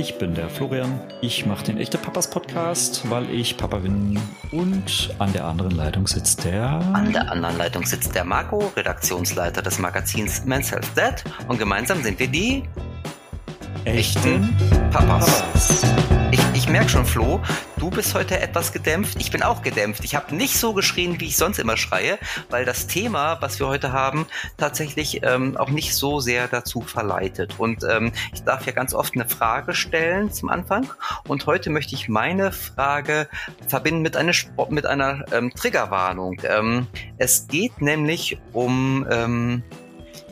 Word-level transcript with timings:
Ich 0.00 0.16
bin 0.16 0.34
der 0.34 0.48
Florian. 0.48 0.98
Ich 1.20 1.44
mache 1.44 1.62
den 1.62 1.76
Echte 1.76 1.98
Papas 1.98 2.30
Podcast, 2.30 3.10
weil 3.10 3.28
ich 3.28 3.58
Papa 3.58 3.80
bin. 3.80 4.18
Und 4.50 5.14
an 5.18 5.30
der 5.34 5.44
anderen 5.44 5.72
Leitung 5.72 6.06
sitzt 6.06 6.42
der. 6.46 6.80
An 6.94 7.12
der 7.12 7.30
anderen 7.30 7.58
Leitung 7.58 7.84
sitzt 7.84 8.14
der 8.14 8.24
Marco, 8.24 8.72
Redaktionsleiter 8.74 9.60
des 9.60 9.78
Magazins 9.78 10.46
Men's 10.46 10.72
Health 10.72 10.88
Dad. 10.94 11.22
Und 11.48 11.58
gemeinsam 11.58 12.02
sind 12.02 12.18
wir 12.18 12.28
die 12.28 12.62
Echten 13.84 14.56
Papas. 14.90 15.82
Ich, 16.30 16.40
ich 16.54 16.68
merke 16.68 16.90
schon, 16.90 17.04
Flo, 17.06 17.40
du 17.78 17.90
bist 17.90 18.14
heute 18.14 18.38
etwas 18.38 18.72
gedämpft. 18.72 19.18
Ich 19.20 19.30
bin 19.30 19.42
auch 19.42 19.62
gedämpft. 19.62 20.04
Ich 20.04 20.14
habe 20.14 20.34
nicht 20.34 20.58
so 20.58 20.74
geschrien, 20.74 21.18
wie 21.18 21.26
ich 21.26 21.36
sonst 21.36 21.58
immer 21.58 21.76
schreie, 21.76 22.18
weil 22.50 22.64
das 22.64 22.86
Thema, 22.86 23.40
was 23.40 23.58
wir 23.58 23.66
heute 23.68 23.92
haben, 23.92 24.26
tatsächlich 24.58 25.22
ähm, 25.24 25.56
auch 25.56 25.70
nicht 25.70 25.94
so 25.94 26.20
sehr 26.20 26.46
dazu 26.46 26.82
verleitet. 26.82 27.54
Und 27.58 27.82
ähm, 27.90 28.12
ich 28.34 28.42
darf 28.42 28.66
ja 28.66 28.72
ganz 28.72 28.94
oft 28.94 29.14
eine 29.14 29.28
Frage 29.28 29.74
stellen 29.74 30.30
zum 30.30 30.50
Anfang. 30.50 30.86
Und 31.26 31.46
heute 31.46 31.70
möchte 31.70 31.94
ich 31.94 32.08
meine 32.08 32.52
Frage 32.52 33.28
verbinden 33.66 34.02
mit 34.02 34.16
einer, 34.16 34.32
mit 34.68 34.86
einer 34.86 35.24
ähm, 35.32 35.52
Triggerwarnung. 35.54 36.36
Ähm, 36.44 36.86
es 37.16 37.48
geht 37.48 37.80
nämlich 37.80 38.38
um, 38.52 39.06
ähm, 39.10 39.62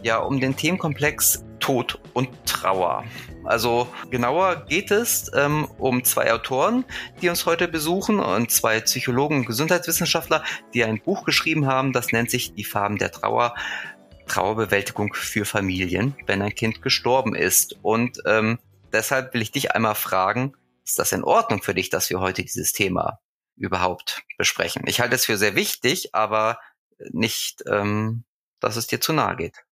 ja, 0.02 0.18
um 0.18 0.38
den 0.38 0.54
Themenkomplex 0.54 1.44
Tod 1.60 1.98
und 2.14 2.28
Trauer. 2.46 3.04
Also 3.48 3.88
genauer 4.10 4.66
geht 4.66 4.90
es 4.90 5.30
ähm, 5.34 5.68
um 5.78 6.04
zwei 6.04 6.32
Autoren, 6.32 6.84
die 7.22 7.30
uns 7.30 7.46
heute 7.46 7.66
besuchen 7.66 8.20
und 8.20 8.50
zwei 8.50 8.80
Psychologen 8.80 9.38
und 9.38 9.46
Gesundheitswissenschaftler, 9.46 10.44
die 10.74 10.84
ein 10.84 11.00
Buch 11.00 11.24
geschrieben 11.24 11.66
haben, 11.66 11.94
das 11.94 12.12
nennt 12.12 12.30
sich 12.30 12.54
Die 12.54 12.64
Farben 12.64 12.98
der 12.98 13.10
Trauer. 13.10 13.54
Trauerbewältigung 14.26 15.14
für 15.14 15.46
Familien, 15.46 16.14
wenn 16.26 16.42
ein 16.42 16.54
Kind 16.54 16.82
gestorben 16.82 17.34
ist. 17.34 17.76
Und 17.80 18.18
ähm, 18.26 18.58
deshalb 18.92 19.32
will 19.32 19.40
ich 19.40 19.52
dich 19.52 19.72
einmal 19.72 19.94
fragen, 19.94 20.52
ist 20.84 20.98
das 20.98 21.12
in 21.12 21.24
Ordnung 21.24 21.62
für 21.62 21.72
dich, 21.72 21.88
dass 21.88 22.10
wir 22.10 22.20
heute 22.20 22.42
dieses 22.42 22.74
Thema 22.74 23.20
überhaupt 23.56 24.24
besprechen? 24.36 24.82
Ich 24.86 25.00
halte 25.00 25.14
es 25.14 25.24
für 25.24 25.38
sehr 25.38 25.54
wichtig, 25.54 26.14
aber 26.14 26.58
nicht, 27.10 27.64
ähm, 27.66 28.24
dass 28.60 28.76
es 28.76 28.86
dir 28.86 29.00
zu 29.00 29.14
nahe 29.14 29.36
geht. 29.36 29.64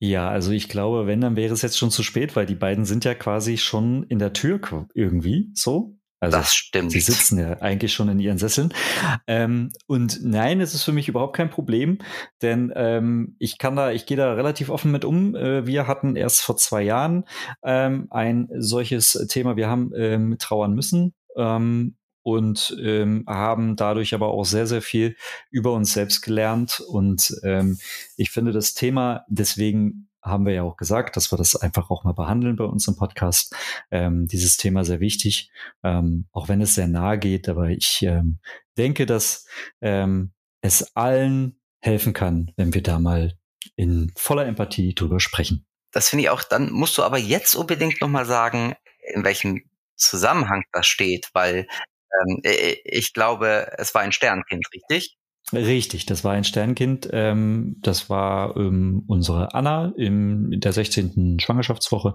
Ja, 0.00 0.28
also 0.28 0.52
ich 0.52 0.68
glaube, 0.68 1.06
wenn, 1.06 1.20
dann 1.20 1.36
wäre 1.36 1.52
es 1.52 1.62
jetzt 1.62 1.78
schon 1.78 1.90
zu 1.90 2.02
spät, 2.02 2.36
weil 2.36 2.46
die 2.46 2.54
beiden 2.54 2.84
sind 2.84 3.04
ja 3.04 3.14
quasi 3.14 3.58
schon 3.58 4.04
in 4.04 4.18
der 4.18 4.32
Tür 4.32 4.60
irgendwie 4.94 5.50
so. 5.54 5.98
Also 6.20 6.36
das 6.36 6.52
stimmt. 6.52 6.90
Sie 6.90 7.00
sitzen 7.00 7.38
ja 7.38 7.60
eigentlich 7.60 7.92
schon 7.92 8.08
in 8.08 8.18
ihren 8.18 8.38
Sesseln. 8.38 8.74
Ähm, 9.26 9.70
und 9.86 10.20
nein, 10.22 10.60
es 10.60 10.74
ist 10.74 10.82
für 10.82 10.92
mich 10.92 11.08
überhaupt 11.08 11.36
kein 11.36 11.50
Problem, 11.50 11.98
denn 12.42 12.72
ähm, 12.74 13.36
ich 13.38 13.58
kann 13.58 13.76
da, 13.76 13.92
ich 13.92 14.04
gehe 14.04 14.16
da 14.16 14.32
relativ 14.34 14.68
offen 14.68 14.90
mit 14.90 15.04
um. 15.04 15.36
Äh, 15.36 15.66
wir 15.66 15.86
hatten 15.86 16.16
erst 16.16 16.42
vor 16.42 16.56
zwei 16.56 16.82
Jahren 16.82 17.24
ähm, 17.62 18.08
ein 18.10 18.48
solches 18.56 19.12
Thema. 19.28 19.56
Wir 19.56 19.68
haben 19.68 19.92
ähm, 19.96 20.36
trauern 20.38 20.74
müssen. 20.74 21.14
Und 22.28 22.76
ähm, 22.82 23.24
haben 23.26 23.74
dadurch 23.74 24.12
aber 24.12 24.28
auch 24.28 24.44
sehr, 24.44 24.66
sehr 24.66 24.82
viel 24.82 25.16
über 25.50 25.72
uns 25.72 25.94
selbst 25.94 26.20
gelernt. 26.20 26.80
Und 26.80 27.34
ähm, 27.42 27.78
ich 28.16 28.30
finde 28.30 28.52
das 28.52 28.74
Thema, 28.74 29.24
deswegen 29.28 30.10
haben 30.20 30.44
wir 30.44 30.52
ja 30.52 30.62
auch 30.62 30.76
gesagt, 30.76 31.16
dass 31.16 31.32
wir 31.32 31.38
das 31.38 31.56
einfach 31.56 31.88
auch 31.88 32.04
mal 32.04 32.12
behandeln 32.12 32.56
bei 32.56 32.64
uns 32.64 32.86
im 32.86 32.96
Podcast. 32.96 33.54
Ähm, 33.90 34.26
dieses 34.26 34.58
Thema 34.58 34.84
sehr 34.84 35.00
wichtig, 35.00 35.50
ähm, 35.82 36.26
auch 36.32 36.48
wenn 36.48 36.60
es 36.60 36.74
sehr 36.74 36.88
nahe 36.88 37.18
geht. 37.18 37.48
Aber 37.48 37.70
ich 37.70 38.02
ähm, 38.02 38.40
denke, 38.76 39.06
dass 39.06 39.46
ähm, 39.80 40.32
es 40.60 40.94
allen 40.94 41.58
helfen 41.80 42.12
kann, 42.12 42.52
wenn 42.56 42.74
wir 42.74 42.82
da 42.82 42.98
mal 42.98 43.38
in 43.76 44.12
voller 44.16 44.44
Empathie 44.44 44.94
drüber 44.94 45.18
sprechen. 45.18 45.64
Das 45.92 46.10
finde 46.10 46.24
ich 46.24 46.30
auch, 46.30 46.42
dann 46.42 46.70
musst 46.70 46.98
du 46.98 47.02
aber 47.02 47.16
jetzt 47.16 47.54
unbedingt 47.54 48.02
nochmal 48.02 48.26
sagen, 48.26 48.74
in 49.14 49.24
welchem 49.24 49.62
Zusammenhang 49.98 50.62
das 50.72 50.86
steht, 50.86 51.30
weil 51.32 51.66
ähm, 52.20 52.40
ich 52.84 53.12
glaube, 53.12 53.72
es 53.78 53.94
war 53.94 54.02
ein 54.02 54.12
Sternkind, 54.12 54.66
richtig? 54.72 55.18
Richtig, 55.52 56.04
das 56.04 56.24
war 56.24 56.32
ein 56.32 56.44
Sternkind. 56.44 57.08
Ähm, 57.12 57.76
das 57.80 58.10
war 58.10 58.54
ähm, 58.56 59.04
unsere 59.06 59.54
Anna 59.54 59.92
im, 59.96 60.52
in 60.52 60.60
der 60.60 60.72
16. 60.72 61.40
Schwangerschaftswoche. 61.40 62.14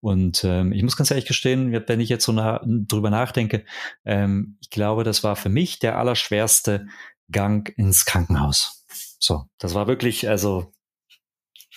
Und 0.00 0.44
ähm, 0.44 0.72
ich 0.72 0.82
muss 0.82 0.96
ganz 0.96 1.10
ehrlich 1.10 1.24
gestehen, 1.24 1.72
wenn 1.72 2.00
ich 2.00 2.10
jetzt 2.10 2.24
so 2.26 2.32
na, 2.32 2.60
drüber 2.66 3.08
nachdenke, 3.08 3.64
ähm, 4.04 4.58
ich 4.60 4.68
glaube, 4.68 5.04
das 5.04 5.24
war 5.24 5.36
für 5.36 5.48
mich 5.48 5.78
der 5.78 5.98
allerschwerste 5.98 6.86
Gang 7.30 7.72
ins 7.78 8.04
Krankenhaus. 8.04 8.84
So, 9.18 9.44
das 9.58 9.74
war 9.74 9.86
wirklich, 9.86 10.28
also 10.28 10.72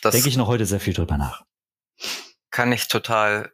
denke 0.03 0.27
ich 0.27 0.37
noch 0.37 0.47
heute 0.47 0.65
sehr 0.65 0.79
viel 0.81 0.93
drüber 0.93 1.17
nach. 1.17 1.45
kann 2.51 2.73
ich 2.73 2.87
total 2.89 3.51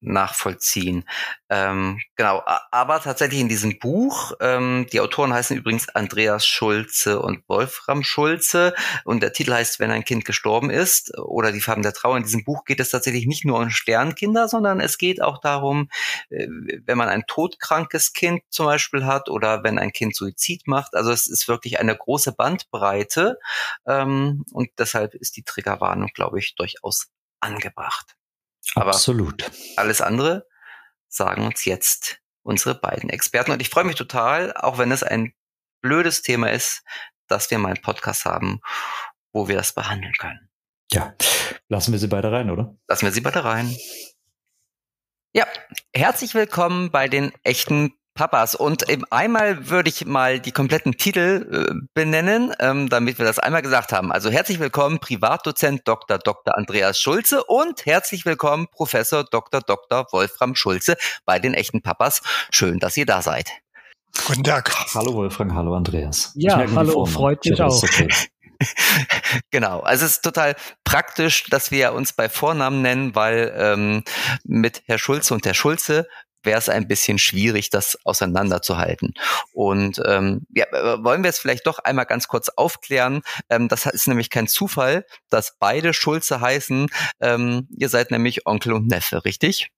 nachvollziehen. 0.00 1.04
Ähm, 1.48 2.00
genau, 2.16 2.42
aber 2.70 3.00
tatsächlich 3.00 3.40
in 3.40 3.48
diesem 3.48 3.78
Buch, 3.78 4.32
ähm, 4.40 4.86
die 4.92 5.00
Autoren 5.00 5.32
heißen 5.32 5.56
übrigens 5.56 5.88
Andreas 5.88 6.46
Schulze 6.46 7.20
und 7.20 7.42
Wolfram 7.48 8.02
Schulze 8.02 8.74
und 9.04 9.22
der 9.22 9.32
Titel 9.32 9.52
heißt 9.52 9.80
Wenn 9.80 9.90
ein 9.90 10.04
Kind 10.04 10.24
gestorben 10.24 10.70
ist 10.70 11.16
oder 11.18 11.52
die 11.52 11.60
Farben 11.60 11.82
der 11.82 11.92
Trauer. 11.92 12.16
In 12.16 12.22
diesem 12.22 12.44
Buch 12.44 12.64
geht 12.64 12.80
es 12.80 12.90
tatsächlich 12.90 13.26
nicht 13.26 13.44
nur 13.44 13.58
um 13.58 13.70
Sternkinder, 13.70 14.48
sondern 14.48 14.80
es 14.80 14.96
geht 14.96 15.20
auch 15.20 15.38
darum, 15.38 15.88
äh, 16.30 16.46
wenn 16.48 16.98
man 16.98 17.08
ein 17.08 17.24
todkrankes 17.26 18.12
Kind 18.12 18.42
zum 18.50 18.66
Beispiel 18.66 19.04
hat 19.04 19.28
oder 19.28 19.64
wenn 19.64 19.78
ein 19.78 19.92
Kind 19.92 20.16
Suizid 20.16 20.66
macht. 20.66 20.94
Also 20.94 21.10
es 21.10 21.26
ist 21.26 21.48
wirklich 21.48 21.80
eine 21.80 21.96
große 21.96 22.32
Bandbreite 22.32 23.38
ähm, 23.86 24.44
und 24.52 24.70
deshalb 24.78 25.14
ist 25.14 25.36
die 25.36 25.42
Triggerwarnung, 25.42 26.10
glaube 26.14 26.38
ich, 26.38 26.54
durchaus 26.54 27.08
angebracht. 27.40 28.16
Aber 28.74 28.90
Absolut. 28.90 29.50
alles 29.76 30.00
andere 30.00 30.46
sagen 31.08 31.44
uns 31.44 31.64
jetzt 31.64 32.20
unsere 32.42 32.74
beiden 32.74 33.10
Experten. 33.10 33.52
Und 33.52 33.60
ich 33.60 33.70
freue 33.70 33.84
mich 33.84 33.96
total, 33.96 34.52
auch 34.54 34.78
wenn 34.78 34.92
es 34.92 35.02
ein 35.02 35.34
blödes 35.82 36.22
Thema 36.22 36.50
ist, 36.50 36.82
dass 37.26 37.50
wir 37.50 37.58
mal 37.58 37.68
einen 37.68 37.82
Podcast 37.82 38.24
haben, 38.24 38.60
wo 39.32 39.48
wir 39.48 39.56
das 39.56 39.72
behandeln 39.72 40.14
können. 40.18 40.48
Ja, 40.92 41.14
lassen 41.68 41.92
wir 41.92 41.98
sie 41.98 42.08
beide 42.08 42.32
rein, 42.32 42.50
oder? 42.50 42.76
Lassen 42.88 43.06
wir 43.06 43.12
sie 43.12 43.20
beide 43.20 43.44
rein. 43.44 43.76
Ja, 45.32 45.46
herzlich 45.94 46.34
willkommen 46.34 46.90
bei 46.90 47.06
den 47.06 47.32
echten 47.44 47.94
Papas. 48.20 48.54
Und 48.54 48.86
eben 48.90 49.04
einmal 49.08 49.70
würde 49.70 49.88
ich 49.88 50.04
mal 50.04 50.40
die 50.40 50.52
kompletten 50.52 50.92
Titel 50.98 51.48
äh, 51.50 51.86
benennen, 51.94 52.52
ähm, 52.60 52.90
damit 52.90 53.16
wir 53.18 53.24
das 53.24 53.38
einmal 53.38 53.62
gesagt 53.62 53.94
haben. 53.94 54.12
Also 54.12 54.28
herzlich 54.30 54.60
willkommen 54.60 54.98
Privatdozent 54.98 55.88
Dr. 55.88 56.18
Dr. 56.18 56.54
Andreas 56.54 57.00
Schulze 57.00 57.42
und 57.44 57.86
herzlich 57.86 58.26
willkommen 58.26 58.66
Professor 58.70 59.24
Dr. 59.24 59.62
Dr. 59.62 60.06
Wolfram 60.12 60.54
Schulze 60.54 60.98
bei 61.24 61.38
den 61.38 61.54
echten 61.54 61.80
Papas. 61.80 62.20
Schön, 62.50 62.78
dass 62.78 62.94
ihr 62.98 63.06
da 63.06 63.22
seid. 63.22 63.52
Guten 64.26 64.44
Tag. 64.44 64.70
Hallo 64.94 65.14
Wolfgang, 65.14 65.54
hallo 65.54 65.74
Andreas. 65.74 66.32
Ja, 66.34 66.62
hallo, 66.74 67.06
freut 67.06 67.38
Ich 67.44 67.52
mich 67.52 67.62
auch. 67.62 67.82
okay. 67.82 68.08
genau, 69.50 69.80
also 69.80 70.04
es 70.04 70.16
ist 70.16 70.22
total 70.22 70.56
praktisch, 70.84 71.44
dass 71.44 71.70
wir 71.70 71.94
uns 71.94 72.12
bei 72.12 72.28
Vornamen 72.28 72.82
nennen, 72.82 73.14
weil 73.14 73.50
ähm, 73.56 74.04
mit 74.44 74.82
Herr 74.84 74.98
Schulze 74.98 75.32
und 75.32 75.46
Herr 75.46 75.54
Schulze 75.54 76.06
wäre 76.42 76.58
es 76.58 76.68
ein 76.68 76.88
bisschen 76.88 77.18
schwierig, 77.18 77.70
das 77.70 77.98
auseinanderzuhalten. 78.04 79.14
Und 79.52 80.00
ähm, 80.06 80.46
ja, 80.54 80.66
wollen 81.02 81.22
wir 81.22 81.30
es 81.30 81.38
vielleicht 81.38 81.66
doch 81.66 81.78
einmal 81.78 82.06
ganz 82.06 82.28
kurz 82.28 82.48
aufklären. 82.48 83.22
Ähm, 83.48 83.68
das 83.68 83.86
ist 83.86 84.08
nämlich 84.08 84.30
kein 84.30 84.46
Zufall, 84.46 85.04
dass 85.28 85.56
beide 85.58 85.92
Schulze 85.94 86.40
heißen. 86.40 86.88
Ähm, 87.20 87.68
ihr 87.76 87.88
seid 87.88 88.10
nämlich 88.10 88.46
Onkel 88.46 88.72
und 88.72 88.86
Neffe, 88.86 89.24
richtig? 89.24 89.70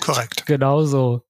Korrekt. 0.00 0.46
Genauso. 0.46 1.24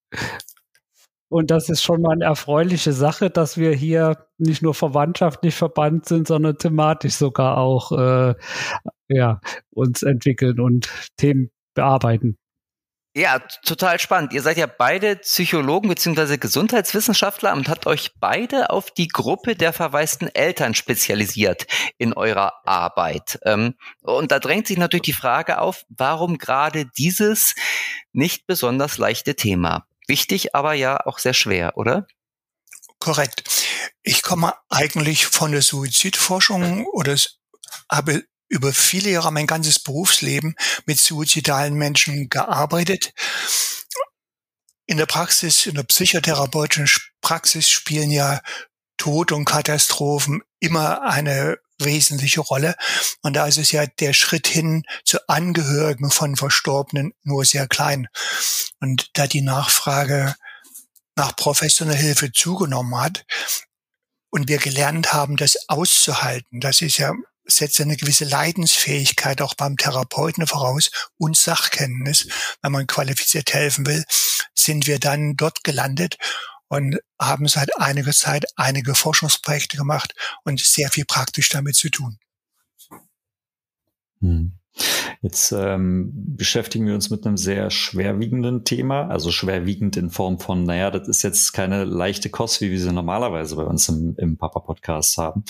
Und 1.31 1.51
das 1.51 1.69
ist 1.69 1.83
schon 1.83 2.01
mal 2.01 2.13
eine 2.13 2.25
erfreuliche 2.25 2.93
Sache, 2.93 3.29
dass 3.29 3.59
wir 3.59 3.75
hier 3.75 4.27
nicht 4.39 4.63
nur 4.63 4.75
verwandtschaftlich 4.75 5.55
verbannt 5.55 6.07
sind, 6.07 6.27
sondern 6.27 6.57
thematisch 6.57 7.15
sogar 7.15 7.59
auch 7.59 7.93
äh, 7.93 8.35
ja, 9.09 9.41
uns 9.71 10.03
entwickeln 10.03 10.59
und 10.59 10.89
Themen 11.17 11.51
bearbeiten. 11.75 12.39
Ja, 13.19 13.41
total 13.65 13.99
spannend. 13.99 14.33
Ihr 14.33 14.43
seid 14.43 14.59
ja 14.59 14.69
beide 14.69 15.17
Psychologen 15.17 15.89
beziehungsweise 15.89 16.39
Gesundheitswissenschaftler 16.39 17.53
und 17.53 17.69
habt 17.69 17.89
euch 17.89 18.13
beide 18.21 18.71
auf 18.71 18.93
die 18.93 19.09
Gruppe 19.09 19.57
der 19.57 19.73
verwaisten 19.73 20.33
Eltern 20.33 20.73
spezialisiert 20.77 21.67
in 21.99 22.13
eurer 22.13 22.53
Arbeit. 22.65 23.41
Ähm, 23.45 23.75
Und 24.03 24.31
da 24.31 24.39
drängt 24.39 24.69
sich 24.69 24.79
natürlich 24.79 25.03
die 25.03 25.13
Frage 25.13 25.61
auf, 25.61 25.85
warum 25.89 26.39
gerade 26.39 26.87
dieses 26.97 27.57
nicht 28.13 28.47
besonders 28.47 28.99
leichte 28.99 29.35
Thema? 29.35 29.85
Wichtig, 30.07 30.55
aber 30.55 30.75
ja 30.75 31.05
auch 31.05 31.19
sehr 31.19 31.35
schwer, 31.35 31.77
oder? 31.77 32.07
Korrekt. 33.01 33.43
Ich 34.05 34.23
komme 34.23 34.55
eigentlich 34.69 35.27
von 35.27 35.51
der 35.51 35.63
Suizidforschung 35.63 36.87
oder 36.87 37.17
habe 37.91 38.23
über 38.49 38.73
viele 38.73 39.11
Jahre 39.11 39.33
mein 39.33 39.47
ganzes 39.47 39.79
Berufsleben 39.79 40.55
mit 40.87 40.99
suizidalen 40.99 41.75
Menschen 41.75 42.29
gearbeitet. 42.29 43.13
In 44.87 44.97
der 44.97 45.07
Praxis, 45.07 45.67
in 45.67 45.75
der 45.75 45.83
psychotherapeutischen 45.83 46.87
Sch- 46.87 47.09
Praxis 47.21 47.69
spielen 47.69 48.11
ja 48.11 48.41
Tod 48.97 49.33
und 49.33 49.45
Katastrophen 49.45 50.43
immer 50.61 51.03
eine 51.03 51.59
wesentliche 51.79 52.41
Rolle. 52.41 52.75
Und 53.23 53.35
da 53.35 53.47
ist 53.47 53.59
es 53.59 53.71
ja 53.71 53.87
der 53.87 54.13
Schritt 54.13 54.49
hin 54.49 54.85
zu 55.05 55.19
Angehörigen 55.29 56.11
von 56.11 56.37
Verstorbenen 56.37 57.13
nur 57.23 57.45
sehr 57.45 57.69
klein. 57.69 58.09
Und 58.81 59.11
da 59.13 59.27
die 59.27 59.43
Nachfrage 59.43 60.35
nach 61.17 61.37
professioneller 61.37 61.99
Hilfe 61.99 62.33
zugenommen 62.33 62.99
hat 63.01 63.25
und 64.31 64.49
wir 64.49 64.59
gelernt 64.59 65.13
haben, 65.13 65.37
das 65.37 65.69
auszuhalten, 65.69 66.61
das 66.61 66.81
ist 66.81 66.99
ja 66.99 67.13
setzt 67.51 67.81
eine 67.81 67.97
gewisse 67.97 68.25
Leidensfähigkeit 68.25 69.41
auch 69.43 69.55
beim 69.55 69.77
Therapeuten 69.77 70.47
voraus 70.47 70.91
und 71.17 71.37
Sachkenntnis. 71.37 72.29
Wenn 72.63 72.73
man 72.73 72.87
qualifiziert 72.87 73.53
helfen 73.53 73.87
will, 73.87 74.05
sind 74.55 74.87
wir 74.87 74.99
dann 74.99 75.37
dort 75.37 75.65
gelandet 75.65 76.17
und 76.69 76.99
haben 77.21 77.49
seit 77.49 77.77
einiger 77.79 78.13
Zeit 78.13 78.45
einige 78.57 78.95
Forschungsprojekte 78.95 79.77
gemacht 79.77 80.15
und 80.45 80.61
sehr 80.61 80.91
viel 80.91 81.07
praktisch 81.07 81.49
damit 81.49 81.77
zu 81.77 81.89
tun. 81.89 82.19
Hm. 84.21 84.59
Jetzt 85.21 85.53
ähm, 85.53 86.13
beschäftigen 86.15 86.87
wir 86.87 86.95
uns 86.95 87.11
mit 87.11 87.27
einem 87.27 87.37
sehr 87.37 87.71
schwerwiegenden 87.71 88.65
Thema, 88.65 89.09
also 89.09 89.31
schwerwiegend 89.31 89.97
in 89.97 90.11
Form 90.11 90.39
von, 90.39 90.65
naja, 90.65 90.91
das 90.91 91.09
ist 91.09 91.23
jetzt 91.23 91.53
keine 91.53 91.85
leichte 91.85 92.31
Kost, 92.31 92.61
wie 92.61 92.71
wir 92.71 92.79
sie 92.79 92.93
normalerweise 92.93 93.57
bei 93.57 93.65
uns 93.65 93.89
im, 93.89 94.15
im 94.19 94.39
Papa-Podcast 94.39 95.19
haben, 95.19 95.45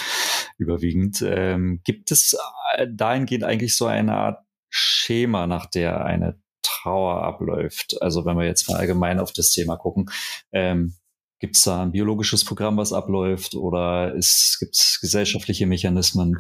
überwiegend. 0.57 1.23
Ähm, 1.27 1.81
gibt 1.85 2.11
es 2.11 2.37
äh, 2.77 2.87
dahingehend 2.91 3.45
eigentlich 3.45 3.77
so 3.77 3.87
eine 3.87 4.15
Art 4.15 4.45
Schema, 4.71 5.47
nach 5.47 5.67
der 5.67 6.05
eine 6.05 6.41
Trauer 6.63 7.23
abläuft? 7.23 8.01
Also 8.01 8.25
wenn 8.25 8.39
wir 8.39 8.47
jetzt 8.47 8.69
mal 8.69 8.79
allgemein 8.79 9.19
auf 9.19 9.33
das 9.33 9.51
Thema 9.51 9.77
gucken, 9.77 10.11
ähm, 10.53 10.95
Gibt 11.41 11.57
es 11.57 11.63
da 11.63 11.83
ein 11.83 11.93
biologisches 11.93 12.45
Programm, 12.45 12.77
was 12.79 12.93
abläuft 12.93 13.55
oder 13.55 14.13
gibt 14.13 14.75
es 14.75 14.99
gesellschaftliche 15.01 15.67
Mechanismen? 15.67 16.39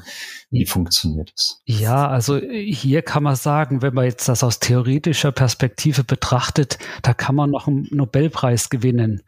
Wie 0.51 0.67
funktioniert 0.67 1.33
es? 1.37 1.63
Ja, 1.67 2.09
also 2.09 2.39
hier 2.39 3.03
kann 3.03 3.23
man 3.23 3.37
sagen, 3.37 3.81
wenn 3.81 3.95
man 3.95 4.07
jetzt 4.07 4.29
das 4.29 4.43
aus 4.43 4.59
theoretischer 4.59 5.31
Perspektive 5.31 6.03
betrachtet, 6.03 6.79
da 7.03 7.15
kann 7.15 7.37
man 7.37 7.51
noch 7.51 7.69
einen 7.69 7.87
Nobelpreis 7.91 8.71
gewinnen. 8.71 9.23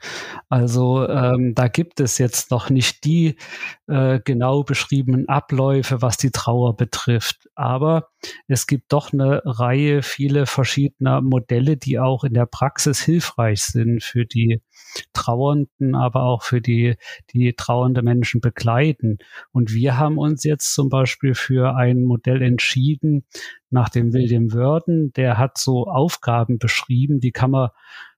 Also 0.49 1.07
ähm, 1.09 1.55
da 1.55 1.69
gibt 1.69 2.01
es 2.01 2.19
jetzt 2.19 2.51
noch 2.51 2.69
nicht 2.69 3.05
die 3.05 3.37
äh, 3.87 4.19
genau 4.25 4.65
beschriebenen 4.65 5.29
Abläufe, 5.29 6.03
was 6.03 6.17
die 6.17 6.31
Trauer 6.33 6.77
betrifft. 6.77 7.49
Aber 7.55 8.09
es 8.49 8.67
gibt 8.67 8.93
doch 8.93 9.13
eine 9.13 9.43
Reihe, 9.45 10.03
viele 10.03 10.47
verschiedener 10.47 11.21
Modelle, 11.21 11.77
die 11.77 12.01
auch 12.01 12.25
in 12.25 12.35
der 12.35 12.47
Praxis 12.47 13.01
hilfreich 13.01 13.63
sind 13.63 14.03
für 14.03 14.27
die 14.27 14.63
Trauernden, 15.13 15.95
aber 15.95 16.23
auch 16.23 16.43
für 16.43 16.61
die, 16.61 16.97
die 17.33 17.53
trauernde 17.55 18.03
Menschen 18.03 18.41
begleiten. 18.41 19.19
Und 19.53 19.73
wir 19.73 19.99
haben 19.99 20.19
uns 20.19 20.45
jetzt 20.45 20.75
zum 20.75 20.89
Beispiel 20.89 21.35
für 21.35 21.77
ein 21.77 22.05
Modell 22.05 22.43
entschieden, 22.43 23.25
nach 23.71 23.89
dem 23.89 24.13
William 24.13 24.53
Worden, 24.53 25.13
der 25.13 25.39
hat 25.39 25.57
so 25.57 25.87
Aufgaben 25.87 26.59
beschrieben, 26.59 27.21
die 27.21 27.31
kann 27.31 27.53
man 27.53 27.71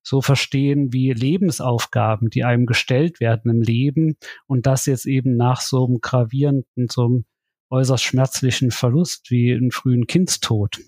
so 0.02 0.20
verstehen 0.20 0.92
wie 0.92 1.12
Lebensaufgaben, 1.12 2.30
die 2.30 2.44
einem 2.44 2.66
gestellt 2.66 3.20
werden 3.20 3.50
im 3.50 3.60
Leben 3.60 4.16
und 4.46 4.66
das 4.66 4.86
jetzt 4.86 5.06
eben 5.06 5.36
nach 5.36 5.60
so 5.60 5.86
einem 5.86 6.00
gravierenden, 6.00 6.88
so 6.90 7.04
einem 7.04 7.24
äußerst 7.70 8.02
schmerzlichen 8.02 8.70
Verlust 8.70 9.30
wie 9.30 9.52
einen 9.52 9.70
frühen 9.70 10.06
Kindstod. 10.06 10.78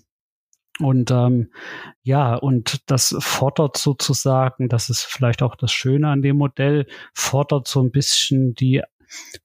Und 0.79 1.09
ähm, 1.09 1.51
ja, 2.03 2.35
und 2.35 2.89
das 2.91 3.15
fordert 3.19 3.77
sozusagen, 3.77 4.67
das 4.67 4.89
ist 4.89 5.03
vielleicht 5.03 5.41
auch 5.41 5.55
das 5.55 5.71
Schöne 5.71 6.09
an 6.09 6.21
dem 6.21 6.37
Modell, 6.37 6.85
fordert 7.13 7.67
so 7.67 7.81
ein 7.81 7.91
bisschen 7.91 8.55
die 8.55 8.81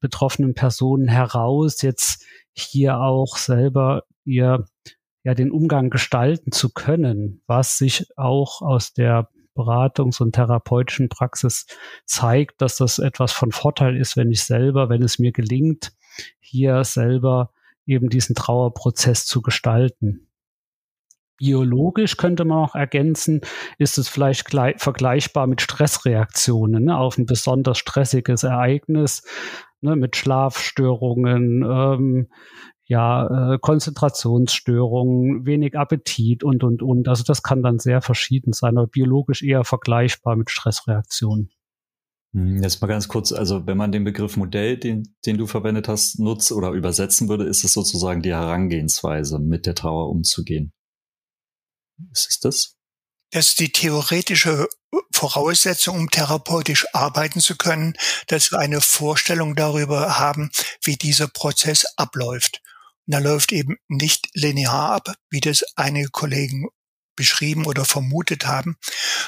betroffenen 0.00 0.54
Personen 0.54 1.06
heraus, 1.06 1.82
jetzt 1.82 2.24
hier 2.52 2.98
auch 2.98 3.36
selber 3.36 4.04
ihr 4.24 4.64
ja 5.22 5.34
den 5.34 5.52
Umgang 5.52 5.90
gestalten 5.90 6.50
zu 6.50 6.72
können, 6.72 7.42
was 7.46 7.78
sich 7.78 8.06
auch 8.16 8.60
aus 8.62 8.92
der 8.92 9.28
Beratungs- 9.54 10.20
und 10.20 10.32
therapeutischen 10.32 11.08
Praxis 11.08 11.66
zeigt, 12.06 12.60
dass 12.60 12.76
das 12.76 12.98
etwas 12.98 13.32
von 13.32 13.52
Vorteil 13.52 13.96
ist, 13.96 14.16
wenn 14.16 14.30
ich 14.30 14.42
selber, 14.42 14.88
wenn 14.88 15.02
es 15.02 15.18
mir 15.18 15.32
gelingt, 15.32 15.92
hier 16.40 16.82
selber 16.82 17.52
eben 17.86 18.08
diesen 18.08 18.34
Trauerprozess 18.34 19.26
zu 19.26 19.42
gestalten 19.42 20.29
biologisch 21.40 22.16
könnte 22.16 22.44
man 22.44 22.58
auch 22.58 22.74
ergänzen, 22.74 23.40
ist 23.78 23.98
es 23.98 24.08
vielleicht 24.08 24.48
vergleichbar 24.50 25.46
mit 25.46 25.60
Stressreaktionen 25.62 26.84
ne, 26.84 26.96
auf 26.96 27.18
ein 27.18 27.26
besonders 27.26 27.78
stressiges 27.78 28.44
Ereignis 28.44 29.22
ne, 29.80 29.96
mit 29.96 30.16
Schlafstörungen, 30.16 31.64
ähm, 31.64 32.28
ja, 32.84 33.54
äh, 33.54 33.58
Konzentrationsstörungen, 33.58 35.46
wenig 35.46 35.78
Appetit 35.78 36.44
und, 36.44 36.62
und, 36.62 36.82
und. 36.82 37.08
Also 37.08 37.24
das 37.24 37.42
kann 37.42 37.62
dann 37.62 37.78
sehr 37.78 38.02
verschieden 38.02 38.52
sein, 38.52 38.76
aber 38.76 38.88
biologisch 38.88 39.42
eher 39.42 39.64
vergleichbar 39.64 40.36
mit 40.36 40.50
Stressreaktionen. 40.50 41.50
Hm, 42.34 42.62
jetzt 42.62 42.82
mal 42.82 42.88
ganz 42.88 43.08
kurz, 43.08 43.32
also 43.32 43.66
wenn 43.66 43.78
man 43.78 43.92
den 43.92 44.04
Begriff 44.04 44.36
Modell, 44.36 44.76
den, 44.76 45.14
den 45.24 45.38
du 45.38 45.46
verwendet 45.46 45.88
hast, 45.88 46.18
nutzt 46.18 46.52
oder 46.52 46.72
übersetzen 46.72 47.28
würde, 47.28 47.44
ist 47.44 47.64
es 47.64 47.72
sozusagen 47.72 48.22
die 48.22 48.30
Herangehensweise, 48.30 49.38
mit 49.38 49.66
der 49.66 49.74
Trauer 49.74 50.10
umzugehen. 50.10 50.72
Ist 52.12 52.28
es 52.28 52.38
das? 52.40 52.74
Das 53.30 53.48
ist 53.50 53.60
die 53.60 53.70
theoretische 53.70 54.68
Voraussetzung, 55.12 55.96
um 55.96 56.10
therapeutisch 56.10 56.86
arbeiten 56.94 57.40
zu 57.40 57.56
können, 57.56 57.94
dass 58.26 58.50
wir 58.50 58.58
eine 58.58 58.80
Vorstellung 58.80 59.54
darüber 59.54 60.18
haben, 60.18 60.50
wie 60.82 60.96
dieser 60.96 61.28
Prozess 61.28 61.86
abläuft. 61.96 62.60
Und 63.06 63.14
er 63.14 63.20
läuft 63.20 63.52
eben 63.52 63.76
nicht 63.88 64.28
linear 64.34 64.92
ab, 64.92 65.14
wie 65.30 65.40
das 65.40 65.62
einige 65.76 66.10
Kollegen 66.10 66.66
beschrieben 67.16 67.66
oder 67.66 67.84
vermutet 67.84 68.46
haben, 68.46 68.76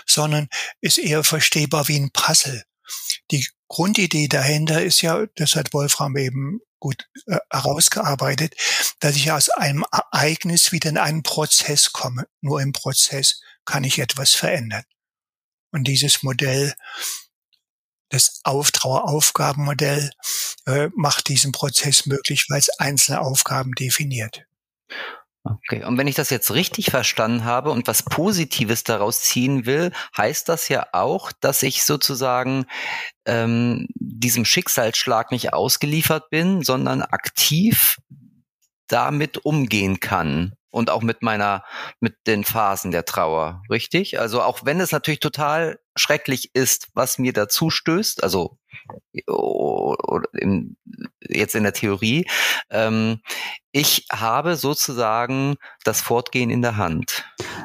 sondern 0.06 0.48
ist 0.80 0.98
eher 0.98 1.24
verstehbar 1.24 1.88
wie 1.88 1.98
ein 1.98 2.10
Puzzle. 2.10 2.64
Die 3.30 3.46
Grundidee 3.68 4.28
dahinter 4.28 4.82
ist 4.82 5.02
ja, 5.02 5.26
das 5.36 5.56
hat 5.56 5.72
Wolfram 5.72 6.16
eben 6.16 6.60
gut 6.82 7.08
äh, 7.26 7.38
herausgearbeitet, 7.48 8.54
dass 8.98 9.14
ich 9.14 9.30
aus 9.30 9.50
einem 9.50 9.84
Ereignis 9.92 10.72
wieder 10.72 10.90
in 10.90 10.98
einen 10.98 11.22
Prozess 11.22 11.92
komme. 11.92 12.26
Nur 12.40 12.60
im 12.60 12.72
Prozess 12.72 13.40
kann 13.64 13.84
ich 13.84 14.00
etwas 14.00 14.34
verändern. 14.34 14.82
Und 15.70 15.84
dieses 15.84 16.24
Modell, 16.24 16.74
das 18.08 18.40
Auftraueraufgabenmodell, 18.42 20.10
äh, 20.66 20.88
macht 20.96 21.28
diesen 21.28 21.52
Prozess 21.52 22.04
möglich, 22.06 22.46
weil 22.48 22.58
es 22.58 22.68
einzelne 22.80 23.20
Aufgaben 23.20 23.72
definiert. 23.72 24.44
Okay, 25.44 25.84
und 25.84 25.98
wenn 25.98 26.06
ich 26.06 26.14
das 26.14 26.30
jetzt 26.30 26.52
richtig 26.52 26.90
verstanden 26.90 27.44
habe 27.44 27.70
und 27.72 27.88
was 27.88 28.04
Positives 28.04 28.84
daraus 28.84 29.22
ziehen 29.22 29.66
will, 29.66 29.90
heißt 30.16 30.48
das 30.48 30.68
ja 30.68 30.86
auch, 30.92 31.32
dass 31.32 31.64
ich 31.64 31.82
sozusagen 31.82 32.66
ähm, 33.26 33.88
diesem 33.94 34.44
Schicksalsschlag 34.44 35.32
nicht 35.32 35.52
ausgeliefert 35.52 36.30
bin, 36.30 36.62
sondern 36.62 37.02
aktiv 37.02 37.98
damit 38.86 39.38
umgehen 39.38 39.98
kann 39.98 40.52
und 40.70 40.90
auch 40.90 41.02
mit 41.02 41.22
meiner, 41.22 41.64
mit 41.98 42.14
den 42.28 42.44
Phasen 42.44 42.92
der 42.92 43.04
Trauer, 43.04 43.62
richtig? 43.68 44.20
Also 44.20 44.42
auch 44.42 44.60
wenn 44.64 44.80
es 44.80 44.92
natürlich 44.92 45.20
total 45.20 45.80
schrecklich 45.96 46.54
ist, 46.54 46.88
was 46.94 47.18
mir 47.18 47.32
dazu 47.32 47.70
stößt, 47.70 48.22
also 48.22 48.58
jetzt 51.20 51.54
in 51.54 51.62
der 51.62 51.72
Theorie, 51.72 52.26
ähm, 52.70 53.20
ich 53.72 54.06
habe 54.12 54.56
sozusagen 54.56 55.56
das 55.84 56.00
Fortgehen 56.00 56.50
in 56.50 56.62
der 56.62 56.76
Hand 56.76 57.24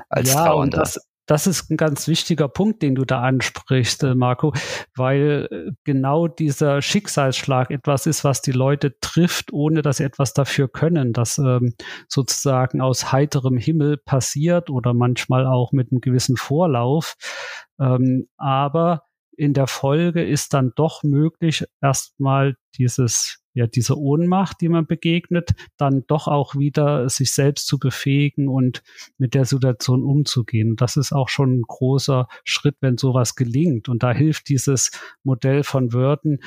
als 0.10 0.34
ja, 0.34 0.46
Trauernder. 0.46 0.80
Das, 0.80 1.00
das 1.28 1.46
ist 1.46 1.70
ein 1.70 1.76
ganz 1.76 2.08
wichtiger 2.08 2.48
Punkt, 2.48 2.82
den 2.82 2.96
du 2.96 3.04
da 3.04 3.22
ansprichst, 3.22 4.04
äh, 4.04 4.16
Marco, 4.16 4.54
weil 4.96 5.48
äh, 5.52 5.72
genau 5.84 6.30
dieser 6.30 6.82
Schicksalsschlag 6.82 7.70
etwas 7.70 8.06
ist, 8.06 8.24
was 8.24 8.42
die 8.42 8.54
Leute 8.54 8.98
trifft, 9.02 9.52
ohne 9.52 9.82
dass 9.82 9.98
sie 9.98 10.06
etwas 10.06 10.34
dafür 10.34 10.70
können, 10.70 11.12
das 11.12 11.38
ähm, 11.38 11.74
sozusagen 12.08 12.80
aus 12.80 13.12
heiterem 13.12 13.58
Himmel 13.58 13.98
passiert 13.98 14.70
oder 14.70 14.94
manchmal 14.94 15.46
auch 15.46 15.74
mit 15.74 15.92
einem 15.92 16.00
gewissen 16.00 16.38
Vorlauf. 16.38 17.16
Ähm, 17.80 18.30
aber 18.38 19.04
in 19.38 19.54
der 19.54 19.68
Folge 19.68 20.26
ist 20.26 20.54
dann 20.54 20.74
doch 20.76 21.04
möglich, 21.04 21.66
erstmal 21.82 22.58
dieses 22.76 23.40
ja, 23.58 23.66
diese 23.66 23.98
Ohnmacht, 23.98 24.62
die 24.62 24.70
man 24.70 24.86
begegnet, 24.86 25.56
dann 25.78 26.04
doch 26.06 26.28
auch 26.28 26.54
wieder 26.56 27.10
sich 27.10 27.34
selbst 27.34 27.66
zu 27.66 27.80
befähigen 27.80 28.48
und 28.50 28.84
mit 29.18 29.34
der 29.34 29.46
Situation 29.46 30.04
umzugehen. 30.04 30.76
Das 30.76 30.96
ist 30.96 31.12
auch 31.12 31.28
schon 31.28 31.58
ein 31.58 31.62
großer 31.64 32.28
Schritt, 32.44 32.76
wenn 32.82 33.00
sowas 33.00 33.34
gelingt. 33.34 33.90
Und 33.90 34.04
da 34.04 34.12
hilft 34.12 34.50
dieses 34.50 34.92
Modell 35.24 35.64
von 35.64 35.92
Wörten, 35.92 36.38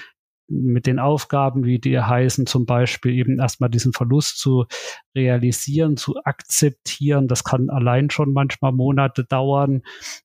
mit 0.51 0.87
den 0.87 0.99
Aufgaben, 0.99 1.65
wie 1.65 1.79
die 1.79 1.99
heißen, 1.99 2.47
zum 2.47 2.67
Beispiel 2.67 3.13
eben 3.13 3.39
erstmal 3.39 3.71
diesen 3.71 3.93
Verlust 3.93 4.39
zu 4.39 4.67
realisieren, 5.15 5.97
zu 5.97 6.17
akzeptieren. 6.25 7.29
Das 7.29 7.45
kann 7.45 7.71
allein 7.71 8.11
schon 8.11 8.33
manchmal 8.33 8.73
Monate 8.73 9.25
dauern 9.25 9.83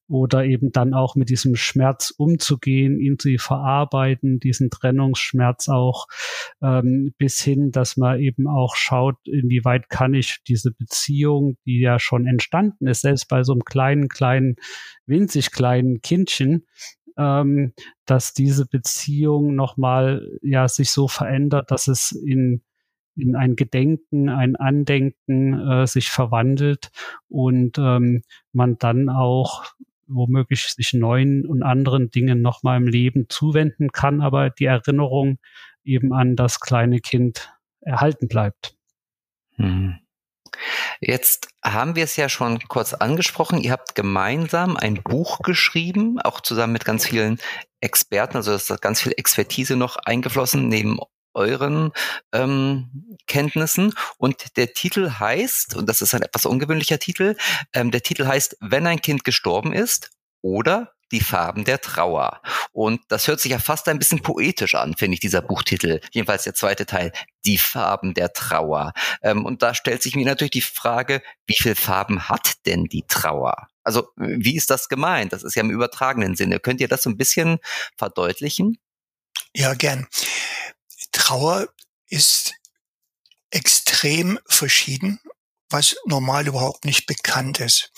oder 0.08 0.46
eben 0.46 0.72
dann 0.72 0.94
auch 0.94 1.16
mit 1.16 1.30
diesem 1.30 1.56
Schmerz 1.56 2.12
umzugehen, 2.16 3.00
ihn 3.00 3.18
zu 3.20 3.38
verarbeiten, 3.38 4.40
diesen 4.40 4.70
Trennungsschmerz 4.70 5.70
auch 5.70 6.08
ähm, 6.62 7.14
bis 7.18 7.40
hin, 7.42 7.72
dass 7.72 7.98
man 7.98 8.20
eben 8.20 8.48
auch 8.48 8.76
schaut, 8.76 9.18
inwieweit 9.26 9.90
kann 9.90 10.14
ich 10.14 10.40
diese 10.48 10.72
Beziehung, 10.72 11.58
die 11.66 11.80
ja 11.80 12.00
schon 12.00 12.28
entstanden 12.28 12.88
ist, 12.88 13.02
selbst 13.02 13.28
bei 13.28 13.44
so 13.44 13.54
einem 13.54 13.64
kleinen, 13.64 14.08
kleinen, 14.08 14.56
winzig 15.06 15.52
kleinen 15.52 16.02
Kindchen, 16.02 16.66
ähm, 17.18 17.74
dass 18.06 18.34
diese 18.34 18.66
Beziehung 18.68 19.56
nochmal 19.56 20.40
ja 20.42 20.68
sich 20.68 20.92
so 20.92 21.08
verändert, 21.08 21.72
dass 21.72 21.88
es 21.88 22.12
in 22.12 22.62
in 23.18 23.36
ein 23.36 23.56
Gedenken, 23.56 24.30
ein 24.30 24.56
Andenken 24.56 25.54
äh, 25.54 25.88
sich 25.88 26.10
verwandelt 26.10 26.92
und 27.30 27.78
ähm, 27.78 28.24
man 28.52 28.78
dann 28.78 29.10
auch 29.10 29.66
womöglich 30.08 30.68
sich 30.68 30.94
neuen 30.94 31.46
und 31.46 31.64
anderen 31.64 32.10
Dingen 32.12 32.42
nochmal 32.42 32.78
im 32.78 32.88
Leben 32.88 33.26
zuwenden 33.30 33.92
kann, 33.92 34.22
aber 34.22 34.50
die 34.50 34.66
Erinnerung 34.66 35.40
eben 35.84 36.14
an 36.14 36.36
das 36.36 36.60
kleine 36.60 37.00
Kind 37.00 37.52
erhalten 37.82 38.28
bleibt. 38.28 38.76
Hm. 39.56 39.96
Jetzt 41.00 41.48
haben 41.64 41.96
wir 41.96 42.04
es 42.04 42.16
ja 42.16 42.30
schon 42.30 42.60
kurz 42.68 42.94
angesprochen. 42.94 43.62
Ihr 43.62 43.72
habt 43.72 43.96
gemeinsam 43.96 44.78
ein 44.78 45.02
Buch 45.04 45.40
geschrieben, 45.40 46.20
auch 46.22 46.42
zusammen 46.42 46.74
mit 46.74 46.86
ganz 46.86 47.06
vielen 47.06 47.40
Experten. 47.82 48.38
Also 48.38 48.54
ist 48.54 48.82
ganz 48.82 49.02
viel 49.02 49.14
Expertise 49.18 49.76
noch 49.76 49.98
eingeflossen 49.98 50.68
neben 50.68 51.00
euren 51.36 51.92
ähm, 52.32 53.18
Kenntnissen. 53.28 53.94
Und 54.18 54.58
der 54.58 54.74
Titel 54.74 55.12
heißt, 55.20 55.76
und 55.76 55.88
das 55.88 56.02
ist 56.02 56.16
ein 56.16 56.22
etwas 56.22 56.46
ungewöhnlicher 56.46 57.00
Titel, 57.00 57.36
ähm, 57.74 57.92
der 57.92 58.02
Titel 58.02 58.26
heißt, 58.26 58.58
wenn 58.62 58.88
ein 58.88 59.02
Kind 59.02 59.24
gestorben 59.24 59.74
ist 59.74 60.12
oder 60.42 60.95
die 61.12 61.20
Farben 61.20 61.66
der 61.66 61.82
Trauer. 61.82 62.42
Und 62.72 63.02
das 63.10 63.28
hört 63.28 63.40
sich 63.40 63.52
ja 63.52 63.60
fast 63.60 63.88
ein 63.88 64.00
bisschen 64.00 64.22
poetisch 64.22 64.76
an, 64.76 64.96
finde 64.96 65.16
ich, 65.16 65.20
dieser 65.20 65.42
Buchtitel. 65.42 66.02
Jedenfalls 66.12 66.44
der 66.44 66.56
zweite 66.56 66.86
Teil, 66.86 67.12
die 67.46 67.58
Farben 67.58 68.14
der 68.14 68.34
Trauer. 68.34 68.94
Ähm, 69.22 69.46
und 69.46 69.62
da 69.62 69.74
stellt 69.74 70.02
sich 70.02 70.16
mir 70.16 70.26
natürlich 70.26 70.52
die 70.52 70.62
Frage, 70.62 71.22
wie 71.46 71.56
viele 71.56 71.76
Farben 71.76 72.28
hat 72.28 72.66
denn 72.66 72.86
die 72.86 73.06
Trauer? 73.08 73.68
Also, 73.84 74.10
wie 74.16 74.56
ist 74.56 74.72
das 74.72 74.90
gemeint? 74.90 75.32
Das 75.32 75.44
ist 75.44 75.56
ja 75.56 75.62
im 75.62 75.70
übertragenen 75.70 76.36
Sinne. 76.36 76.60
Könnt 76.60 76.82
ihr 76.82 76.88
das 76.88 77.04
so 77.04 77.10
ein 77.10 77.18
bisschen 77.18 77.60
verdeutlichen? 77.98 78.80
Ja, 79.54 79.74
gern. 79.76 80.08
Trauer 81.12 81.68
ist 82.10 82.54
extrem 83.52 84.40
verschieden, 84.48 85.20
was 85.70 85.96
normal 86.06 86.48
überhaupt 86.48 86.84
nicht 86.84 87.06
bekannt 87.06 87.60
ist. 87.60 87.92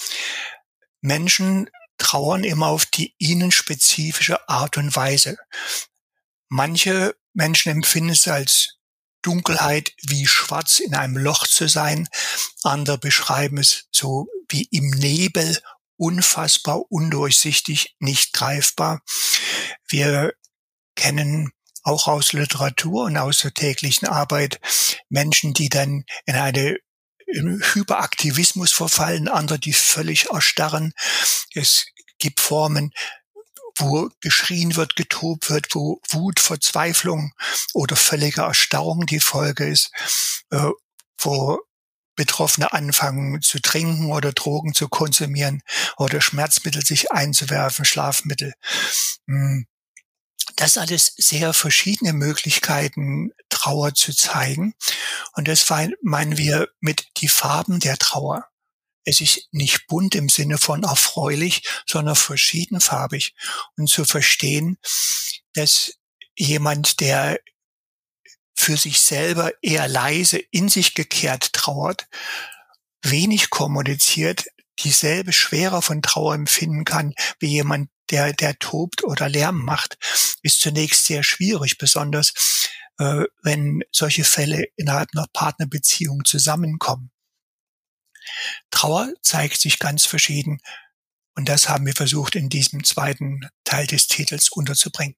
Menschen 1.02 1.70
trauern 2.08 2.46
immer 2.46 2.68
auf 2.68 2.86
die 2.86 3.14
ihnen 3.18 3.52
spezifische 3.52 4.48
Art 4.48 4.78
und 4.78 4.96
Weise. 4.96 5.38
Manche 6.48 7.18
Menschen 7.34 7.70
empfinden 7.70 8.12
es 8.12 8.28
als 8.30 8.78
Dunkelheit 9.22 9.92
wie 10.04 10.26
schwarz 10.26 10.80
in 10.80 10.96
einem 10.96 11.18
Loch 11.18 11.46
zu 11.46 11.68
sein. 11.68 12.08
Andere 12.64 12.98
beschreiben 12.98 13.58
es 13.58 13.88
so 13.92 14.28
wie 14.48 14.64
im 14.72 14.90
Nebel, 14.92 15.62
unfassbar, 15.98 16.90
undurchsichtig, 16.90 17.98
nicht 18.00 18.32
greifbar. 18.32 19.02
Wir 19.90 20.34
kennen 20.96 21.52
auch 21.84 22.08
aus 22.08 22.32
Literatur 22.32 23.06
und 23.06 23.18
aus 23.18 23.40
der 23.40 23.54
täglichen 23.54 24.08
Arbeit 24.08 24.62
Menschen, 25.10 25.54
die 25.54 25.68
dann 25.68 26.06
in 26.26 26.36
eine 26.36 26.78
in 27.26 27.62
Hyperaktivismus 27.62 28.72
verfallen, 28.72 29.28
andere, 29.28 29.60
die 29.60 29.74
völlig 29.74 30.30
erstarren. 30.30 30.94
Es 31.54 31.88
gibt 32.19 32.39
Formen, 32.39 32.91
wo 33.77 34.09
geschrien 34.21 34.75
wird, 34.75 34.95
getobt 34.95 35.50
wird, 35.50 35.74
wo 35.74 36.01
Wut, 36.09 36.39
Verzweiflung 36.39 37.33
oder 37.74 37.95
völlige 37.95 38.41
Erstarrung 38.41 39.05
die 39.05 39.19
Folge 39.19 39.67
ist, 39.67 39.91
äh, 40.51 40.69
wo 41.19 41.59
Betroffene 42.15 42.74
anfangen 42.74 43.41
zu 43.41 43.62
trinken 43.62 44.12
oder 44.12 44.33
Drogen 44.33 44.74
zu 44.74 44.89
konsumieren 44.89 45.62
oder 45.97 46.19
Schmerzmittel 46.19 46.83
sich 46.83 47.12
einzuwerfen, 47.12 47.86
Schlafmittel. 47.86 48.53
Hm. 49.27 49.67
Das 50.55 50.77
alles 50.77 51.13
sehr 51.17 51.53
verschiedene 51.53 52.13
Möglichkeiten, 52.13 53.31
Trauer 53.50 53.93
zu 53.93 54.15
zeigen. 54.15 54.74
Und 55.33 55.47
das 55.47 55.69
meinen 56.01 56.38
wir 56.38 56.69
mit 56.79 57.07
die 57.17 57.27
Farben 57.27 57.79
der 57.79 57.97
Trauer. 57.97 58.47
Es 59.08 59.22
ist 59.22 59.48
nicht 59.52 59.88
bunt 59.88 60.16
im 60.16 60.28
Sinne 60.28 60.58
von 60.58 60.84
erfreulich, 60.84 61.64
sondern 61.86 62.18
verschiedenfarbig. 62.18 63.36
Und 63.78 63.90
zu 63.90 64.04
verstehen, 64.04 64.78
dass 65.54 65.94
jemand, 66.36 67.00
der 67.00 67.40
für 68.54 68.76
sich 68.76 69.00
selber 69.00 69.54
eher 69.62 69.88
leise 69.88 70.40
in 70.52 70.68
sich 70.68 70.94
gekehrt 70.94 71.54
trauert, 71.54 72.08
wenig 73.02 73.50
kommuniziert, 73.50 74.48
dieselbe 74.80 75.32
Schwere 75.32 75.82
von 75.82 76.02
Trauer 76.02 76.36
empfinden 76.36 76.84
kann 76.84 77.14
wie 77.40 77.48
jemand, 77.48 77.90
der, 78.10 78.34
der 78.34 78.60
tobt 78.60 79.06
oder 79.06 79.30
Lärm 79.30 79.64
macht, 79.64 79.98
ist 80.42 80.60
zunächst 80.60 81.06
sehr 81.06 81.24
schwierig, 81.24 81.78
besonders 81.78 82.34
äh, 83.00 83.24
wenn 83.42 83.84
solche 83.92 84.26
Fälle 84.26 84.66
innerhalb 84.76 85.10
einer 85.14 85.28
Partnerbeziehung 85.32 86.26
zusammenkommen. 86.26 87.12
Trauer 88.72 89.13
zeigt 89.22 89.60
sich 89.60 89.79
ganz 89.79 90.06
verschieden 90.06 90.60
und 91.36 91.50
das 91.50 91.70
haben 91.70 91.86
wir 91.86 91.94
versucht 91.94 92.36
in 92.36 92.50
diesem 92.50 92.84
zweiten 92.84 93.50
Teil 93.63 93.88
des 93.88 94.08
Titels 94.08 94.50
unterzubringen 94.50 95.15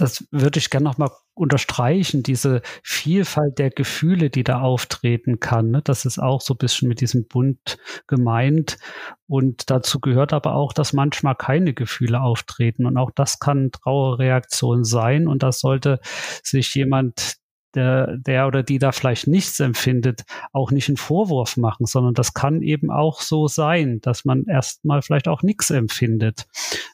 das 0.00 0.26
würde 0.30 0.58
ich 0.58 0.70
gerne 0.70 0.84
nochmal 0.84 1.10
unterstreichen, 1.34 2.22
diese 2.22 2.62
Vielfalt 2.82 3.58
der 3.58 3.70
Gefühle, 3.70 4.30
die 4.30 4.44
da 4.44 4.60
auftreten 4.60 5.40
kann. 5.40 5.70
Ne? 5.70 5.82
Das 5.82 6.04
ist 6.04 6.18
auch 6.18 6.40
so 6.40 6.54
ein 6.54 6.58
bisschen 6.58 6.88
mit 6.88 7.00
diesem 7.00 7.28
Bund 7.28 7.78
gemeint. 8.06 8.78
Und 9.26 9.70
dazu 9.70 10.00
gehört 10.00 10.32
aber 10.32 10.54
auch, 10.54 10.72
dass 10.72 10.92
manchmal 10.92 11.34
keine 11.34 11.74
Gefühle 11.74 12.20
auftreten. 12.20 12.86
Und 12.86 12.96
auch 12.96 13.10
das 13.14 13.38
kann 13.38 13.72
Trauerreaktion 13.72 14.84
sein. 14.84 15.28
Und 15.28 15.42
das 15.42 15.60
sollte 15.60 16.00
sich 16.42 16.74
jemand, 16.74 17.36
der, 17.74 18.16
der 18.16 18.46
oder 18.46 18.62
die 18.62 18.78
da 18.78 18.92
vielleicht 18.92 19.26
nichts 19.26 19.60
empfindet, 19.60 20.22
auch 20.52 20.70
nicht 20.70 20.88
einen 20.88 20.96
Vorwurf 20.96 21.56
machen, 21.56 21.86
sondern 21.86 22.14
das 22.14 22.34
kann 22.34 22.62
eben 22.62 22.90
auch 22.90 23.20
so 23.20 23.48
sein, 23.48 24.00
dass 24.00 24.24
man 24.24 24.44
erstmal 24.46 25.02
vielleicht 25.02 25.28
auch 25.28 25.42
nichts 25.42 25.70
empfindet. 25.70 26.46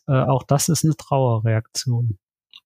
Äh, 0.06 0.12
auch 0.12 0.42
das 0.42 0.68
ist 0.68 0.84
eine 0.84 0.96
Trauerreaktion. 0.96 2.18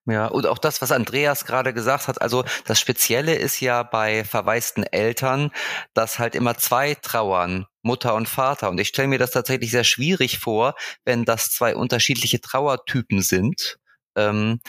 Ja, 0.07 0.27
und 0.27 0.47
auch 0.47 0.59
das, 0.59 0.81
was 0.81 0.93
Andreas 0.93 1.45
gerade 1.45 1.75
gesagt 1.75 2.09
hat, 2.09 2.21
also 2.23 2.45
das 2.65 2.81
Spezielle 2.81 3.35
ist 3.35 3.61
ja 3.61 3.83
bei 3.83 4.25
verwaisten 4.25 4.83
Eltern, 4.83 5.51
dass 5.95 6.19
halt 6.19 6.35
immer 6.35 6.57
zwei 6.57 6.95
trauern, 6.95 7.67
Mutter 7.83 8.15
und 8.15 8.29
Vater. 8.29 8.71
Und 8.71 8.81
ich 8.81 8.89
stelle 8.89 9.09
mir 9.09 9.19
das 9.19 9.31
tatsächlich 9.31 9.71
sehr 9.71 9.85
schwierig 9.85 10.39
vor, 10.39 10.75
wenn 11.05 11.25
das 11.25 11.51
zwei 11.51 11.77
unterschiedliche 11.77 12.41
Trauertypen 12.41 13.21
sind. 13.21 13.79
Ähm, 14.17 14.61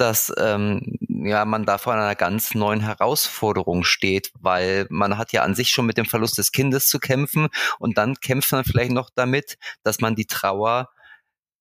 dass 0.00 0.32
ähm, 0.38 0.98
ja 1.00 1.44
man 1.44 1.64
da 1.64 1.78
vor 1.78 1.92
einer 1.92 2.14
ganz 2.14 2.54
neuen 2.54 2.80
Herausforderung 2.80 3.84
steht, 3.84 4.32
weil 4.38 4.86
man 4.90 5.18
hat 5.18 5.32
ja 5.32 5.42
an 5.42 5.54
sich 5.54 5.70
schon 5.70 5.86
mit 5.86 5.98
dem 5.98 6.06
Verlust 6.06 6.38
des 6.38 6.52
Kindes 6.52 6.88
zu 6.88 6.98
kämpfen 6.98 7.48
und 7.78 7.98
dann 7.98 8.14
kämpft 8.16 8.52
man 8.52 8.64
vielleicht 8.64 8.92
noch 8.92 9.10
damit, 9.14 9.58
dass 9.82 10.00
man 10.00 10.14
die 10.14 10.26
Trauer 10.26 10.88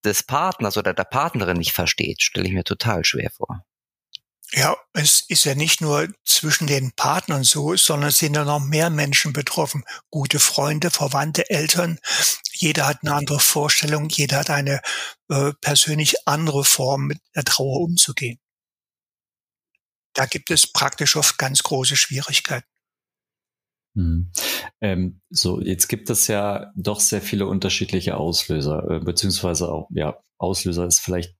des 0.03 0.23
Partners 0.23 0.77
oder 0.77 0.93
der 0.93 1.03
Partnerin 1.03 1.57
nicht 1.57 1.73
versteht, 1.73 2.21
stelle 2.21 2.47
ich 2.47 2.53
mir 2.53 2.63
total 2.63 3.03
schwer 3.03 3.29
vor. 3.31 3.63
Ja, 4.53 4.77
es 4.93 5.25
ist 5.27 5.43
ja 5.43 5.55
nicht 5.55 5.81
nur 5.81 6.07
zwischen 6.23 6.67
den 6.67 6.93
Partnern 6.93 7.43
so, 7.43 7.75
sondern 7.75 8.09
es 8.09 8.19
sind 8.19 8.35
ja 8.35 8.45
noch 8.45 8.61
mehr 8.61 8.89
Menschen 8.89 9.33
betroffen. 9.33 9.83
Gute 10.09 10.39
Freunde, 10.39 10.89
Verwandte, 10.89 11.49
Eltern. 11.49 11.99
Jeder 12.53 12.87
hat 12.87 12.99
eine 13.01 13.13
andere 13.13 13.39
Vorstellung, 13.41 14.07
jeder 14.09 14.39
hat 14.39 14.49
eine 14.49 14.81
äh, 15.29 15.51
persönlich 15.59 16.27
andere 16.27 16.63
Form, 16.63 17.07
mit 17.07 17.19
der 17.35 17.43
Trauer 17.43 17.81
umzugehen. 17.81 18.39
Da 20.13 20.25
gibt 20.25 20.49
es 20.49 20.65
praktisch 20.65 21.15
oft 21.17 21.37
ganz 21.37 21.61
große 21.61 21.97
Schwierigkeiten. 21.97 22.67
Mhm. 23.95 24.31
Ähm, 24.79 25.21
so, 25.29 25.59
jetzt 25.59 25.87
gibt 25.87 26.09
es 26.09 26.27
ja 26.27 26.71
doch 26.75 27.01
sehr 27.01 27.21
viele 27.21 27.47
unterschiedliche 27.47 28.15
Auslöser, 28.15 28.89
äh, 28.89 28.99
beziehungsweise 28.99 29.69
auch, 29.69 29.89
ja, 29.91 30.17
Auslöser 30.37 30.85
ist 30.85 30.99
vielleicht, 30.99 31.35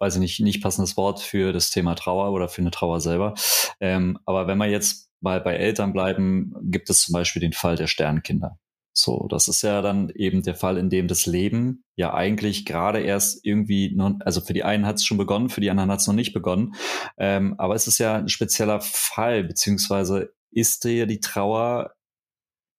weiß 0.00 0.14
ich 0.14 0.20
nicht, 0.20 0.40
nicht 0.40 0.62
passendes 0.62 0.96
Wort 0.96 1.20
für 1.20 1.52
das 1.52 1.70
Thema 1.70 1.94
Trauer 1.94 2.32
oder 2.32 2.48
für 2.48 2.62
eine 2.62 2.70
Trauer 2.70 3.00
selber. 3.00 3.34
Ähm, 3.78 4.18
aber 4.24 4.46
wenn 4.46 4.58
wir 4.58 4.66
jetzt 4.66 5.10
mal 5.20 5.40
bei 5.40 5.54
Eltern 5.54 5.92
bleiben, 5.92 6.54
gibt 6.62 6.90
es 6.90 7.02
zum 7.02 7.12
Beispiel 7.12 7.40
den 7.40 7.52
Fall 7.52 7.76
der 7.76 7.86
Sternkinder. 7.86 8.58
So, 8.92 9.28
das 9.28 9.46
ist 9.46 9.62
ja 9.62 9.82
dann 9.82 10.10
eben 10.10 10.42
der 10.42 10.56
Fall, 10.56 10.76
in 10.76 10.90
dem 10.90 11.06
das 11.06 11.26
Leben 11.26 11.84
ja 11.96 12.12
eigentlich 12.12 12.66
gerade 12.66 13.00
erst 13.00 13.44
irgendwie, 13.44 13.94
noch, 13.94 14.14
also 14.20 14.40
für 14.40 14.52
die 14.52 14.64
einen 14.64 14.84
hat 14.84 14.96
es 14.96 15.04
schon 15.04 15.18
begonnen, 15.18 15.48
für 15.48 15.60
die 15.60 15.70
anderen 15.70 15.90
hat 15.90 16.00
es 16.00 16.06
noch 16.06 16.14
nicht 16.14 16.32
begonnen. 16.32 16.74
Ähm, 17.16 17.54
aber 17.58 17.74
es 17.74 17.86
ist 17.86 17.98
ja 17.98 18.16
ein 18.16 18.28
spezieller 18.28 18.80
Fall, 18.80 19.44
beziehungsweise 19.44 20.32
ist 20.50 20.84
ja 20.84 21.06
die 21.06 21.20
Trauer 21.20 21.92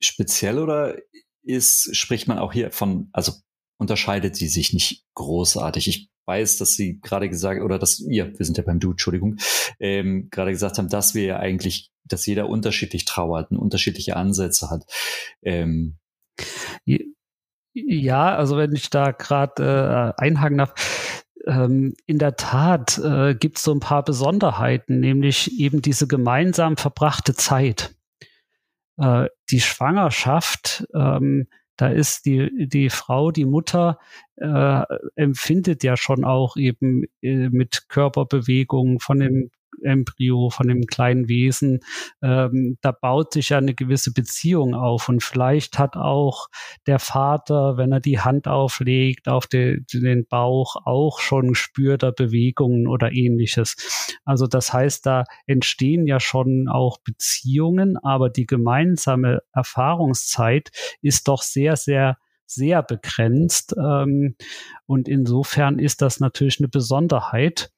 speziell 0.02 0.60
oder 0.60 0.98
ist, 1.44 1.96
spricht 1.96 2.28
man 2.28 2.40
auch 2.40 2.52
hier 2.52 2.72
von, 2.72 3.10
also 3.14 3.34
unterscheidet 3.78 4.36
sie 4.36 4.48
sich 4.48 4.74
nicht 4.74 5.06
großartig? 5.16 5.88
Ich 5.88 6.11
weiß, 6.26 6.58
dass 6.58 6.74
Sie 6.74 7.00
gerade 7.02 7.30
gesagt, 7.30 7.62
oder 7.62 7.80
dass 7.80 8.00
ihr, 8.00 8.38
wir 8.38 8.46
sind 8.46 8.58
ja 8.58 8.64
beim 8.64 8.80
Du, 8.80 8.92
Entschuldigung, 8.92 9.38
ähm, 9.80 10.30
gerade 10.32 10.52
gesagt 10.52 10.78
haben, 10.78 10.90
dass 10.90 11.16
wir 11.16 11.24
ja 11.24 11.40
eigentlich, 11.40 11.92
dass 12.06 12.26
jeder 12.26 12.50
unterschiedlich 12.50 13.06
trauert 13.06 13.52
und 13.52 13.58
unterschiedliche 13.58 14.16
Ansätze 14.16 14.70
hat. 14.70 14.86
Ähm, 15.42 15.98
ja, 17.74 18.36
also 18.36 18.58
wenn 18.58 18.74
ich 18.74 18.90
da 18.90 19.12
gerade 19.12 20.14
äh, 20.18 20.22
einhaken 20.22 20.58
darf, 20.58 20.74
ähm, 21.48 21.96
in 22.06 22.20
der 22.20 22.36
Tat 22.36 22.98
äh, 22.98 23.36
gibt 23.36 23.58
es 23.58 23.64
so 23.64 23.74
ein 23.74 23.80
paar 23.80 24.04
Besonderheiten, 24.04 25.00
nämlich 25.00 25.60
eben 25.60 25.82
diese 25.82 26.08
gemeinsam 26.08 26.78
verbrachte 26.78 27.34
Zeit. 27.34 27.96
Äh, 28.98 29.28
die 29.50 29.62
Schwangerschaft, 29.62 30.86
ähm, 30.94 31.48
da 31.82 31.88
ist 31.88 32.28
die, 32.28 32.68
die 32.68 32.92
Frau, 32.92 33.32
die 33.32 33.46
Mutter, 33.46 33.98
äh, 34.36 34.84
empfindet 35.16 35.84
ja 35.84 35.98
schon 35.98 36.24
auch 36.24 36.56
eben 36.56 37.06
äh, 37.24 37.50
mit 37.50 37.86
Körperbewegungen 37.90 39.00
von 39.00 39.20
dem 39.20 39.50
Embryo, 39.84 40.50
von 40.50 40.68
dem 40.68 40.86
kleinen 40.86 41.28
Wesen, 41.28 41.80
ähm, 42.22 42.78
da 42.82 42.92
baut 42.92 43.34
sich 43.34 43.50
ja 43.50 43.58
eine 43.58 43.74
gewisse 43.74 44.14
Beziehung 44.14 44.76
auf. 44.76 45.10
Und 45.10 45.24
vielleicht 45.24 45.80
hat 45.80 45.96
auch 45.96 46.48
der 46.88 47.00
Vater, 47.00 47.78
wenn 47.78 47.92
er 47.92 48.00
die 48.00 48.20
Hand 48.20 48.48
auflegt 48.48 49.28
auf 49.28 49.48
de, 49.48 49.82
den 49.94 50.26
Bauch, 50.28 50.76
auch 50.86 51.20
schon 51.20 51.56
spürt 51.56 52.04
er 52.04 52.12
Bewegungen 52.12 52.88
oder 52.88 53.12
ähnliches. 53.12 54.20
Also 54.26 54.48
das 54.48 54.74
heißt, 54.74 55.06
da 55.06 55.24
entstehen 55.46 56.08
ja 56.08 56.20
schon 56.20 56.68
auch 56.68 57.00
Beziehungen, 57.00 57.98
aber 57.98 58.30
die 58.30 58.46
gemeinsame 58.46 59.40
Erfahrungszeit 59.54 60.70
ist 61.02 61.28
doch 61.28 61.42
sehr, 61.42 61.76
sehr 61.76 62.18
sehr 62.54 62.84
begrenzt. 62.84 63.76
Ähm, 63.78 64.36
und 64.86 65.08
insofern 65.08 65.80
ist 65.80 66.02
das 66.02 66.20
natürlich 66.20 66.60
eine 66.60 66.68
Besonderheit. 66.68 67.72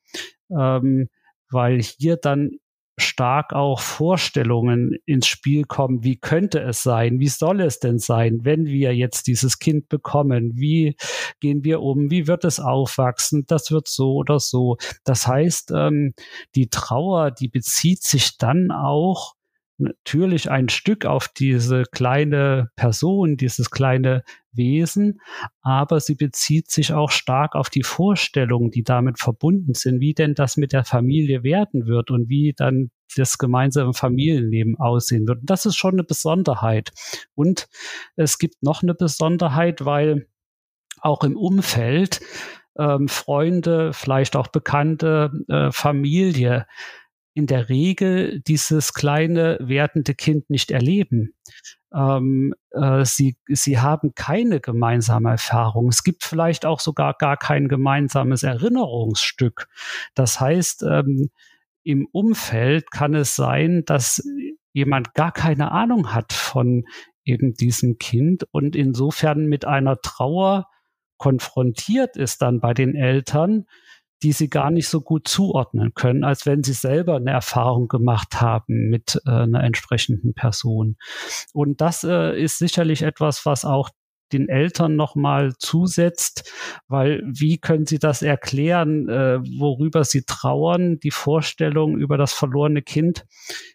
Ähm, 0.49 1.09
weil 1.53 1.81
hier 1.81 2.17
dann 2.17 2.57
stark 2.97 3.53
auch 3.53 3.79
Vorstellungen 3.79 4.95
ins 5.05 5.27
Spiel 5.27 5.63
kommen, 5.63 6.03
wie 6.03 6.17
könnte 6.17 6.59
es 6.59 6.83
sein, 6.83 7.19
wie 7.19 7.27
soll 7.27 7.61
es 7.61 7.79
denn 7.79 7.97
sein, 7.97 8.39
wenn 8.43 8.65
wir 8.65 8.95
jetzt 8.95 9.27
dieses 9.27 9.57
Kind 9.59 9.89
bekommen, 9.89 10.51
wie 10.55 10.95
gehen 11.39 11.63
wir 11.63 11.81
um, 11.81 12.11
wie 12.11 12.27
wird 12.27 12.45
es 12.45 12.59
aufwachsen, 12.59 13.45
das 13.47 13.71
wird 13.71 13.87
so 13.87 14.13
oder 14.13 14.39
so. 14.39 14.77
Das 15.03 15.27
heißt, 15.27 15.71
ähm, 15.75 16.13
die 16.55 16.69
Trauer, 16.69 17.31
die 17.31 17.47
bezieht 17.47 18.03
sich 18.03 18.37
dann 18.37 18.71
auch 18.71 19.33
natürlich 19.83 20.49
ein 20.49 20.69
Stück 20.69 21.05
auf 21.05 21.27
diese 21.27 21.83
kleine 21.91 22.71
Person, 22.75 23.37
dieses 23.37 23.69
kleine 23.71 24.23
Wesen, 24.51 25.19
aber 25.61 25.99
sie 25.99 26.15
bezieht 26.15 26.69
sich 26.69 26.93
auch 26.93 27.11
stark 27.11 27.55
auf 27.55 27.69
die 27.69 27.83
Vorstellungen, 27.83 28.71
die 28.71 28.83
damit 28.83 29.19
verbunden 29.19 29.73
sind, 29.73 29.99
wie 29.99 30.13
denn 30.13 30.35
das 30.35 30.57
mit 30.57 30.73
der 30.73 30.85
Familie 30.85 31.43
werden 31.43 31.87
wird 31.87 32.11
und 32.11 32.29
wie 32.29 32.53
dann 32.55 32.91
das 33.15 33.37
gemeinsame 33.37 33.93
Familienleben 33.93 34.77
aussehen 34.77 35.27
wird. 35.27 35.41
Und 35.41 35.49
das 35.49 35.65
ist 35.65 35.75
schon 35.75 35.93
eine 35.93 36.03
Besonderheit. 36.03 36.91
Und 37.35 37.67
es 38.15 38.37
gibt 38.37 38.63
noch 38.63 38.83
eine 38.83 38.95
Besonderheit, 38.95 39.85
weil 39.85 40.27
auch 40.99 41.23
im 41.23 41.35
Umfeld 41.35 42.21
ähm, 42.77 43.07
Freunde, 43.07 43.93
vielleicht 43.93 44.35
auch 44.35 44.47
Bekannte, 44.47 45.31
äh, 45.47 45.71
Familie 45.71 46.65
in 47.33 47.47
der 47.47 47.69
Regel 47.69 48.41
dieses 48.41 48.93
kleine 48.93 49.57
werdende 49.59 50.13
Kind 50.13 50.49
nicht 50.49 50.71
erleben. 50.71 51.33
Ähm, 51.93 52.53
äh, 52.71 53.05
sie, 53.05 53.37
sie 53.47 53.79
haben 53.79 54.13
keine 54.15 54.59
gemeinsame 54.59 55.31
Erfahrung. 55.31 55.89
Es 55.89 56.03
gibt 56.03 56.23
vielleicht 56.23 56.65
auch 56.65 56.79
sogar 56.79 57.15
gar 57.15 57.37
kein 57.37 57.67
gemeinsames 57.67 58.43
Erinnerungsstück. 58.43 59.67
Das 60.15 60.39
heißt, 60.39 60.83
ähm, 60.83 61.29
im 61.83 62.07
Umfeld 62.11 62.91
kann 62.91 63.13
es 63.13 63.35
sein, 63.35 63.83
dass 63.85 64.23
jemand 64.71 65.13
gar 65.13 65.31
keine 65.31 65.71
Ahnung 65.71 66.13
hat 66.13 66.33
von 66.33 66.85
eben 67.25 67.53
diesem 67.53 67.97
Kind 67.97 68.47
und 68.51 68.75
insofern 68.75 69.45
mit 69.45 69.65
einer 69.65 70.01
Trauer 70.01 70.67
konfrontiert 71.17 72.17
ist 72.17 72.41
dann 72.41 72.59
bei 72.59 72.73
den 72.73 72.95
Eltern, 72.95 73.65
die 74.23 74.31
sie 74.31 74.49
gar 74.49 74.71
nicht 74.71 74.87
so 74.87 75.01
gut 75.01 75.27
zuordnen 75.27 75.93
können, 75.93 76.23
als 76.23 76.45
wenn 76.45 76.63
sie 76.63 76.73
selber 76.73 77.17
eine 77.17 77.31
Erfahrung 77.31 77.87
gemacht 77.87 78.41
haben 78.41 78.89
mit 78.89 79.21
äh, 79.25 79.31
einer 79.31 79.63
entsprechenden 79.63 80.33
Person. 80.33 80.97
Und 81.53 81.81
das 81.81 82.03
äh, 82.03 82.39
ist 82.41 82.57
sicherlich 82.57 83.03
etwas, 83.03 83.45
was 83.45 83.65
auch 83.65 83.89
den 84.31 84.49
Eltern 84.49 84.95
nochmal 84.95 85.53
zusetzt, 85.59 86.51
weil 86.87 87.21
wie 87.25 87.59
können 87.59 87.85
sie 87.85 87.99
das 87.99 88.21
erklären, 88.21 89.07
äh, 89.07 89.39
worüber 89.59 90.03
sie 90.03 90.23
trauern? 90.23 90.99
Die 90.99 91.11
Vorstellung 91.11 91.97
über 91.97 92.17
das 92.17 92.33
verlorene 92.33 92.81
Kind 92.81 93.25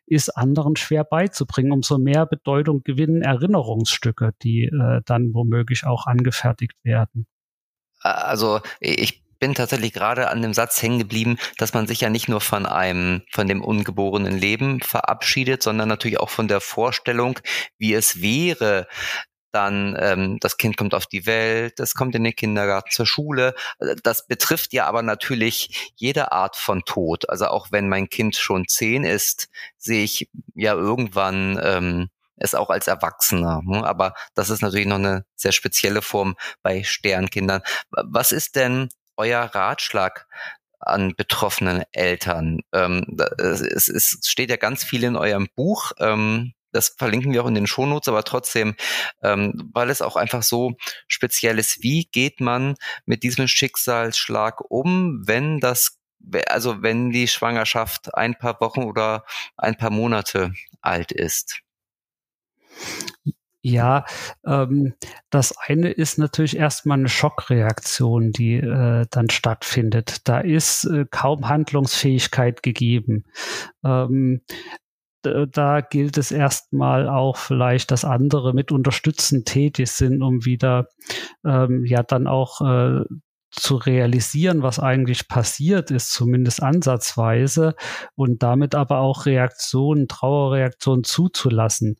ist 0.06 0.30
anderen 0.30 0.76
schwer 0.76 1.04
beizubringen. 1.04 1.72
Umso 1.72 1.98
mehr 1.98 2.26
Bedeutung 2.26 2.82
gewinnen 2.82 3.22
Erinnerungsstücke, 3.22 4.32
die 4.42 4.64
äh, 4.64 5.00
dann 5.04 5.32
womöglich 5.32 5.86
auch 5.86 6.06
angefertigt 6.06 6.74
werden. 6.82 7.26
Also 8.00 8.60
ich 8.80 9.27
bin 9.38 9.54
tatsächlich 9.54 9.92
gerade 9.92 10.28
an 10.28 10.42
dem 10.42 10.54
Satz 10.54 10.80
hängen 10.82 10.98
geblieben, 10.98 11.38
dass 11.56 11.74
man 11.74 11.86
sich 11.86 12.00
ja 12.00 12.10
nicht 12.10 12.28
nur 12.28 12.40
von 12.40 12.66
einem, 12.66 13.22
von 13.30 13.48
dem 13.48 13.62
ungeborenen 13.62 14.36
Leben 14.36 14.80
verabschiedet, 14.80 15.62
sondern 15.62 15.88
natürlich 15.88 16.20
auch 16.20 16.30
von 16.30 16.48
der 16.48 16.60
Vorstellung, 16.60 17.38
wie 17.78 17.94
es 17.94 18.20
wäre, 18.20 18.86
dann 19.52 19.96
ähm, 19.98 20.38
das 20.40 20.56
Kind 20.56 20.76
kommt 20.76 20.94
auf 20.94 21.06
die 21.06 21.26
Welt, 21.26 21.80
es 21.80 21.94
kommt 21.94 22.14
in 22.14 22.24
den 22.24 22.36
Kindergarten, 22.36 22.90
zur 22.90 23.06
Schule. 23.06 23.54
Das 24.02 24.26
betrifft 24.26 24.72
ja 24.72 24.86
aber 24.86 25.02
natürlich 25.02 25.92
jede 25.96 26.32
Art 26.32 26.56
von 26.56 26.82
Tod. 26.84 27.28
Also 27.30 27.46
auch 27.46 27.68
wenn 27.70 27.88
mein 27.88 28.08
Kind 28.08 28.36
schon 28.36 28.68
zehn 28.68 29.04
ist, 29.04 29.48
sehe 29.78 30.04
ich 30.04 30.28
ja 30.54 30.74
irgendwann 30.74 31.58
ähm, 31.62 32.08
es 32.36 32.54
auch 32.54 32.70
als 32.70 32.86
Erwachsener. 32.86 33.62
Ne? 33.64 33.84
Aber 33.84 34.14
das 34.34 34.50
ist 34.50 34.62
natürlich 34.62 34.86
noch 34.86 34.96
eine 34.96 35.24
sehr 35.34 35.52
spezielle 35.52 36.02
Form 36.02 36.36
bei 36.62 36.84
Sternkindern. 36.84 37.62
Was 37.90 38.32
ist 38.32 38.56
denn 38.56 38.90
euer 39.18 39.42
Ratschlag 39.42 40.26
an 40.80 41.14
betroffenen 41.16 41.84
Eltern? 41.92 42.60
Ähm, 42.72 43.18
es, 43.38 43.88
es, 43.88 44.20
steht 44.24 44.50
ja 44.50 44.56
ganz 44.56 44.84
viel 44.84 45.04
in 45.04 45.16
eurem 45.16 45.48
Buch. 45.54 45.92
Ähm, 45.98 46.54
das 46.72 46.90
verlinken 46.90 47.32
wir 47.32 47.42
auch 47.42 47.48
in 47.48 47.54
den 47.54 47.66
Shownotes, 47.66 48.08
aber 48.08 48.24
trotzdem, 48.24 48.74
ähm, 49.22 49.70
weil 49.72 49.90
es 49.90 50.02
auch 50.02 50.16
einfach 50.16 50.42
so 50.42 50.74
speziell 51.06 51.58
ist, 51.58 51.82
wie 51.82 52.04
geht 52.04 52.40
man 52.40 52.74
mit 53.06 53.22
diesem 53.22 53.48
Schicksalsschlag 53.48 54.60
um, 54.70 55.22
wenn 55.26 55.60
das, 55.60 55.98
also 56.46 56.82
wenn 56.82 57.10
die 57.10 57.28
Schwangerschaft 57.28 58.14
ein 58.14 58.36
paar 58.36 58.60
Wochen 58.60 58.84
oder 58.84 59.24
ein 59.56 59.76
paar 59.76 59.90
Monate 59.90 60.52
alt 60.80 61.12
ist? 61.12 61.60
Ja, 63.68 64.06
ähm, 64.46 64.94
das 65.28 65.54
eine 65.58 65.90
ist 65.90 66.16
natürlich 66.18 66.56
erstmal 66.56 66.98
eine 66.98 67.10
Schockreaktion, 67.10 68.32
die 68.32 68.54
äh, 68.54 69.04
dann 69.10 69.28
stattfindet. 69.28 70.26
Da 70.26 70.40
ist 70.40 70.84
äh, 70.84 71.04
kaum 71.10 71.48
Handlungsfähigkeit 71.48 72.62
gegeben. 72.62 73.24
Ähm, 73.84 74.40
da 75.22 75.80
gilt 75.82 76.16
es 76.16 76.30
erstmal 76.30 77.08
auch 77.08 77.36
vielleicht, 77.36 77.90
dass 77.90 78.06
andere 78.06 78.54
mit 78.54 78.72
unterstützend 78.72 79.46
tätig 79.46 79.90
sind, 79.90 80.22
um 80.22 80.46
wieder 80.46 80.88
ähm, 81.44 81.84
ja 81.84 82.02
dann 82.02 82.26
auch 82.26 82.62
äh, 82.62 83.04
zu 83.50 83.76
realisieren, 83.76 84.62
was 84.62 84.78
eigentlich 84.78 85.28
passiert 85.28 85.90
ist, 85.90 86.12
zumindest 86.12 86.62
ansatzweise, 86.62 87.74
und 88.14 88.42
damit 88.42 88.74
aber 88.74 88.98
auch 88.98 89.26
Reaktionen, 89.26 90.08
Trauerreaktionen 90.08 91.04
zuzulassen 91.04 91.96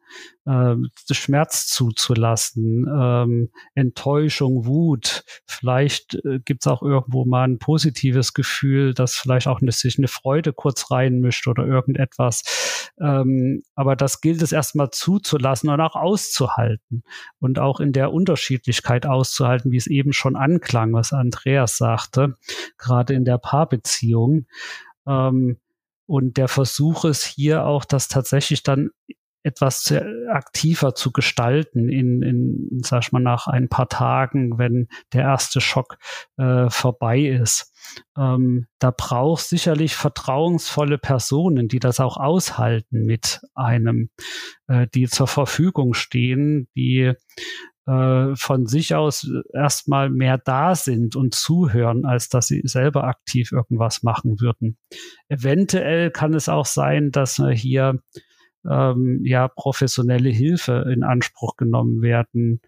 äh, 0.48 0.76
Schmerz 1.12 1.66
zuzulassen, 1.66 2.86
ähm, 2.88 3.50
Enttäuschung, 3.74 4.64
Wut. 4.64 5.22
Vielleicht 5.46 6.14
äh, 6.24 6.40
gibt 6.42 6.62
es 6.62 6.66
auch 6.66 6.82
irgendwo 6.82 7.24
mal 7.26 7.44
ein 7.44 7.58
positives 7.58 8.32
Gefühl, 8.32 8.94
dass 8.94 9.14
vielleicht 9.14 9.46
auch 9.46 9.60
eine, 9.60 9.72
sich 9.72 9.98
eine 9.98 10.08
Freude 10.08 10.52
kurz 10.52 10.90
reinmischt 10.90 11.46
oder 11.48 11.66
irgendetwas. 11.66 12.88
Ähm, 13.00 13.62
aber 13.74 13.94
das 13.94 14.20
gilt 14.22 14.40
es 14.42 14.52
erstmal 14.52 14.90
zuzulassen 14.90 15.68
und 15.68 15.80
auch 15.80 15.96
auszuhalten 15.96 17.02
und 17.40 17.58
auch 17.58 17.78
in 17.80 17.92
der 17.92 18.12
Unterschiedlichkeit 18.12 19.04
auszuhalten, 19.04 19.70
wie 19.70 19.76
es 19.76 19.86
eben 19.86 20.12
schon 20.12 20.34
anklang, 20.34 20.94
was 20.94 21.12
Andreas 21.38 21.76
sagte, 21.76 22.36
gerade 22.76 23.14
in 23.14 23.24
der 23.24 23.38
Paarbeziehung. 23.38 24.46
Ähm, 25.06 25.58
und 26.06 26.36
der 26.36 26.48
Versuch 26.48 27.04
ist 27.04 27.24
hier 27.24 27.64
auch, 27.66 27.84
das 27.84 28.08
tatsächlich 28.08 28.62
dann 28.62 28.90
etwas 29.44 29.94
aktiver 30.30 30.94
zu 30.94 31.12
gestalten 31.12 31.88
in, 31.88 32.22
in 32.22 32.80
sag 32.82 33.04
ich 33.04 33.12
mal, 33.12 33.20
nach 33.20 33.46
ein 33.46 33.68
paar 33.68 33.88
Tagen, 33.88 34.58
wenn 34.58 34.88
der 35.12 35.22
erste 35.22 35.60
Schock 35.60 35.96
äh, 36.36 36.68
vorbei 36.68 37.20
ist. 37.20 37.72
Ähm, 38.16 38.66
da 38.78 38.90
braucht 38.90 39.44
sicherlich 39.44 39.94
vertrauensvolle 39.94 40.98
Personen, 40.98 41.68
die 41.68 41.78
das 41.78 42.00
auch 42.00 42.16
aushalten 42.16 43.04
mit 43.04 43.40
einem, 43.54 44.10
äh, 44.66 44.86
die 44.92 45.06
zur 45.06 45.28
Verfügung 45.28 45.94
stehen, 45.94 46.68
die 46.74 47.14
äh, 47.88 48.36
von 48.36 48.66
sich 48.66 48.94
aus 48.94 49.26
erstmal 49.54 50.10
mehr 50.10 50.36
da 50.36 50.74
sind 50.74 51.16
und 51.16 51.34
zuhören, 51.34 52.04
als 52.04 52.28
dass 52.28 52.46
sie 52.46 52.60
selber 52.64 53.04
aktiv 53.04 53.50
irgendwas 53.50 54.02
machen 54.02 54.40
würden. 54.40 54.76
Eventuell 55.28 56.10
kann 56.10 56.34
es 56.34 56.50
auch 56.50 56.66
sein, 56.66 57.10
dass 57.10 57.38
wir 57.38 57.52
hier 57.52 57.98
ähm, 58.68 59.22
ja 59.24 59.48
professionelle 59.48 60.28
Hilfe 60.28 60.90
in 60.92 61.02
Anspruch 61.02 61.56
genommen 61.56 62.02
werden 62.02 62.60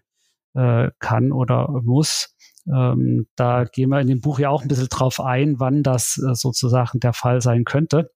äh, 0.55 0.89
kann 0.97 1.31
oder 1.31 1.69
muss. 1.83 2.35
Ähm, 2.67 3.27
da 3.35 3.65
gehen 3.65 3.89
wir 3.89 4.01
in 4.01 4.07
dem 4.07 4.21
Buch 4.21 4.39
ja 4.39 4.49
auch 4.49 4.63
ein 4.63 4.67
bisschen 4.67 4.89
drauf 4.89 5.19
ein, 5.19 5.59
wann 5.59 5.83
das 5.83 6.17
äh, 6.17 6.33
sozusagen 6.33 6.99
der 6.99 7.13
Fall 7.13 7.41
sein 7.41 7.63
könnte. 7.63 8.11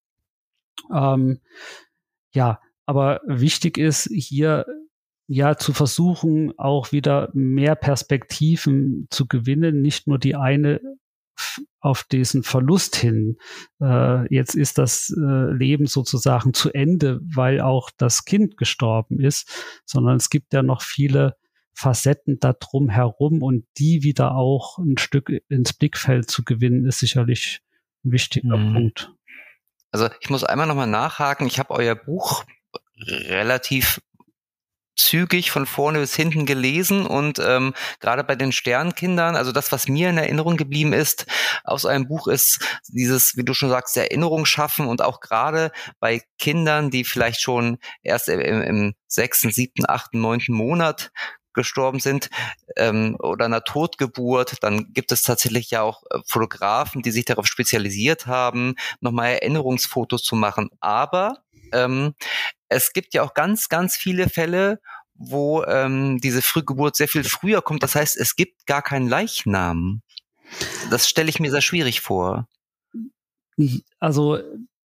Ähm, 0.91 1.39
ja, 2.33 2.59
aber 2.87 3.21
wichtig 3.27 3.77
ist 3.77 4.09
hier 4.11 4.65
ja 5.27 5.57
zu 5.57 5.73
versuchen, 5.73 6.57
auch 6.57 6.91
wieder 6.91 7.29
mehr 7.33 7.75
Perspektiven 7.75 9.07
zu 9.09 9.27
gewinnen, 9.27 9.81
nicht 9.81 10.07
nur 10.07 10.19
die 10.19 10.35
eine 10.35 10.79
auf 11.79 12.03
diesen 12.03 12.43
Verlust 12.43 12.95
hin. 12.95 13.37
Äh, 13.81 14.33
jetzt 14.33 14.55
ist 14.55 14.77
das 14.77 15.13
äh, 15.15 15.51
Leben 15.51 15.85
sozusagen 15.85 16.53
zu 16.53 16.73
Ende, 16.73 17.19
weil 17.21 17.61
auch 17.61 17.89
das 17.97 18.25
Kind 18.25 18.57
gestorben 18.57 19.19
ist, 19.19 19.81
sondern 19.85 20.15
es 20.15 20.29
gibt 20.29 20.53
ja 20.53 20.63
noch 20.63 20.81
viele 20.81 21.35
Facetten 21.73 22.39
da 22.39 22.53
drum 22.53 22.89
herum 22.89 23.41
und 23.43 23.65
die 23.77 24.01
wieder 24.03 24.35
auch 24.35 24.77
ein 24.77 24.97
Stück 24.97 25.29
ins 25.49 25.73
Blickfeld 25.73 26.29
zu 26.29 26.43
gewinnen, 26.43 26.85
ist 26.85 26.99
sicherlich 26.99 27.61
ein 28.03 28.11
wichtiger 28.13 28.57
mhm. 28.57 28.73
Punkt. 28.73 29.11
Also 29.91 30.09
ich 30.19 30.29
muss 30.29 30.43
einmal 30.43 30.67
nochmal 30.67 30.87
nachhaken. 30.87 31.47
Ich 31.47 31.59
habe 31.59 31.73
euer 31.73 31.95
Buch 31.95 32.45
relativ 32.97 34.01
zügig 34.95 35.51
von 35.51 35.65
vorne 35.65 35.99
bis 35.99 36.15
hinten 36.15 36.45
gelesen 36.45 37.05
und 37.05 37.39
ähm, 37.39 37.73
gerade 37.99 38.23
bei 38.23 38.35
den 38.35 38.51
Sternkindern, 38.51 39.35
also 39.35 39.51
das, 39.51 39.71
was 39.71 39.87
mir 39.87 40.09
in 40.09 40.17
Erinnerung 40.17 40.57
geblieben 40.57 40.93
ist 40.93 41.25
aus 41.63 41.85
einem 41.85 42.07
Buch, 42.07 42.27
ist 42.27 42.59
dieses, 42.87 43.35
wie 43.35 43.43
du 43.43 43.53
schon 43.53 43.69
sagst, 43.69 43.97
Erinnerung 43.97 44.45
schaffen 44.45 44.87
und 44.87 45.01
auch 45.01 45.19
gerade 45.19 45.71
bei 45.99 46.21
Kindern, 46.39 46.89
die 46.89 47.03
vielleicht 47.03 47.41
schon 47.41 47.77
erst 48.03 48.29
im, 48.29 48.39
im 48.39 48.93
sechsten, 49.07 49.51
siebten, 49.51 49.85
achten, 49.87 50.21
neunten 50.21 50.53
Monat 50.53 51.11
gestorben 51.55 51.99
sind 51.99 52.29
ähm, 52.75 53.15
oder 53.19 53.45
einer 53.45 53.63
Totgeburt, 53.63 54.61
dann 54.61 54.93
gibt 54.93 55.11
es 55.11 55.23
tatsächlich 55.23 55.71
ja 55.71 55.81
auch 55.81 56.03
äh, 56.11 56.19
Fotografen, 56.27 57.01
die 57.01 57.11
sich 57.11 57.25
darauf 57.25 57.47
spezialisiert 57.47 58.27
haben, 58.27 58.75
nochmal 58.99 59.31
Erinnerungsfotos 59.31 60.21
zu 60.23 60.35
machen. 60.35 60.69
Aber 60.81 61.37
ähm, 61.71 62.13
es 62.69 62.93
gibt 62.93 63.13
ja 63.13 63.23
auch 63.23 63.33
ganz, 63.33 63.69
ganz 63.69 63.95
viele 63.95 64.29
Fälle, 64.29 64.79
wo 65.13 65.63
ähm, 65.63 66.19
diese 66.19 66.41
Frühgeburt 66.41 66.95
sehr 66.95 67.07
viel 67.07 67.23
früher 67.23 67.61
kommt. 67.61 67.83
Das 67.83 67.95
heißt, 67.95 68.17
es 68.17 68.35
gibt 68.35 68.65
gar 68.65 68.81
keinen 68.81 69.07
Leichnam. 69.07 70.01
Das 70.89 71.07
stelle 71.07 71.29
ich 71.29 71.39
mir 71.39 71.51
sehr 71.51 71.61
schwierig 71.61 72.01
vor. 72.01 72.47
Also 73.99 74.39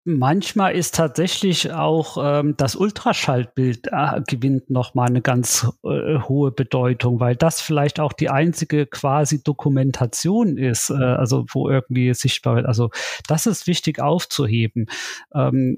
manchmal 0.05 0.75
ist 0.75 0.95
tatsächlich 0.95 1.73
auch 1.73 2.17
ähm, 2.21 2.57
das 2.57 2.77
Ultraschallbild 2.77 3.89
äh, 3.89 4.23
gewinnt 4.27 4.71
nochmal 4.71 5.09
eine 5.09 5.21
ganz 5.21 5.67
äh, 5.85 6.21
hohe 6.21 6.53
Bedeutung, 6.53 7.21
weil 7.21 7.37
das 7.37 7.61
vielleicht 7.61 8.01
auch 8.01 8.13
die 8.13 8.31
einzige 8.31 8.87
quasi 8.87 9.43
Dokumentation 9.43 10.57
ist, 10.57 10.91
äh, 10.91 10.95
also 10.95 11.45
wo 11.53 11.69
irgendwie 11.69 12.15
sichtbar 12.15 12.57
wird. 12.57 12.67
Also 12.67 12.91
das 13.27 13.47
ist 13.47 13.67
wichtig 13.67 14.01
aufzuheben. 14.01 14.87
Ähm, 15.35 15.77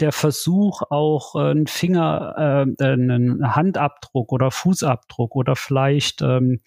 der 0.00 0.12
Versuch, 0.12 0.82
auch 0.90 1.34
äh, 1.36 1.50
einen 1.50 1.66
Finger, 1.66 2.66
äh, 2.78 2.84
einen 2.84 3.54
Handabdruck 3.54 4.32
oder 4.32 4.50
Fußabdruck 4.50 5.36
oder 5.36 5.56
vielleicht 5.56 6.22
ähm, 6.22 6.60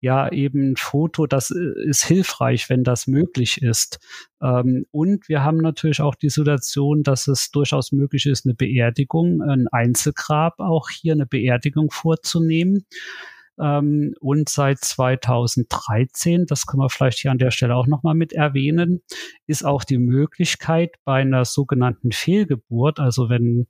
ja 0.00 0.30
eben 0.30 0.72
ein 0.72 0.76
Foto, 0.76 1.26
das 1.26 1.50
äh, 1.50 1.88
ist 1.88 2.04
hilfreich, 2.04 2.68
wenn 2.68 2.84
das 2.84 3.06
möglich 3.06 3.62
ist. 3.62 4.00
Ähm, 4.42 4.86
und 4.90 5.28
wir 5.28 5.44
haben 5.44 5.58
natürlich 5.58 6.00
auch 6.00 6.14
die 6.14 6.30
Situation, 6.30 7.02
dass 7.02 7.28
es 7.28 7.50
durchaus 7.50 7.92
möglich 7.92 8.26
ist, 8.26 8.46
eine 8.46 8.54
Beerdigung, 8.54 9.42
ein 9.42 9.68
Einzelgrab 9.68 10.58
auch 10.58 10.88
hier 10.90 11.12
eine 11.12 11.26
Beerdigung 11.26 11.90
vorzunehmen. 11.90 12.86
Ähm, 13.62 14.14
und 14.20 14.48
seit 14.48 14.80
2013, 14.80 16.46
das 16.46 16.66
können 16.66 16.82
wir 16.82 16.90
vielleicht 16.90 17.18
hier 17.20 17.30
an 17.30 17.38
der 17.38 17.52
Stelle 17.52 17.76
auch 17.76 17.86
nochmal 17.86 18.14
mit 18.14 18.32
erwähnen, 18.32 19.02
ist 19.46 19.64
auch 19.64 19.84
die 19.84 19.98
Möglichkeit 19.98 20.96
bei 21.04 21.20
einer 21.20 21.44
sogenannten 21.44 22.12
Fehlgeburt, 22.12 22.98
also 22.98 23.28
wenn, 23.28 23.68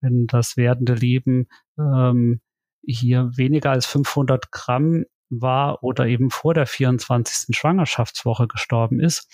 wenn 0.00 0.26
das 0.26 0.56
werdende 0.56 0.94
Leben 0.94 1.48
ähm, 1.78 2.40
hier 2.84 3.30
weniger 3.36 3.70
als 3.70 3.86
500 3.86 4.50
Gramm 4.50 5.04
war 5.40 5.82
oder 5.82 6.06
eben 6.06 6.30
vor 6.30 6.54
der 6.54 6.66
24. 6.66 7.56
Schwangerschaftswoche 7.56 8.46
gestorben 8.46 9.00
ist, 9.00 9.28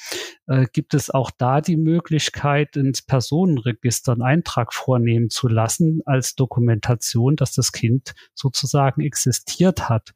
äh, 0.46 0.66
gibt 0.72 0.94
es 0.94 1.10
auch 1.10 1.30
da 1.30 1.60
die 1.60 1.76
Möglichkeit, 1.76 2.76
ins 2.76 3.02
Personenregister 3.02 4.12
einen 4.12 4.22
Eintrag 4.22 4.72
vornehmen 4.72 5.30
zu 5.30 5.48
lassen 5.48 6.00
als 6.06 6.34
Dokumentation, 6.34 7.36
dass 7.36 7.52
das 7.52 7.72
Kind 7.72 8.14
sozusagen 8.34 9.02
existiert 9.02 9.88
hat. 9.88 10.14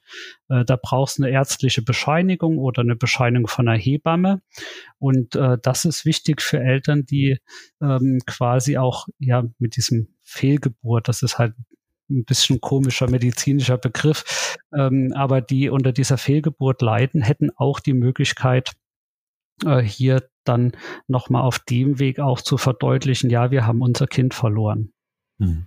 Äh, 0.48 0.64
da 0.64 0.78
brauchst 0.80 1.18
du 1.18 1.24
eine 1.24 1.32
ärztliche 1.32 1.82
Bescheinigung 1.82 2.58
oder 2.58 2.82
eine 2.82 2.96
Bescheinigung 2.96 3.48
von 3.48 3.68
einer 3.68 3.78
Hebamme. 3.78 4.40
Und 4.98 5.34
äh, 5.34 5.58
das 5.60 5.84
ist 5.84 6.04
wichtig 6.04 6.42
für 6.42 6.60
Eltern, 6.60 7.04
die 7.04 7.38
ähm, 7.80 8.20
quasi 8.26 8.78
auch 8.78 9.08
ja 9.18 9.44
mit 9.58 9.76
diesem 9.76 10.14
Fehlgeburt, 10.22 11.08
das 11.08 11.22
ist 11.22 11.38
halt 11.38 11.54
ein 12.20 12.24
bisschen 12.24 12.60
komischer 12.60 13.10
medizinischer 13.10 13.78
Begriff, 13.78 14.58
ähm, 14.74 15.12
aber 15.14 15.40
die 15.40 15.70
unter 15.70 15.92
dieser 15.92 16.18
Fehlgeburt 16.18 16.82
leiden, 16.82 17.22
hätten 17.22 17.50
auch 17.56 17.80
die 17.80 17.94
Möglichkeit, 17.94 18.72
äh, 19.64 19.80
hier 19.80 20.28
dann 20.44 20.72
nochmal 21.06 21.42
auf 21.42 21.58
dem 21.58 21.98
Weg 21.98 22.18
auch 22.18 22.40
zu 22.40 22.58
verdeutlichen, 22.58 23.30
ja, 23.30 23.50
wir 23.50 23.66
haben 23.66 23.82
unser 23.82 24.06
Kind 24.06 24.34
verloren. 24.34 24.92
Hm. 25.38 25.66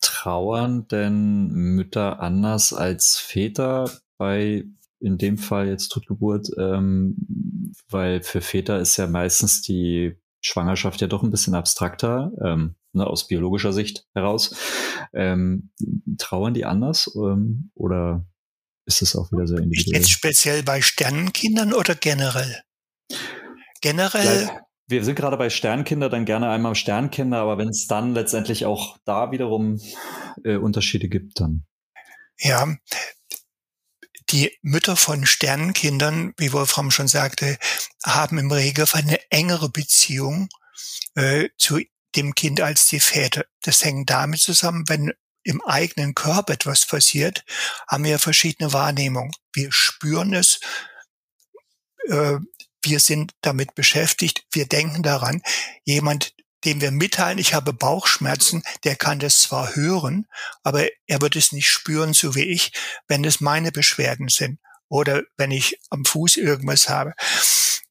Trauern 0.00 0.88
denn 0.88 1.48
Mütter 1.48 2.20
anders 2.20 2.72
als 2.72 3.18
Väter 3.18 3.90
bei 4.18 4.64
in 5.00 5.18
dem 5.18 5.38
Fall 5.38 5.68
jetzt 5.68 5.88
Totgeburt, 5.88 6.48
ähm, 6.58 7.74
weil 7.90 8.22
für 8.22 8.40
Väter 8.40 8.78
ist 8.78 8.96
ja 8.96 9.06
meistens 9.06 9.62
die 9.62 10.16
Schwangerschaft 10.40 11.00
ja 11.00 11.06
doch 11.06 11.22
ein 11.22 11.30
bisschen 11.30 11.54
abstrakter. 11.54 12.32
Ähm, 12.42 12.76
ne, 12.96 13.06
aus 13.06 13.26
biologischer 13.26 13.72
Sicht 13.72 14.06
heraus. 14.14 14.54
Ähm, 15.12 15.70
trauern 16.18 16.54
die 16.54 16.64
anders 16.64 17.10
ähm, 17.14 17.70
oder 17.74 18.26
ist 18.86 19.02
es 19.02 19.16
auch 19.16 19.30
wieder 19.32 19.46
sehr 19.46 19.58
individuell? 19.58 20.00
Jetzt 20.00 20.10
speziell 20.10 20.62
bei 20.62 20.80
Sternenkindern 20.82 21.72
oder 21.72 21.94
generell? 21.94 22.62
Generell. 23.80 24.44
Ja, 24.44 24.60
wir 24.88 25.04
sind 25.04 25.16
gerade 25.16 25.36
bei 25.36 25.50
Sternkinder, 25.50 26.08
dann 26.08 26.24
gerne 26.24 26.48
einmal 26.48 26.74
Sternkinder, 26.74 27.38
aber 27.38 27.58
wenn 27.58 27.68
es 27.68 27.86
dann 27.86 28.14
letztendlich 28.14 28.64
auch 28.66 28.98
da 29.04 29.32
wiederum 29.32 29.80
äh, 30.44 30.56
Unterschiede 30.56 31.08
gibt, 31.08 31.40
dann. 31.40 31.66
Ja, 32.38 32.76
die 34.30 34.52
Mütter 34.62 34.96
von 34.96 35.26
Sternenkindern, 35.26 36.34
wie 36.36 36.52
Wolfram 36.52 36.90
schon 36.90 37.08
sagte, 37.08 37.58
haben 38.04 38.38
im 38.38 38.50
Regelfall 38.50 39.02
eine 39.02 39.18
engere 39.30 39.68
Beziehung 39.68 40.48
äh, 41.14 41.48
zu 41.58 41.80
dem 42.16 42.34
Kind 42.34 42.60
als 42.60 42.86
die 42.88 43.00
Väter. 43.00 43.44
Das 43.62 43.84
hängt 43.84 44.10
damit 44.10 44.40
zusammen, 44.40 44.84
wenn 44.88 45.12
im 45.46 45.62
eigenen 45.64 46.14
Körper 46.14 46.54
etwas 46.54 46.86
passiert, 46.86 47.44
haben 47.88 48.04
wir 48.04 48.18
verschiedene 48.18 48.72
Wahrnehmungen. 48.72 49.32
Wir 49.52 49.70
spüren 49.70 50.34
es, 50.34 50.60
äh, 52.08 52.38
wir 52.82 53.00
sind 53.00 53.32
damit 53.42 53.74
beschäftigt, 53.74 54.44
wir 54.52 54.66
denken 54.66 55.02
daran. 55.02 55.42
Jemand, 55.84 56.34
dem 56.64 56.80
wir 56.80 56.90
mitteilen, 56.90 57.38
ich 57.38 57.54
habe 57.54 57.72
Bauchschmerzen, 57.72 58.62
der 58.84 58.96
kann 58.96 59.20
das 59.20 59.40
zwar 59.40 59.76
hören, 59.76 60.26
aber 60.64 60.88
er 61.06 61.20
wird 61.20 61.36
es 61.36 61.52
nicht 61.52 61.68
spüren, 61.68 62.12
so 62.12 62.34
wie 62.34 62.44
ich, 62.44 62.72
wenn 63.06 63.24
es 63.24 63.40
meine 63.40 63.70
Beschwerden 63.70 64.28
sind 64.28 64.58
oder 64.88 65.22
wenn 65.36 65.52
ich 65.52 65.78
am 65.90 66.04
Fuß 66.04 66.36
irgendwas 66.36 66.88
habe. 66.88 67.14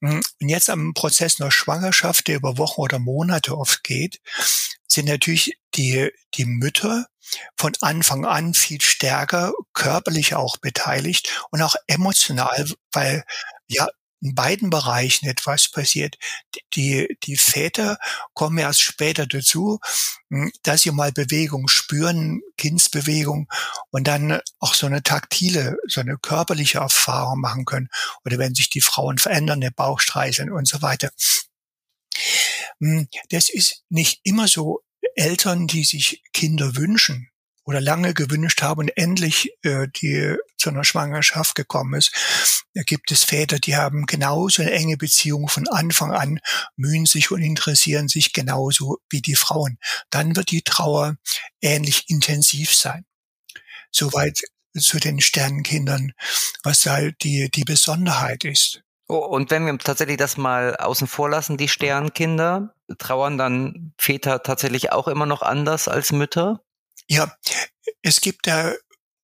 Hm, 0.02 0.22
und 0.40 0.48
jetzt 0.48 0.70
am 0.70 0.94
Prozess 0.94 1.40
einer 1.40 1.50
Schwangerschaft, 1.50 2.28
der 2.28 2.36
über 2.36 2.58
Wochen 2.58 2.80
oder 2.80 2.98
Monate 2.98 3.56
oft 3.56 3.82
geht, 3.82 4.20
sind 4.86 5.08
natürlich 5.08 5.58
die, 5.74 6.10
die 6.34 6.44
Mütter 6.44 7.06
von 7.56 7.72
Anfang 7.80 8.24
an 8.24 8.54
viel 8.54 8.80
stärker 8.80 9.52
körperlich 9.72 10.34
auch 10.34 10.58
beteiligt 10.58 11.46
und 11.50 11.62
auch 11.62 11.74
emotional, 11.86 12.70
weil 12.92 13.24
ja, 13.66 13.88
in 14.20 14.34
beiden 14.34 14.70
Bereichen 14.70 15.26
etwas 15.26 15.70
passiert. 15.70 16.16
Die, 16.74 17.16
die 17.22 17.36
Väter 17.36 17.98
kommen 18.34 18.58
erst 18.58 18.80
später 18.80 19.26
dazu, 19.26 19.78
hm, 20.30 20.50
dass 20.62 20.82
sie 20.82 20.90
mal 20.90 21.12
Bewegung 21.12 21.68
spüren, 21.68 22.40
Kindsbewegung 22.56 23.48
und 23.90 24.06
dann 24.06 24.40
auch 24.58 24.74
so 24.74 24.86
eine 24.86 25.02
taktile, 25.02 25.76
so 25.86 26.00
eine 26.00 26.18
körperliche 26.18 26.78
Erfahrung 26.78 27.40
machen 27.40 27.64
können. 27.64 27.88
Oder 28.24 28.38
wenn 28.38 28.54
sich 28.54 28.70
die 28.70 28.80
Frauen 28.80 29.18
verändern, 29.18 29.60
der 29.60 29.70
Bauch 29.70 30.00
streicheln 30.00 30.50
und 30.50 30.66
so 30.66 30.82
weiter. 30.82 31.10
Hm, 32.80 33.08
das 33.30 33.48
ist 33.48 33.82
nicht 33.88 34.20
immer 34.24 34.48
so. 34.48 34.82
Eltern, 35.14 35.66
die 35.66 35.84
sich 35.84 36.22
Kinder 36.34 36.76
wünschen, 36.76 37.30
oder 37.66 37.80
lange 37.80 38.14
gewünscht 38.14 38.62
haben 38.62 38.80
und 38.80 38.96
endlich 38.96 39.52
äh, 39.62 39.88
die 39.88 40.36
zu 40.66 40.70
einer 40.70 40.84
Schwangerschaft 40.84 41.54
gekommen 41.54 41.94
ist. 41.94 42.64
Da 42.74 42.82
gibt 42.82 43.12
es 43.12 43.22
Väter, 43.22 43.60
die 43.60 43.76
haben 43.76 44.04
genauso 44.06 44.62
eine 44.62 44.72
enge 44.72 44.96
Beziehung 44.96 45.48
von 45.48 45.68
Anfang 45.68 46.10
an, 46.10 46.40
mühen 46.74 47.06
sich 47.06 47.30
und 47.30 47.40
interessieren 47.40 48.08
sich 48.08 48.32
genauso 48.32 48.98
wie 49.08 49.22
die 49.22 49.36
Frauen. 49.36 49.78
Dann 50.10 50.34
wird 50.34 50.50
die 50.50 50.62
Trauer 50.62 51.18
ähnlich 51.60 52.06
intensiv 52.08 52.74
sein. 52.74 53.04
Soweit 53.92 54.40
zu 54.76 54.98
den 54.98 55.20
Sternenkindern, 55.20 56.12
was 56.64 56.84
halt 56.86 57.22
die, 57.22 57.48
die 57.48 57.64
Besonderheit 57.64 58.44
ist. 58.44 58.82
Oh, 59.06 59.18
und 59.18 59.52
wenn 59.52 59.66
wir 59.66 59.78
tatsächlich 59.78 60.16
das 60.16 60.36
mal 60.36 60.74
außen 60.76 61.06
vor 61.06 61.30
lassen, 61.30 61.56
die 61.56 61.68
Sternkinder, 61.68 62.74
trauern 62.98 63.38
dann 63.38 63.94
Väter 63.98 64.42
tatsächlich 64.42 64.90
auch 64.90 65.06
immer 65.06 65.26
noch 65.26 65.42
anders 65.42 65.86
als 65.86 66.10
Mütter? 66.10 66.60
Ja, 67.06 67.32
es 68.02 68.20
gibt 68.20 68.48
da 68.48 68.74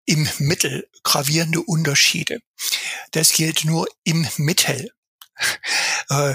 im 0.04 0.28
Mittel 0.38 0.88
gravierende 1.02 1.60
Unterschiede. 1.60 2.42
Das 3.12 3.32
gilt 3.32 3.64
nur 3.64 3.86
im 4.04 4.26
Mittel. 4.36 4.92
Äh, 6.08 6.34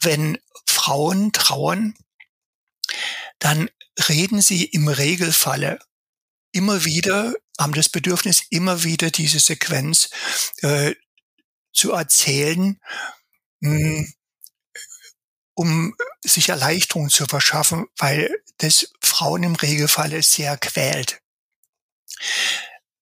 wenn 0.00 0.38
Frauen 0.66 1.32
trauern, 1.32 1.96
dann 3.38 3.70
reden 4.08 4.42
sie 4.42 4.64
im 4.64 4.88
Regelfalle 4.88 5.78
immer 6.52 6.84
wieder, 6.84 7.34
haben 7.58 7.72
das 7.72 7.88
Bedürfnis, 7.88 8.44
immer 8.50 8.84
wieder 8.84 9.10
diese 9.10 9.40
Sequenz 9.40 10.10
äh, 10.62 10.94
zu 11.72 11.92
erzählen, 11.92 12.80
mh, 13.60 13.78
hm, 13.78 14.14
um 15.54 15.96
sich 16.22 16.48
Erleichterung 16.48 17.10
zu 17.10 17.26
verschaffen, 17.26 17.86
weil 17.96 18.42
das 18.58 18.92
Frauen 19.00 19.42
im 19.42 19.54
Regelfall 19.54 20.22
sehr 20.22 20.56
quält. 20.58 21.20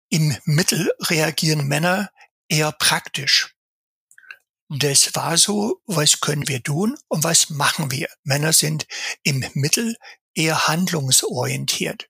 Im 0.09 0.37
Mittel 0.45 0.93
reagieren 1.01 1.67
Männer 1.67 2.11
eher 2.49 2.73
praktisch. 2.73 3.55
Das 4.69 5.15
war 5.15 5.37
so, 5.37 5.81
was 5.87 6.21
können 6.21 6.49
wir 6.49 6.63
tun 6.63 6.99
und 7.09 7.25
was 7.25 7.51
machen 7.51 7.91
wir? 7.91 8.09
Männer 8.25 8.53
sind 8.53 8.87
im 9.23 9.45
Mittel 9.55 9.97
eher 10.35 10.67
handlungsorientiert. 10.67 12.09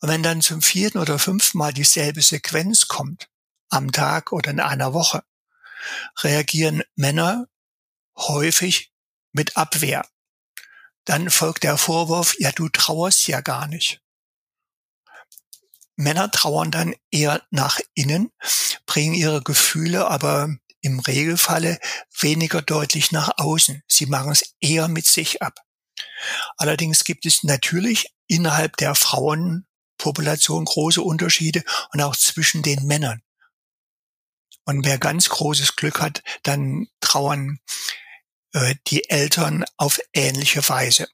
Und 0.00 0.08
wenn 0.08 0.22
dann 0.22 0.40
zum 0.40 0.62
vierten 0.62 0.98
oder 0.98 1.18
fünften 1.18 1.58
Mal 1.58 1.72
dieselbe 1.72 2.22
Sequenz 2.22 2.86
kommt, 2.86 3.28
am 3.70 3.92
Tag 3.92 4.32
oder 4.32 4.50
in 4.50 4.60
einer 4.60 4.92
Woche, 4.94 5.24
reagieren 6.22 6.82
Männer 6.94 7.46
häufig 8.16 8.92
mit 9.32 9.56
Abwehr. 9.56 10.06
Dann 11.04 11.30
folgt 11.30 11.62
der 11.62 11.78
Vorwurf, 11.78 12.36
ja, 12.38 12.52
du 12.52 12.68
trauerst 12.68 13.26
ja 13.26 13.40
gar 13.40 13.66
nicht. 13.66 14.00
Männer 16.00 16.30
trauern 16.30 16.70
dann 16.70 16.94
eher 17.10 17.42
nach 17.50 17.78
innen, 17.94 18.32
bringen 18.86 19.14
ihre 19.14 19.42
Gefühle 19.42 20.08
aber 20.08 20.48
im 20.80 20.98
Regelfalle 20.98 21.78
weniger 22.18 22.62
deutlich 22.62 23.12
nach 23.12 23.32
außen. 23.36 23.82
Sie 23.86 24.06
machen 24.06 24.32
es 24.32 24.54
eher 24.60 24.88
mit 24.88 25.06
sich 25.06 25.42
ab. 25.42 25.60
Allerdings 26.56 27.04
gibt 27.04 27.26
es 27.26 27.44
natürlich 27.44 28.14
innerhalb 28.26 28.76
der 28.78 28.94
Frauenpopulation 28.94 30.64
große 30.64 31.02
Unterschiede 31.02 31.62
und 31.92 32.00
auch 32.00 32.16
zwischen 32.16 32.62
den 32.62 32.86
Männern. 32.86 33.22
Und 34.64 34.86
wer 34.86 34.98
ganz 34.98 35.28
großes 35.28 35.76
Glück 35.76 36.00
hat, 36.00 36.22
dann 36.42 36.88
trauern 37.00 37.58
äh, 38.52 38.74
die 38.86 39.10
Eltern 39.10 39.64
auf 39.76 39.98
ähnliche 40.12 40.66
Weise. 40.68 41.08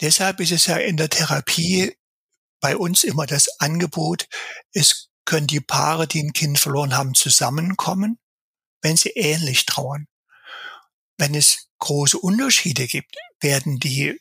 Deshalb 0.00 0.40
ist 0.40 0.52
es 0.52 0.66
ja 0.66 0.76
in 0.76 0.96
der 0.96 1.08
Therapie 1.08 1.96
bei 2.60 2.76
uns 2.76 3.04
immer 3.04 3.26
das 3.26 3.48
Angebot, 3.58 4.26
es 4.72 5.08
können 5.24 5.46
die 5.46 5.60
Paare, 5.60 6.06
die 6.06 6.22
ein 6.22 6.32
Kind 6.32 6.58
verloren 6.58 6.96
haben, 6.96 7.14
zusammenkommen, 7.14 8.18
wenn 8.82 8.96
sie 8.96 9.10
ähnlich 9.10 9.66
trauern. 9.66 10.06
Wenn 11.18 11.34
es 11.34 11.68
große 11.78 12.18
Unterschiede 12.18 12.86
gibt, 12.86 13.16
werden 13.40 13.78
die 13.78 14.20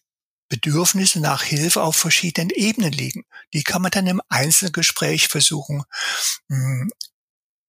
Bedürfnisse 0.50 1.20
nach 1.20 1.44
Hilfe 1.44 1.82
auf 1.82 1.96
verschiedenen 1.96 2.50
Ebenen 2.52 2.92
liegen. 2.92 3.24
Die 3.54 3.64
kann 3.64 3.82
man 3.82 3.92
dann 3.92 4.08
im 4.08 4.22
Einzelgespräch 4.30 5.28
versuchen 5.28 5.84
hm, 6.50 6.92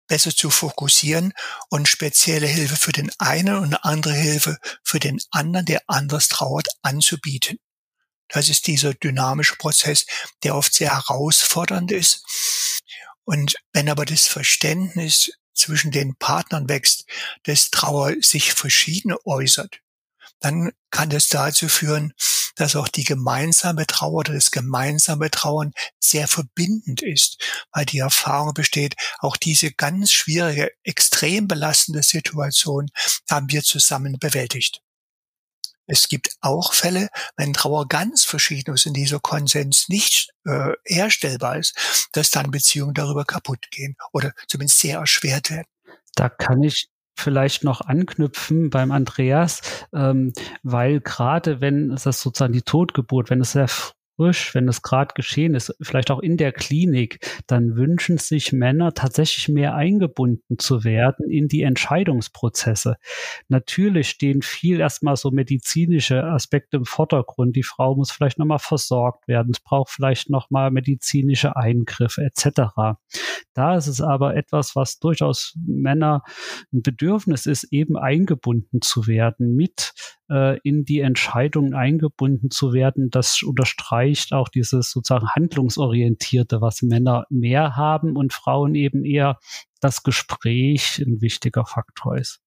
besser 0.06 0.34
zu 0.34 0.50
fokussieren 0.50 1.32
und 1.70 1.88
spezielle 1.88 2.46
Hilfe 2.46 2.76
für 2.76 2.92
den 2.92 3.10
einen 3.18 3.56
und 3.56 3.74
andere 3.84 4.12
Hilfe 4.12 4.58
für 4.82 5.00
den 5.00 5.20
anderen, 5.30 5.66
der 5.66 5.82
anders 5.86 6.28
trauert, 6.28 6.68
anzubieten. 6.82 7.58
Das 8.28 8.48
ist 8.48 8.66
dieser 8.66 8.94
dynamische 8.94 9.56
Prozess, 9.56 10.06
der 10.42 10.56
oft 10.56 10.74
sehr 10.74 10.92
herausfordernd 10.92 11.92
ist. 11.92 12.24
Und 13.24 13.56
wenn 13.72 13.88
aber 13.88 14.04
das 14.04 14.26
Verständnis 14.26 15.32
zwischen 15.54 15.90
den 15.90 16.16
Partnern 16.16 16.68
wächst, 16.68 17.06
dass 17.44 17.70
Trauer 17.70 18.14
sich 18.20 18.52
verschieden 18.52 19.14
äußert, 19.24 19.80
dann 20.40 20.72
kann 20.90 21.10
das 21.10 21.28
dazu 21.28 21.68
führen, 21.68 22.12
dass 22.56 22.76
auch 22.76 22.88
die 22.88 23.04
gemeinsame 23.04 23.86
Trauer 23.86 24.20
oder 24.20 24.34
das 24.34 24.50
gemeinsame 24.50 25.30
Trauern 25.30 25.72
sehr 25.98 26.28
verbindend 26.28 27.02
ist, 27.02 27.42
weil 27.72 27.84
die 27.84 27.98
Erfahrung 27.98 28.54
besteht, 28.54 28.94
auch 29.18 29.36
diese 29.36 29.72
ganz 29.72 30.12
schwierige, 30.12 30.70
extrem 30.82 31.48
belastende 31.48 32.02
Situation 32.02 32.90
haben 33.28 33.50
wir 33.50 33.62
zusammen 33.62 34.18
bewältigt. 34.18 34.83
Es 35.86 36.08
gibt 36.08 36.30
auch 36.40 36.72
Fälle, 36.72 37.08
wenn 37.36 37.52
Trauer 37.52 37.88
ganz 37.88 38.24
verschieden 38.24 38.74
ist 38.74 38.86
und 38.86 38.94
dieser 38.94 39.20
Konsens 39.20 39.88
nicht 39.88 40.30
äh, 40.44 40.72
herstellbar 40.84 41.58
ist, 41.58 42.08
dass 42.12 42.30
dann 42.30 42.50
Beziehungen 42.50 42.94
darüber 42.94 43.24
kaputt 43.24 43.70
gehen 43.70 43.96
oder 44.12 44.32
zumindest 44.46 44.80
sehr 44.80 44.98
erschwert 44.98 45.50
werden. 45.50 45.66
Da 46.14 46.28
kann 46.28 46.62
ich 46.62 46.88
vielleicht 47.16 47.64
noch 47.64 47.80
anknüpfen 47.80 48.70
beim 48.70 48.90
Andreas, 48.90 49.60
ähm, 49.92 50.32
weil 50.62 51.00
gerade 51.00 51.60
wenn 51.60 51.92
es 51.92 52.04
das 52.04 52.20
sozusagen 52.20 52.52
die 52.52 52.62
Totgeburt, 52.62 53.30
wenn 53.30 53.40
es 53.40 53.52
sehr 53.52 53.68
frisch, 54.16 54.54
wenn 54.54 54.68
es 54.68 54.82
gerade 54.82 55.14
geschehen 55.14 55.54
ist, 55.54 55.74
vielleicht 55.80 56.10
auch 56.10 56.20
in 56.20 56.36
der 56.36 56.52
Klinik, 56.52 57.18
dann 57.46 57.76
wünschen 57.76 58.18
sich 58.18 58.52
Männer 58.52 58.94
tatsächlich 58.94 59.48
mehr 59.48 59.74
eingebunden 59.74 60.58
zu 60.58 60.84
werden 60.84 61.28
in 61.30 61.48
die 61.48 61.62
Entscheidungsprozesse. 61.62 62.96
Natürlich 63.48 64.08
stehen 64.08 64.42
viel 64.42 64.80
erstmal 64.80 65.16
so 65.16 65.30
medizinische 65.30 66.24
Aspekte 66.24 66.78
im 66.78 66.84
Vordergrund. 66.84 67.56
Die 67.56 67.62
Frau 67.62 67.96
muss 67.96 68.12
vielleicht 68.12 68.38
nochmal 68.38 68.58
versorgt 68.58 69.28
werden. 69.28 69.52
Es 69.52 69.60
braucht 69.60 69.90
vielleicht 69.90 70.30
nochmal 70.30 70.70
medizinische 70.70 71.56
Eingriffe 71.56 72.22
etc. 72.22 72.96
Da 73.54 73.76
ist 73.76 73.86
es 73.86 74.00
aber 74.00 74.36
etwas, 74.36 74.76
was 74.76 74.98
durchaus 74.98 75.56
Männer 75.66 76.22
ein 76.72 76.82
Bedürfnis 76.82 77.46
ist, 77.46 77.64
eben 77.72 77.96
eingebunden 77.96 78.80
zu 78.80 79.06
werden 79.06 79.54
mit 79.54 79.92
äh, 80.30 80.58
in 80.60 80.84
die 80.84 81.00
Entscheidungen 81.00 81.74
eingebunden 81.74 82.50
zu 82.50 82.72
werden. 82.72 83.10
Das 83.10 83.42
unterstreicht 83.42 84.03
auch 84.32 84.48
dieses 84.48 84.90
sozusagen 84.90 85.28
handlungsorientierte, 85.30 86.60
was 86.60 86.82
Männer 86.82 87.26
mehr 87.30 87.76
haben 87.76 88.16
und 88.16 88.32
Frauen 88.32 88.74
eben 88.74 89.04
eher 89.04 89.38
das 89.80 90.02
Gespräch 90.02 90.98
ein 90.98 91.20
wichtiger 91.20 91.66
Faktor 91.66 92.16
ist. 92.16 92.40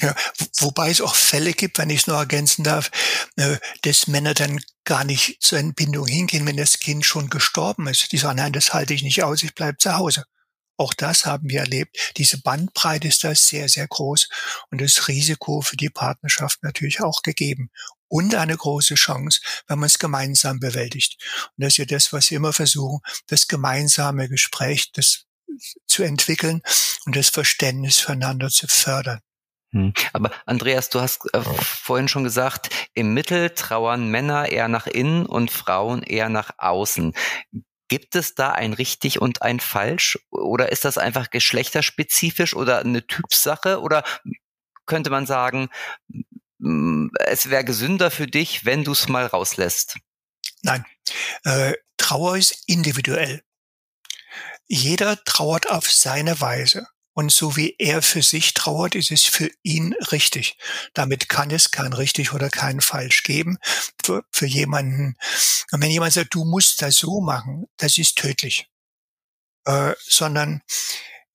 Ja, 0.00 0.14
wobei 0.58 0.90
es 0.90 1.02
auch 1.02 1.14
Fälle 1.14 1.52
gibt, 1.52 1.78
wenn 1.78 1.90
ich 1.90 2.00
es 2.00 2.06
nur 2.06 2.16
ergänzen 2.16 2.64
darf, 2.64 2.90
äh, 3.36 3.58
dass 3.82 4.06
Männer 4.06 4.32
dann 4.32 4.60
gar 4.84 5.04
nicht 5.04 5.42
zur 5.42 5.58
Entbindung 5.58 6.06
hingehen, 6.06 6.46
wenn 6.46 6.56
das 6.56 6.78
Kind 6.78 7.04
schon 7.04 7.28
gestorben 7.28 7.86
ist. 7.86 8.10
Die 8.10 8.16
sagen, 8.16 8.38
nein, 8.38 8.52
das 8.52 8.72
halte 8.72 8.94
ich 8.94 9.02
nicht 9.02 9.22
aus, 9.22 9.42
ich 9.42 9.54
bleibe 9.54 9.76
zu 9.78 9.96
Hause. 9.96 10.24
Auch 10.78 10.94
das 10.94 11.26
haben 11.26 11.50
wir 11.50 11.60
erlebt. 11.60 12.14
Diese 12.16 12.40
Bandbreite 12.40 13.06
ist 13.06 13.22
da 13.22 13.34
sehr, 13.34 13.68
sehr 13.68 13.86
groß 13.86 14.28
und 14.70 14.80
das 14.80 15.06
Risiko 15.08 15.60
für 15.60 15.76
die 15.76 15.90
Partnerschaft 15.90 16.62
natürlich 16.62 17.00
auch 17.02 17.22
gegeben. 17.22 17.70
Und 18.12 18.34
eine 18.34 18.58
große 18.58 18.94
Chance, 18.94 19.40
wenn 19.68 19.78
man 19.78 19.86
es 19.86 19.98
gemeinsam 19.98 20.60
bewältigt. 20.60 21.16
Und 21.56 21.64
das 21.64 21.72
ist 21.72 21.76
ja 21.78 21.84
das, 21.86 22.12
was 22.12 22.30
wir 22.30 22.36
immer 22.36 22.52
versuchen, 22.52 23.00
das 23.28 23.48
gemeinsame 23.48 24.28
Gespräch 24.28 24.92
das 24.92 25.24
zu 25.86 26.02
entwickeln 26.02 26.60
und 27.06 27.16
das 27.16 27.30
Verständnis 27.30 28.00
füreinander 28.00 28.50
zu 28.50 28.66
fördern. 28.68 29.20
Hm. 29.70 29.94
Aber 30.12 30.30
Andreas, 30.44 30.90
du 30.90 31.00
hast 31.00 31.24
äh, 31.32 31.40
vorhin 31.62 32.06
schon 32.06 32.22
gesagt, 32.22 32.68
im 32.92 33.14
Mittel 33.14 33.48
trauern 33.48 34.08
Männer 34.08 34.50
eher 34.50 34.68
nach 34.68 34.86
innen 34.86 35.24
und 35.24 35.50
Frauen 35.50 36.02
eher 36.02 36.28
nach 36.28 36.50
außen. 36.58 37.14
Gibt 37.88 38.14
es 38.14 38.34
da 38.34 38.50
ein 38.52 38.74
richtig 38.74 39.22
und 39.22 39.40
ein 39.40 39.58
falsch? 39.58 40.18
Oder 40.30 40.70
ist 40.70 40.84
das 40.84 40.98
einfach 40.98 41.30
geschlechterspezifisch 41.30 42.54
oder 42.54 42.80
eine 42.80 43.06
Typsache? 43.06 43.80
Oder 43.80 44.04
könnte 44.84 45.08
man 45.08 45.24
sagen, 45.24 45.70
es 47.26 47.50
wäre 47.50 47.64
gesünder 47.64 48.10
für 48.10 48.26
dich, 48.26 48.64
wenn 48.64 48.84
du 48.84 48.92
es 48.92 49.08
mal 49.08 49.26
rauslässt? 49.26 49.98
Nein, 50.62 50.84
äh, 51.44 51.74
Trauer 51.96 52.36
ist 52.36 52.64
individuell. 52.66 53.42
Jeder 54.66 55.22
trauert 55.24 55.68
auf 55.68 55.90
seine 55.90 56.40
Weise. 56.40 56.86
Und 57.14 57.30
so 57.30 57.56
wie 57.56 57.74
er 57.78 58.00
für 58.00 58.22
sich 58.22 58.54
trauert, 58.54 58.94
ist 58.94 59.10
es 59.10 59.24
für 59.24 59.50
ihn 59.62 59.92
richtig. 60.12 60.56
Damit 60.94 61.28
kann 61.28 61.50
es 61.50 61.70
kein 61.70 61.92
richtig 61.92 62.32
oder 62.32 62.48
kein 62.48 62.80
falsch 62.80 63.22
geben 63.22 63.58
für, 64.02 64.24
für 64.32 64.46
jemanden. 64.46 65.16
Und 65.72 65.82
wenn 65.82 65.90
jemand 65.90 66.14
sagt, 66.14 66.34
du 66.34 66.44
musst 66.44 66.80
das 66.80 66.96
so 66.96 67.20
machen, 67.20 67.66
das 67.76 67.98
ist 67.98 68.16
tödlich. 68.16 68.66
Äh, 69.66 69.92
sondern 70.00 70.62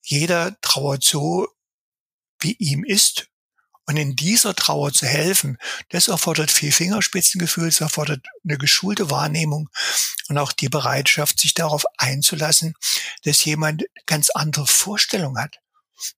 jeder 0.02 0.60
trauert 0.62 1.04
so, 1.04 1.48
wie 2.40 2.54
ihm 2.54 2.84
ist. 2.84 3.30
Und 3.88 3.96
in 3.96 4.18
dieser 4.18 4.54
Trauer 4.54 4.92
zu 4.92 5.06
helfen, 5.06 5.58
das 5.90 6.10
erfordert 6.10 6.52
viel 6.52 6.74
Fingerspitzengefühl, 6.74 7.70
es 7.70 7.80
erfordert 7.80 8.26
eine 8.44 8.58
geschulte 8.58 9.10
Wahrnehmung 9.10 9.70
und 10.28 10.38
auch 10.38 10.52
die 10.52 10.68
Bereitschaft, 10.68 11.40
sich 11.40 11.54
darauf 11.54 11.86
einzulassen, 11.98 12.74
dass 13.24 13.46
jemand 13.46 13.86
ganz 14.06 14.30
andere 14.30 14.68
Vorstellungen 14.68 15.42
hat. 15.42 15.60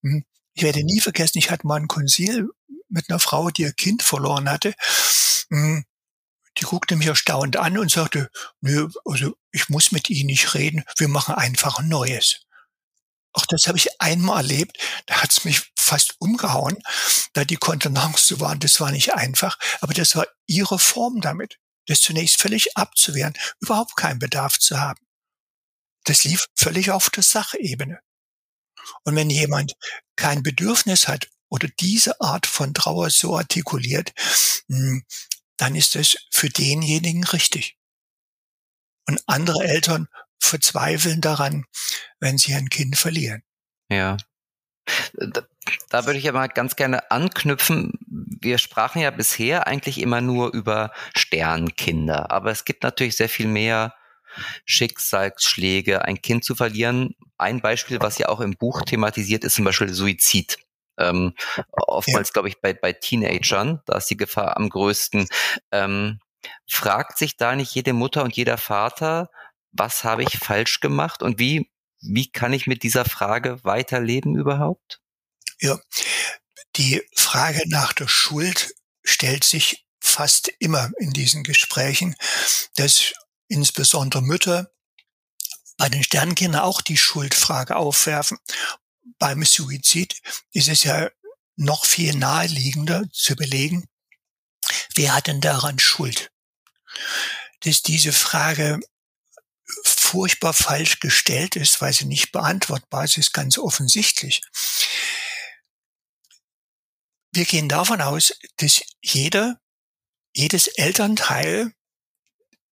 Hm. 0.01 0.25
Ich 0.53 0.63
werde 0.63 0.83
nie 0.83 0.99
vergessen, 0.99 1.37
ich 1.37 1.51
hatte 1.51 1.67
mal 1.67 1.79
ein 1.79 1.87
Konzil 1.87 2.49
mit 2.89 3.09
einer 3.09 3.19
Frau, 3.19 3.51
die 3.51 3.61
ihr 3.61 3.71
Kind 3.71 4.01
verloren 4.01 4.49
hatte. 4.49 4.73
Hm. 5.49 5.85
Die 6.57 6.65
guckte 6.65 6.95
mich 6.95 7.07
erstaunt 7.07 7.55
an 7.55 7.77
und 7.77 7.91
sagte, 7.91 8.31
nö, 8.61 8.89
also 9.05 9.35
ich 9.51 9.69
muss 9.69 9.91
mit 9.91 10.09
Ihnen 10.09 10.27
nicht 10.27 10.55
reden, 10.55 10.83
wir 10.97 11.07
machen 11.07 11.35
einfach 11.35 11.77
ein 11.79 11.87
Neues. 11.87 12.41
Auch 13.31 13.45
das 13.45 13.67
habe 13.67 13.77
ich 13.77 14.01
einmal 14.01 14.37
erlebt, 14.37 14.77
da 15.05 15.21
hat 15.21 15.31
es 15.31 15.45
mich 15.45 15.71
fast 15.89 16.15
umgehauen, 16.19 16.77
da 17.33 17.43
die 17.45 17.57
Kontenance 17.57 18.27
so 18.27 18.39
waren. 18.39 18.59
Das 18.59 18.79
war 18.79 18.91
nicht 18.91 19.15
einfach, 19.15 19.57
aber 19.81 19.93
das 19.93 20.15
war 20.15 20.27
ihre 20.45 20.77
Form 20.77 21.19
damit, 21.19 21.57
das 21.87 22.01
zunächst 22.01 22.39
völlig 22.39 22.77
abzuwehren, 22.77 23.33
überhaupt 23.59 23.95
keinen 23.95 24.19
Bedarf 24.19 24.59
zu 24.59 24.79
haben. 24.79 24.99
Das 26.03 26.23
lief 26.23 26.45
völlig 26.55 26.91
auf 26.91 27.09
der 27.09 27.23
Sachebene. 27.23 27.99
Und 29.03 29.15
wenn 29.15 29.29
jemand 29.29 29.73
kein 30.15 30.43
Bedürfnis 30.43 31.07
hat 31.07 31.27
oder 31.49 31.67
diese 31.79 32.21
Art 32.21 32.45
von 32.45 32.73
Trauer 32.73 33.09
so 33.09 33.35
artikuliert, 33.35 34.13
hm, 34.67 35.03
dann 35.57 35.75
ist 35.75 35.95
es 35.95 36.17
für 36.31 36.49
denjenigen 36.49 37.23
richtig. 37.23 37.77
Und 39.07 39.21
andere 39.25 39.63
Eltern 39.63 40.07
verzweifeln 40.39 41.19
daran, 41.19 41.65
wenn 42.19 42.37
sie 42.37 42.53
ein 42.53 42.69
Kind 42.69 42.95
verlieren. 42.95 43.43
Ja. 43.89 44.17
Da, 45.13 45.41
da 45.89 46.05
würde 46.05 46.19
ich 46.19 46.25
ja 46.25 46.31
mal 46.31 46.47
ganz 46.47 46.75
gerne 46.75 47.11
anknüpfen. 47.11 47.93
Wir 48.07 48.57
sprachen 48.57 49.01
ja 49.01 49.11
bisher 49.11 49.67
eigentlich 49.67 49.99
immer 50.01 50.21
nur 50.21 50.53
über 50.53 50.91
Sternkinder, 51.15 52.31
aber 52.31 52.51
es 52.51 52.65
gibt 52.65 52.83
natürlich 52.83 53.17
sehr 53.17 53.29
viel 53.29 53.47
mehr 53.47 53.93
Schicksalsschläge, 54.65 56.05
ein 56.05 56.21
Kind 56.21 56.43
zu 56.43 56.55
verlieren. 56.55 57.15
Ein 57.37 57.61
Beispiel, 57.61 57.99
was 58.01 58.17
ja 58.17 58.29
auch 58.29 58.41
im 58.41 58.55
Buch 58.55 58.83
thematisiert 58.83 59.43
ist, 59.43 59.55
zum 59.55 59.65
Beispiel 59.65 59.93
Suizid. 59.93 60.57
Ähm, 60.97 61.33
oftmals, 61.71 62.29
ja. 62.29 62.33
glaube 62.33 62.49
ich, 62.49 62.61
bei, 62.61 62.73
bei 62.73 62.93
Teenagern, 62.93 63.81
da 63.85 63.97
ist 63.97 64.09
die 64.09 64.17
Gefahr 64.17 64.57
am 64.57 64.69
größten. 64.69 65.27
Ähm, 65.71 66.19
fragt 66.69 67.17
sich 67.17 67.37
da 67.37 67.55
nicht 67.55 67.73
jede 67.73 67.93
Mutter 67.93 68.23
und 68.23 68.35
jeder 68.35 68.57
Vater, 68.57 69.29
was 69.71 70.03
habe 70.03 70.23
ich 70.23 70.37
falsch 70.37 70.79
gemacht 70.79 71.23
und 71.23 71.39
wie, 71.39 71.71
wie 72.01 72.31
kann 72.31 72.53
ich 72.53 72.67
mit 72.67 72.83
dieser 72.83 73.05
Frage 73.05 73.63
weiterleben 73.63 74.35
überhaupt? 74.35 75.01
Ja, 75.59 75.79
die 76.75 77.01
Frage 77.15 77.63
nach 77.67 77.93
der 77.93 78.07
Schuld 78.07 78.73
stellt 79.03 79.43
sich 79.43 79.85
fast 79.99 80.49
immer 80.59 80.91
in 80.99 81.11
diesen 81.11 81.43
Gesprächen, 81.43 82.15
dass 82.75 83.13
insbesondere 83.47 84.21
Mütter 84.21 84.71
bei 85.77 85.89
den 85.89 86.03
Sternkindern 86.03 86.61
auch 86.61 86.81
die 86.81 86.97
Schuldfrage 86.97 87.75
aufwerfen. 87.75 88.37
Beim 89.17 89.43
Suizid 89.43 90.21
ist 90.51 90.67
es 90.67 90.83
ja 90.83 91.09
noch 91.55 91.85
viel 91.85 92.15
naheliegender 92.15 93.03
zu 93.11 93.35
belegen, 93.35 93.89
wer 94.95 95.15
hat 95.15 95.27
denn 95.27 95.41
daran 95.41 95.79
Schuld? 95.79 96.31
Dass 97.61 97.81
diese 97.81 98.13
Frage 98.13 98.79
furchtbar 100.09 100.53
falsch 100.53 100.99
gestellt 100.99 101.55
ist, 101.55 101.81
weil 101.81 101.93
sie 101.93 102.05
nicht 102.05 102.31
beantwortbar 102.31 103.03
ist, 103.03 103.17
ist 103.17 103.31
ganz 103.31 103.57
offensichtlich. 103.57 104.41
Wir 107.31 107.45
gehen 107.45 107.69
davon 107.69 108.01
aus, 108.01 108.33
dass 108.57 108.81
jeder, 109.03 109.61
jedes 110.35 110.67
Elternteil 110.67 111.73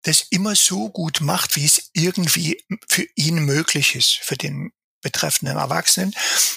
das 0.04 0.28
immer 0.30 0.56
so 0.56 0.89
gut 0.89 1.22
macht, 1.22 1.56
wie 1.56 1.65
es 1.65 1.89
irgendwie 1.93 2.63
für 2.88 3.08
ihn 3.15 3.39
möglich 3.39 3.96
ist, 3.96 4.19
für 4.22 4.38
den 4.38 4.72
betreffenden 5.02 5.58
Erwachsenen, 5.58 6.13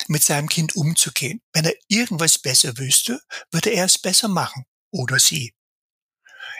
mit 0.08 0.22
seinem 0.22 0.48
Kind 0.48 0.76
umzugehen. 0.76 1.40
Wenn 1.54 1.64
er 1.64 1.74
irgendwas 1.88 2.38
besser 2.38 2.76
wüsste, 2.76 3.22
würde 3.50 3.70
er 3.70 3.86
es 3.86 3.98
besser 3.98 4.28
machen 4.28 4.66
oder 4.90 5.18
sie. 5.18 5.55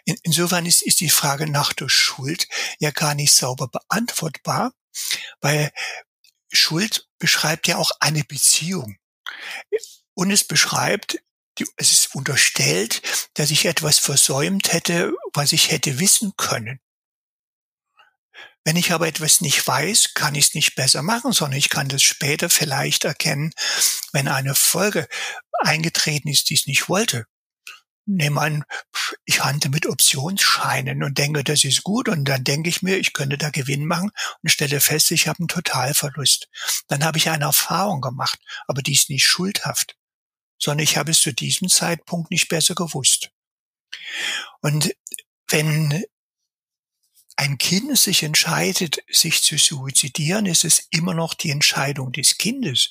In, 0.05 0.17
insofern 0.23 0.67
ist, 0.67 0.83
ist 0.83 1.01
die 1.01 1.11
Frage 1.11 1.49
nach 1.49 1.73
der 1.73 1.89
Schuld 1.89 2.49
ja 2.79 2.91
gar 2.91 3.15
nicht 3.15 3.33
sauber 3.33 3.69
beantwortbar, 3.69 4.73
weil 5.41 5.71
Schuld 6.53 7.09
beschreibt 7.19 7.67
ja 7.69 7.77
auch 7.77 7.91
eine 8.01 8.25
Beziehung. 8.25 8.97
Und 10.15 10.31
es 10.31 10.45
beschreibt, 10.45 11.19
es 11.77 11.93
ist 11.93 12.15
unterstellt, 12.15 13.03
dass 13.35 13.51
ich 13.51 13.65
etwas 13.65 13.99
versäumt 13.99 14.73
hätte, 14.73 15.13
was 15.33 15.53
ich 15.53 15.71
hätte 15.71 15.99
wissen 15.99 16.33
können. 16.37 16.81
Wenn 18.65 18.77
ich 18.77 18.93
aber 18.93 19.07
etwas 19.07 19.41
nicht 19.41 19.65
weiß, 19.67 20.15
kann 20.15 20.35
ich 20.35 20.49
es 20.49 20.55
nicht 20.55 20.75
besser 20.75 21.03
machen, 21.03 21.33
sondern 21.33 21.59
ich 21.59 21.69
kann 21.69 21.89
das 21.89 22.03
später 22.03 22.51
vielleicht 22.51 23.05
erkennen, 23.05 23.53
wenn 24.13 24.27
eine 24.27 24.55
Folge 24.55 25.09
eingetreten 25.61 26.29
ist, 26.29 26.51
die 26.51 26.55
es 26.55 26.67
nicht 26.67 26.89
wollte 26.89 27.27
nehme 28.07 28.41
an, 28.41 28.65
ich 29.25 29.45
handle 29.45 29.71
mit 29.71 29.87
Optionsscheinen 29.87 31.03
und 31.03 31.19
denke, 31.19 31.45
das 31.45 31.65
ist 31.65 31.83
gut 31.83 32.09
und 32.09 32.25
dann 32.25 32.45
denke 32.45 32.69
ich 32.69 32.83
mir, 32.83 32.97
ich 32.97 33.13
könnte 33.13 33.37
da 33.37 33.51
Gewinn 33.51 33.85
machen 33.85 34.11
und 34.43 34.49
stelle 34.49 34.81
fest, 34.81 35.11
ich 35.11 35.29
habe 35.29 35.41
einen 35.41 35.49
Totalverlust. 35.49 36.49
Dann 36.89 37.05
habe 37.05 37.19
ich 37.19 37.29
eine 37.29 37.45
Erfahrung 37.45 38.01
gemacht, 38.01 38.39
aber 38.67 38.83
die 38.83 38.95
ist 38.95 39.11
nicht 39.11 39.25
schuldhaft, 39.25 39.97
sondern 40.59 40.85
ich 40.85 40.97
habe 40.97 41.11
es 41.11 41.21
zu 41.21 41.35
diesem 41.35 41.69
Zeitpunkt 41.69 42.31
nicht 42.31 42.49
besser 42.49 42.75
gewusst. 42.75 43.31
Und 44.61 44.95
wenn 45.49 46.05
ein 47.37 47.59
Kind 47.59 47.97
sich 47.99 48.23
entscheidet, 48.23 48.99
sich 49.11 49.43
zu 49.43 49.59
suizidieren, 49.59 50.47
ist 50.47 50.65
es 50.65 50.87
immer 50.91 51.15
noch 51.15 51.35
die 51.35 51.51
Entscheidung 51.51 52.13
des 52.13 52.39
Kindes. 52.39 52.89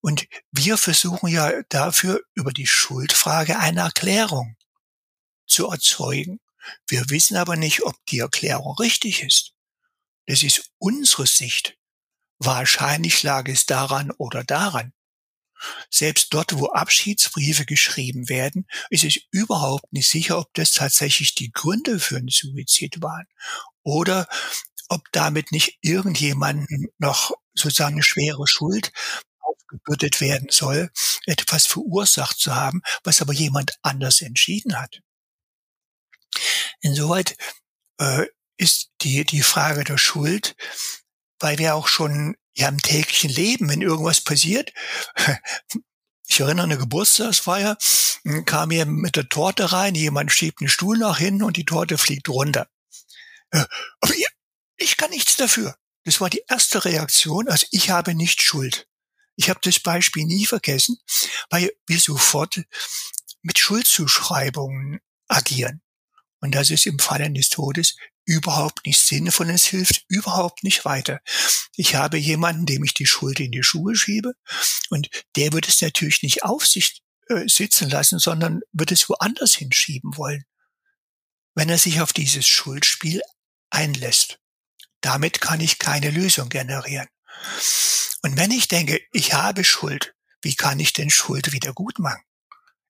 Und 0.00 0.26
wir 0.50 0.78
versuchen 0.78 1.28
ja 1.28 1.62
dafür 1.68 2.22
über 2.34 2.52
die 2.52 2.66
Schuldfrage 2.66 3.58
eine 3.58 3.80
Erklärung 3.80 4.56
zu 5.46 5.68
erzeugen. 5.68 6.40
Wir 6.88 7.08
wissen 7.10 7.36
aber 7.36 7.56
nicht, 7.56 7.84
ob 7.84 7.94
die 8.06 8.20
Erklärung 8.20 8.76
richtig 8.78 9.22
ist. 9.22 9.52
Das 10.26 10.42
ist 10.42 10.70
unsere 10.78 11.26
Sicht. 11.26 11.76
Wahrscheinlich 12.38 13.22
lag 13.22 13.48
es 13.48 13.66
daran 13.66 14.10
oder 14.10 14.42
daran. 14.42 14.92
Selbst 15.90 16.32
dort, 16.32 16.58
wo 16.58 16.66
Abschiedsbriefe 16.66 17.64
geschrieben 17.64 18.28
werden, 18.28 18.66
ist 18.90 19.04
es 19.04 19.18
überhaupt 19.30 19.92
nicht 19.92 20.08
sicher, 20.08 20.38
ob 20.38 20.52
das 20.54 20.72
tatsächlich 20.72 21.34
die 21.34 21.50
Gründe 21.52 21.98
für 21.98 22.16
einen 22.16 22.28
Suizid 22.28 23.02
waren 23.02 23.26
oder 23.82 24.28
ob 24.88 25.02
damit 25.12 25.52
nicht 25.52 25.78
irgendjemanden 25.80 26.88
noch 26.98 27.32
sozusagen 27.54 27.94
eine 27.94 28.02
schwere 28.02 28.46
Schuld 28.46 28.92
aufgebürdet 29.40 30.20
werden 30.20 30.48
soll, 30.50 30.90
etwas 31.24 31.66
verursacht 31.66 32.38
zu 32.38 32.54
haben, 32.54 32.82
was 33.02 33.20
aber 33.20 33.32
jemand 33.32 33.72
anders 33.82 34.20
entschieden 34.20 34.78
hat. 34.78 35.00
Insoweit 36.80 37.36
äh, 37.98 38.26
ist 38.56 38.90
die, 39.02 39.24
die 39.24 39.42
Frage 39.42 39.84
der 39.84 39.98
Schuld, 39.98 40.54
weil 41.40 41.58
wir 41.58 41.74
auch 41.74 41.88
schon 41.88 42.36
ja 42.56 42.68
im 42.68 42.80
täglichen 42.80 43.30
Leben, 43.30 43.68
wenn 43.68 43.82
irgendwas 43.82 44.20
passiert, 44.20 44.72
ich 46.28 46.40
erinnere 46.40 46.64
an 46.64 46.70
eine 46.72 46.78
Geburtstagsfeier, 46.78 47.76
hm, 48.22 48.44
kam 48.44 48.70
hier 48.70 48.86
mit 48.86 49.16
der 49.16 49.28
Torte 49.28 49.72
rein, 49.72 49.94
jemand 49.94 50.32
schiebt 50.32 50.60
einen 50.60 50.68
Stuhl 50.68 50.98
nach 50.98 51.18
hinten 51.18 51.44
und 51.44 51.56
die 51.56 51.64
Torte 51.64 51.98
fliegt 51.98 52.28
runter. 52.28 52.68
Aber 53.50 54.14
ich 54.76 54.96
kann 54.96 55.10
nichts 55.10 55.36
dafür. 55.36 55.76
Das 56.04 56.20
war 56.20 56.30
die 56.30 56.42
erste 56.48 56.84
Reaktion, 56.84 57.48
also 57.48 57.66
ich 57.70 57.90
habe 57.90 58.14
nicht 58.14 58.42
Schuld. 58.42 58.88
Ich 59.36 59.50
habe 59.50 59.60
das 59.62 59.80
Beispiel 59.80 60.24
nie 60.24 60.46
vergessen, 60.46 60.98
weil 61.50 61.70
wir 61.86 62.00
sofort 62.00 62.62
mit 63.42 63.58
Schuldzuschreibungen 63.58 65.00
agieren. 65.28 65.82
Und 66.46 66.54
das 66.54 66.70
ist 66.70 66.86
im 66.86 67.00
Fall 67.00 67.22
eines 67.22 67.48
Todes 67.48 67.96
überhaupt 68.24 68.86
nicht 68.86 69.00
sinnvoll 69.00 69.50
es 69.50 69.64
hilft 69.64 70.04
überhaupt 70.06 70.62
nicht 70.62 70.84
weiter. 70.84 71.20
Ich 71.74 71.96
habe 71.96 72.18
jemanden, 72.18 72.66
dem 72.66 72.84
ich 72.84 72.94
die 72.94 73.04
Schuld 73.04 73.40
in 73.40 73.50
die 73.50 73.64
Schuhe 73.64 73.96
schiebe 73.96 74.34
und 74.88 75.10
der 75.34 75.52
wird 75.52 75.66
es 75.66 75.82
natürlich 75.82 76.22
nicht 76.22 76.44
auf 76.44 76.64
sich 76.64 77.02
äh, 77.28 77.48
sitzen 77.48 77.90
lassen, 77.90 78.20
sondern 78.20 78.60
wird 78.72 78.92
es 78.92 79.08
woanders 79.08 79.56
hinschieben 79.56 80.16
wollen, 80.16 80.44
wenn 81.56 81.68
er 81.68 81.78
sich 81.78 82.00
auf 82.00 82.12
dieses 82.12 82.46
Schuldspiel 82.46 83.22
einlässt. 83.70 84.38
Damit 85.00 85.40
kann 85.40 85.60
ich 85.60 85.80
keine 85.80 86.10
Lösung 86.10 86.48
generieren. 86.48 87.08
Und 88.22 88.36
wenn 88.36 88.52
ich 88.52 88.68
denke, 88.68 89.00
ich 89.12 89.34
habe 89.34 89.64
Schuld, 89.64 90.14
wie 90.42 90.54
kann 90.54 90.78
ich 90.78 90.92
denn 90.92 91.10
Schuld 91.10 91.50
wieder 91.50 91.72
gut 91.72 91.98
machen? 91.98 92.22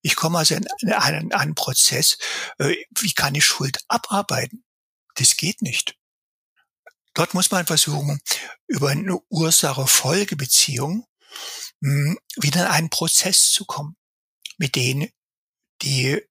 Ich 0.06 0.14
komme 0.14 0.38
also 0.38 0.54
in 0.54 0.92
einen, 0.92 1.32
einen 1.32 1.56
Prozess, 1.56 2.16
äh, 2.58 2.76
wie 2.96 3.12
kann 3.12 3.34
ich 3.34 3.44
Schuld 3.44 3.80
abarbeiten? 3.88 4.64
Das 5.16 5.36
geht 5.36 5.62
nicht. 5.62 5.96
Dort 7.12 7.34
muss 7.34 7.50
man 7.50 7.66
versuchen, 7.66 8.20
über 8.68 8.90
eine 8.90 9.18
Ursache-Folge-Beziehung 9.30 11.08
hm, 11.82 12.20
wieder 12.36 12.66
in 12.66 12.70
einen 12.70 12.90
Prozess 12.90 13.50
zu 13.50 13.64
kommen, 13.64 13.96
mit 14.58 14.76
denen, 14.76 15.10
die 15.82 16.22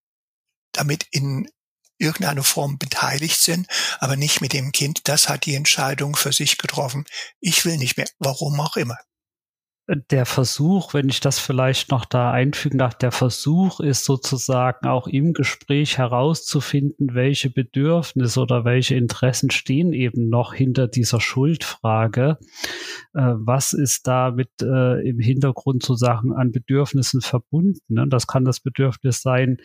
damit 0.72 1.10
in 1.12 1.52
irgendeiner 1.98 2.46
Form 2.46 2.78
beteiligt 2.78 3.42
sind, 3.42 3.68
aber 4.00 4.16
nicht 4.16 4.40
mit 4.40 4.54
dem 4.54 4.72
Kind. 4.72 5.10
Das 5.10 5.28
hat 5.28 5.46
die 5.46 5.56
Entscheidung 5.56 6.16
für 6.16 6.32
sich 6.32 6.58
getroffen. 6.58 7.04
Ich 7.42 7.66
will 7.66 7.76
nicht 7.76 7.98
mehr, 7.98 8.08
warum 8.20 8.58
auch 8.62 8.78
immer 8.78 8.98
der 9.88 10.26
Versuch, 10.26 10.96
wenn 10.96 11.10
ich 11.10 11.20
das 11.20 11.38
vielleicht 11.38 11.92
noch 11.92 12.06
da 12.06 12.32
einfügen 12.32 12.80
darf, 12.80 12.96
der 12.96 13.12
Versuch 13.12 13.80
ist 13.80 14.04
sozusagen 14.04 14.88
auch 14.88 15.06
im 15.08 15.34
Gespräch 15.34 16.00
herauszufinden, 16.00 17.14
welche 17.14 17.52
Bedürfnisse 17.52 18.42
oder 18.42 18.66
welche 18.66 18.96
Interessen 18.96 19.52
stehen 19.52 19.94
eben 19.94 20.28
noch 20.30 20.56
hinter 20.56 20.88
dieser 20.88 21.22
Schuldfrage. 21.22 22.40
Äh, 23.14 23.34
was 23.36 23.74
ist 23.74 24.08
da 24.08 24.32
mit 24.32 24.50
äh, 24.62 25.08
im 25.08 25.20
Hintergrund 25.20 25.84
zu 25.84 25.94
Sachen 25.94 26.34
an 26.34 26.52
Bedürfnissen 26.52 27.22
verbunden? 27.22 27.80
Ne? 27.88 28.08
Das 28.10 28.26
kann 28.26 28.44
das 28.44 28.62
Bedürfnis 28.62 29.22
sein, 29.22 29.58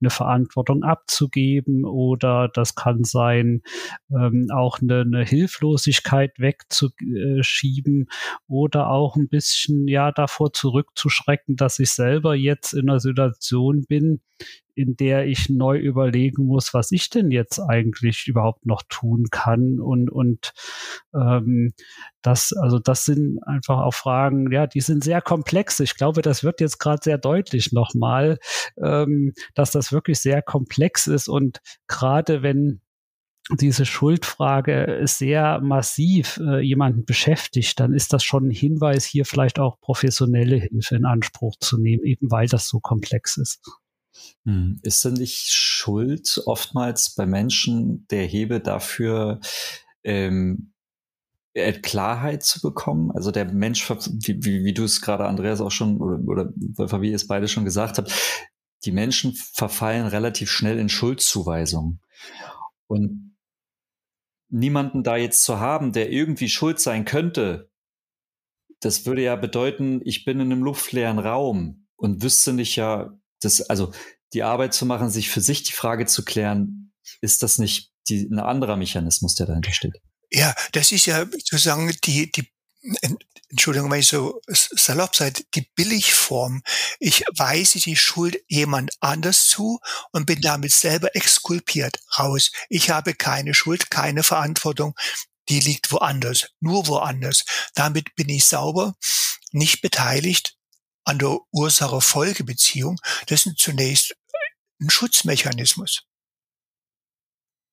eine 0.00 0.10
Verantwortung 0.10 0.84
abzugeben 0.84 1.84
oder 1.84 2.48
das 2.54 2.76
kann 2.76 3.02
sein, 3.02 3.62
ähm, 4.12 4.46
auch 4.54 4.78
eine, 4.80 5.00
eine 5.00 5.24
Hilflosigkeit 5.24 6.38
wegzuschieben 6.38 8.06
oder 8.46 8.90
auch 8.90 9.16
ein 9.16 9.28
bisschen 9.28 9.55
bisschen 9.56 9.88
ja 9.88 10.12
davor 10.12 10.52
zurückzuschrecken, 10.52 11.56
dass 11.56 11.78
ich 11.78 11.90
selber 11.90 12.34
jetzt 12.34 12.74
in 12.74 12.88
einer 12.88 13.00
Situation 13.00 13.84
bin, 13.88 14.20
in 14.74 14.96
der 14.96 15.26
ich 15.26 15.48
neu 15.48 15.78
überlegen 15.78 16.44
muss, 16.44 16.74
was 16.74 16.92
ich 16.92 17.08
denn 17.08 17.30
jetzt 17.30 17.58
eigentlich 17.58 18.26
überhaupt 18.28 18.66
noch 18.66 18.82
tun 18.88 19.28
kann 19.30 19.80
und 19.80 20.10
und 20.10 20.52
ähm, 21.14 21.72
das 22.20 22.52
also 22.52 22.78
das 22.78 23.06
sind 23.06 23.42
einfach 23.44 23.78
auch 23.78 23.94
Fragen, 23.94 24.52
ja, 24.52 24.66
die 24.66 24.82
sind 24.82 25.02
sehr 25.02 25.22
komplex. 25.22 25.80
Ich 25.80 25.96
glaube, 25.96 26.20
das 26.20 26.44
wird 26.44 26.60
jetzt 26.60 26.78
gerade 26.78 27.00
sehr 27.02 27.18
deutlich 27.18 27.72
nochmal, 27.72 28.38
ähm, 28.82 29.32
dass 29.54 29.70
das 29.70 29.92
wirklich 29.92 30.20
sehr 30.20 30.42
komplex 30.42 31.06
ist 31.06 31.28
und 31.28 31.60
gerade 31.86 32.42
wenn 32.42 32.82
diese 33.50 33.86
Schuldfrage 33.86 35.00
sehr 35.04 35.60
massiv 35.60 36.38
äh, 36.38 36.60
jemanden 36.60 37.04
beschäftigt, 37.04 37.78
dann 37.78 37.92
ist 37.92 38.12
das 38.12 38.24
schon 38.24 38.48
ein 38.48 38.50
Hinweis, 38.50 39.04
hier 39.04 39.24
vielleicht 39.24 39.58
auch 39.58 39.78
professionelle 39.80 40.56
Hilfe 40.56 40.96
in 40.96 41.04
Anspruch 41.04 41.54
zu 41.60 41.78
nehmen, 41.78 42.04
eben 42.04 42.30
weil 42.30 42.48
das 42.48 42.68
so 42.68 42.80
komplex 42.80 43.36
ist. 43.36 43.60
Hm. 44.44 44.80
Ist 44.82 45.04
denn 45.04 45.14
nicht 45.14 45.46
Schuld 45.52 46.42
oftmals 46.46 47.14
bei 47.14 47.26
Menschen 47.26 48.06
der 48.10 48.24
Hebe 48.24 48.60
dafür, 48.60 49.40
ähm, 50.02 50.72
äh, 51.54 51.72
Klarheit 51.72 52.42
zu 52.42 52.60
bekommen? 52.60 53.12
Also 53.12 53.30
der 53.30 53.52
Mensch, 53.52 53.88
wie, 53.88 54.44
wie, 54.44 54.64
wie 54.64 54.74
du 54.74 54.84
es 54.84 55.00
gerade, 55.00 55.26
Andreas, 55.26 55.60
auch 55.60 55.70
schon, 55.70 56.00
oder, 56.00 56.18
oder 56.26 57.02
ihr 57.02 57.14
es 57.14 57.28
beide 57.28 57.46
schon 57.46 57.64
gesagt 57.64 57.98
habt, 57.98 58.12
die 58.84 58.92
Menschen 58.92 59.34
verfallen 59.34 60.06
relativ 60.06 60.50
schnell 60.50 60.78
in 60.78 60.88
Schuldzuweisungen. 60.88 62.00
Und 62.86 63.25
niemanden 64.48 65.02
da 65.02 65.16
jetzt 65.16 65.42
zu 65.42 65.60
haben, 65.60 65.92
der 65.92 66.10
irgendwie 66.10 66.48
schuld 66.48 66.80
sein 66.80 67.04
könnte, 67.04 67.70
das 68.80 69.06
würde 69.06 69.22
ja 69.22 69.36
bedeuten, 69.36 70.00
ich 70.04 70.24
bin 70.24 70.40
in 70.40 70.52
einem 70.52 70.62
luftleeren 70.62 71.18
Raum 71.18 71.86
und 71.96 72.22
wüsste 72.22 72.52
nicht 72.52 72.76
ja, 72.76 73.18
das, 73.40 73.62
also 73.62 73.92
die 74.32 74.42
Arbeit 74.42 74.74
zu 74.74 74.86
machen, 74.86 75.10
sich 75.10 75.30
für 75.30 75.40
sich 75.40 75.62
die 75.62 75.72
Frage 75.72 76.06
zu 76.06 76.24
klären, 76.24 76.92
ist 77.20 77.42
das 77.42 77.58
nicht 77.58 77.92
die, 78.08 78.28
ein 78.30 78.38
anderer 78.38 78.76
Mechanismus, 78.76 79.34
der 79.34 79.46
dahinter 79.46 79.72
steht? 79.72 79.94
Ja, 80.30 80.54
das 80.72 80.92
ist 80.92 81.06
ja 81.06 81.24
sozusagen 81.24 81.90
die, 82.04 82.30
die 82.30 82.48
Entschuldigung, 83.48 83.90
wenn 83.90 84.00
ich 84.00 84.08
so 84.08 84.40
salopp 84.46 85.14
seid, 85.14 85.46
die 85.54 85.68
Billigform. 85.74 86.62
Ich 86.98 87.24
weise 87.36 87.80
die 87.80 87.96
Schuld 87.96 88.38
jemand 88.48 88.90
anders 89.00 89.46
zu 89.48 89.80
und 90.12 90.26
bin 90.26 90.40
damit 90.40 90.72
selber 90.72 91.14
exkulpiert 91.14 92.00
raus. 92.18 92.50
Ich 92.68 92.90
habe 92.90 93.14
keine 93.14 93.54
Schuld, 93.54 93.90
keine 93.90 94.22
Verantwortung. 94.22 94.94
Die 95.48 95.60
liegt 95.60 95.92
woanders, 95.92 96.48
nur 96.60 96.86
woanders. 96.88 97.44
Damit 97.74 98.14
bin 98.16 98.28
ich 98.28 98.46
sauber, 98.46 98.94
nicht 99.52 99.80
beteiligt 99.80 100.56
an 101.04 101.18
der 101.18 101.38
Ursache-Folge-Beziehung. 101.52 103.00
Das 103.26 103.46
ist 103.46 103.58
zunächst 103.58 104.16
ein 104.80 104.90
Schutzmechanismus. 104.90 106.02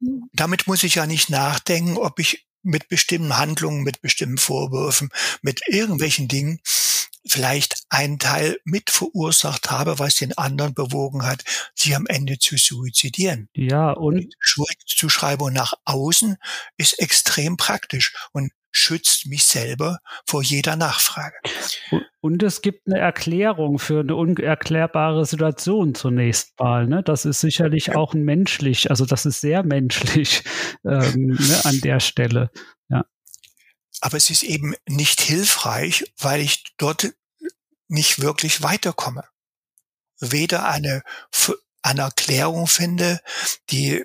Hm. 0.01 0.30
Damit 0.34 0.68
muss 0.68 0.84
ich 0.84 0.95
ja 0.95 1.07
nicht 1.07 1.30
nachdenken, 1.30 1.97
ob 1.97 2.20
ich 2.20 2.47
mit 2.64 2.88
bestimmten 2.88 3.38
Handlungen, 3.38 3.84
mit 3.84 4.01
bestimmten 4.01 4.38
Vorwürfen, 4.38 5.09
mit 5.41 5.61
irgendwelchen 5.68 6.28
Dingen 6.28 6.59
vielleicht 7.26 7.84
einen 7.89 8.20
Teil 8.20 8.59
mit 8.66 8.89
verursacht 8.89 9.72
habe, 9.72 9.99
was 9.99 10.16
den 10.16 10.38
anderen 10.38 10.74
bewogen 10.74 11.26
hat, 11.26 11.43
sich 11.74 11.95
am 11.95 12.05
Ende 12.05 12.38
zu 12.38 12.57
suizidieren. 12.57 13.49
Ja, 13.53 13.91
und 13.91 14.34
Schuldzuschreibung 14.39 15.53
nach 15.53 15.74
außen 15.86 16.38
ist 16.78 16.99
extrem 16.99 17.57
praktisch 17.57 18.14
und 18.34 18.51
schützt 18.74 19.28
mich 19.28 19.46
selber 19.46 20.00
vor 20.26 20.42
jeder 20.42 20.76
Nachfrage. 20.76 21.36
Und 22.20 22.42
es 22.42 22.62
gibt 22.62 22.88
eine 22.88 23.00
Erklärung 23.00 23.78
für 23.80 24.00
eine 24.02 24.16
unerklärbare 24.16 25.26
Situation 25.26 25.94
zunächst 25.94 26.60
mal. 26.60 26.88
Ne? 26.88 27.04
Das 27.04 27.24
ist 27.24 27.40
sicherlich 27.40 27.88
ja. 27.88 27.96
auch 27.96 28.14
ein 28.14 28.24
menschlich, 28.24 28.90
also 28.90 29.06
das 29.06 29.26
ist 29.26 29.42
sehr 29.42 29.64
menschlich 29.64 30.44
ähm, 30.86 31.38
ne, 31.40 31.62
an 31.66 31.80
der 31.82 32.00
Stelle. 32.00 32.50
Ja. 32.90 33.06
Aber 34.02 34.18
es 34.18 34.30
ist 34.30 34.44
eben 34.44 34.74
nicht 34.90 35.22
hilfreich, 35.22 36.12
weil 36.18 36.42
ich 36.42 36.64
dort 36.78 37.14
nicht 37.88 38.22
wirklich 38.22 38.64
weiterkomme. 38.64 39.24
Weder 40.20 40.68
eine, 40.68 41.04
eine 41.84 42.02
Erklärung 42.02 42.66
finde, 42.66 43.22
die 43.70 44.04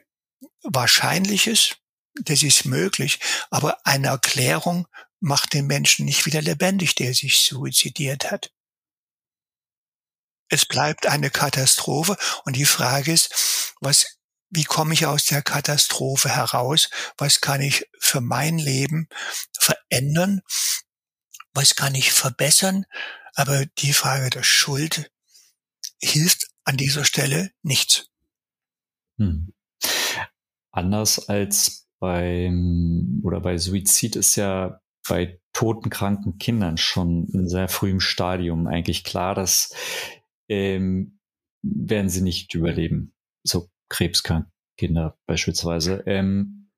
wahrscheinlich 0.63 1.47
ist, 1.47 1.78
das 2.25 2.43
ist 2.43 2.65
möglich, 2.65 3.21
aber 3.51 3.79
eine 3.87 4.09
Erklärung 4.09 4.87
macht 5.21 5.55
den 5.55 5.67
Menschen 5.67 6.05
nicht 6.05 6.27
wieder 6.27 6.43
lebendig, 6.43 6.95
der 6.95 7.15
sich 7.15 7.43
suizidiert 7.43 8.31
hat. 8.31 8.53
Es 10.49 10.65
bleibt 10.65 11.07
eine 11.07 11.31
Katastrophe 11.31 12.17
und 12.45 12.57
die 12.57 12.65
Frage 12.65 13.13
ist, 13.13 13.75
was, 13.81 14.19
wie 14.49 14.65
komme 14.65 14.95
ich 14.95 15.07
aus 15.07 15.27
der 15.27 15.43
Katastrophe 15.43 16.31
heraus? 16.31 16.89
Was 17.19 17.41
kann 17.41 17.61
ich 17.61 17.87
für 17.99 18.21
mein 18.21 18.59
Leben 18.59 19.09
verändern? 19.59 20.41
Was 21.53 21.75
kann 21.75 21.95
ich 21.95 22.13
verbessern? 22.13 22.87
Aber 23.35 23.67
die 23.67 23.93
Frage 23.93 24.31
der 24.31 24.43
Schuld 24.43 25.11
hilft 26.01 26.49
an 26.65 26.77
dieser 26.77 27.05
Stelle 27.05 27.53
nichts. 27.63 28.07
Hm. 29.19 29.53
Anders 30.71 31.29
als 31.29 31.88
beim 31.99 33.21
oder 33.25 33.41
bei 33.41 33.59
Suizid 33.59 34.17
ist 34.17 34.37
ja 34.37 34.81
bei 35.09 35.41
toten, 35.53 35.91
kranken 35.91 36.39
Kindern 36.39 36.77
schon 36.77 37.27
in 37.33 37.49
sehr 37.49 37.69
frühem 37.69 38.01
Stadium 38.01 38.67
eigentlich 38.67 39.05
klar, 39.05 39.35
dass 39.35 39.75
ähm, 40.49 41.19
werden 41.63 42.09
sie 42.09 42.21
nicht 42.21 42.55
überleben. 42.55 43.13
So 43.43 43.69
krebskranke 43.89 44.51
Kinder 44.77 45.17
beispielsweise. 45.27 46.03
Ähm, 46.07 46.71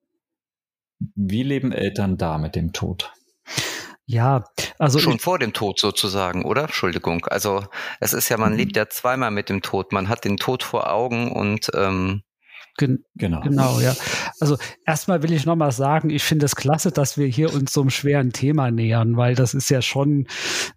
wie 1.14 1.42
leben 1.42 1.72
Eltern 1.72 2.16
da 2.16 2.38
mit 2.38 2.56
dem 2.56 2.72
Tod? 2.72 3.12
Ja, 4.06 4.44
also 4.78 4.98
schon 4.98 5.20
vor 5.20 5.38
dem 5.38 5.52
Tod 5.52 5.78
sozusagen, 5.78 6.44
oder? 6.44 6.62
Entschuldigung. 6.62 7.26
Also 7.26 7.64
es 8.00 8.12
ist 8.12 8.28
ja, 8.28 8.36
man 8.38 8.52
mhm. 8.52 8.58
lebt 8.58 8.76
ja 8.76 8.88
zweimal 8.88 9.30
mit 9.30 9.48
dem 9.48 9.62
Tod. 9.62 9.92
Man 9.92 10.08
hat 10.08 10.24
den 10.24 10.36
Tod 10.36 10.62
vor 10.62 10.92
Augen 10.92 11.30
und 11.30 11.70
ähm, 11.74 12.22
Gen 12.80 13.04
genau. 13.14 13.42
Genau, 13.42 13.78
ja. 13.80 13.94
Also 14.40 14.56
erstmal 14.86 15.22
will 15.22 15.34
ich 15.34 15.44
nochmal 15.44 15.70
sagen, 15.70 16.08
ich 16.08 16.22
finde 16.22 16.46
es 16.46 16.56
klasse, 16.56 16.90
dass 16.90 17.18
wir 17.18 17.26
hier 17.26 17.52
uns 17.52 17.74
so 17.74 17.82
einem 17.82 17.90
schweren 17.90 18.32
Thema 18.32 18.70
nähern, 18.70 19.18
weil 19.18 19.34
das 19.34 19.52
ist 19.52 19.68
ja 19.68 19.82
schon 19.82 20.26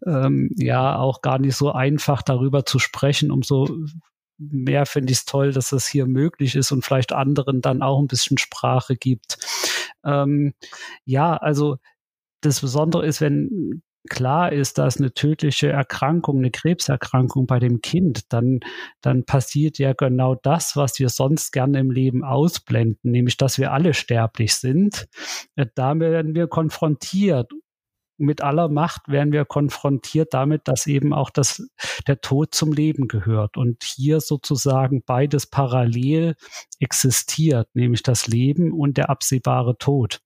ähm, 0.06 0.50
ja 0.58 0.98
auch 0.98 1.22
gar 1.22 1.40
nicht 1.40 1.56
so 1.56 1.72
einfach 1.72 2.22
darüber 2.22 2.66
zu 2.66 2.78
sprechen, 2.78 3.32
um 3.32 3.42
so 3.42 3.70
mehr 4.38 4.86
finde 4.86 5.14
ich 5.14 5.20
es 5.20 5.26
toll, 5.26 5.54
dass 5.54 5.70
das 5.70 5.88
hier 5.88 6.06
möglich 6.06 6.56
ist 6.56 6.74
und 6.74 6.84
vielleicht 6.84 7.14
anderen 7.14 7.62
dann 7.62 7.82
auch 7.82 8.02
ein 8.02 8.08
bisschen 8.08 8.38
Sprache 8.38 8.98
gibt. 8.98 9.38
Ähm, 10.04 10.54
ja, 11.06 11.38
also 11.38 11.78
das 12.42 12.60
Besondere 12.60 13.06
ist, 13.06 13.22
wenn 13.22 13.82
klar 14.10 14.52
ist, 14.52 14.78
dass 14.78 14.98
eine 14.98 15.14
tödliche 15.14 15.70
Erkrankung, 15.70 16.40
eine 16.40 16.52
Krebserkrankung 16.52 17.48
bei 17.48 17.60
dem 17.60 17.82
Kind, 17.82 18.32
dann, 18.34 18.60
dann 19.02 19.26
passiert 19.26 19.78
ja 19.80 19.94
genau 19.94 20.36
das, 20.36 20.76
was 20.76 21.00
wir 21.00 21.10
sonst 21.10 21.52
gerne 21.52 21.80
im 21.80 21.92
Leben 21.92 22.24
ausblenden, 22.24 23.12
nämlich 23.12 23.38
dass 23.38 23.58
wir 23.58 23.72
alle 23.72 23.94
sterblich 23.94 24.56
sind. 24.56 25.08
Äh, 25.56 25.68
da 25.76 25.98
werden 26.00 26.36
wir 26.36 26.48
konfrontiert. 26.48 27.52
Mit 28.18 28.42
aller 28.42 28.70
Macht 28.70 29.08
werden 29.08 29.34
wir 29.34 29.44
konfrontiert 29.44 30.34
damit, 30.34 30.68
dass 30.68 30.86
eben 30.86 31.14
auch 31.14 31.32
das, 31.32 31.68
der 32.08 32.22
Tod 32.22 32.54
zum 32.54 32.72
Leben 32.72 33.08
gehört 33.08 33.58
und 33.58 33.84
hier 33.84 34.22
sozusagen 34.22 35.02
beides 35.04 35.48
parallel 35.48 36.36
existiert, 36.80 37.68
nämlich 37.74 38.04
das 38.04 38.28
Leben 38.28 38.72
und 38.72 38.98
der 38.98 39.10
absehbare 39.10 39.78
Tod. 39.78 40.22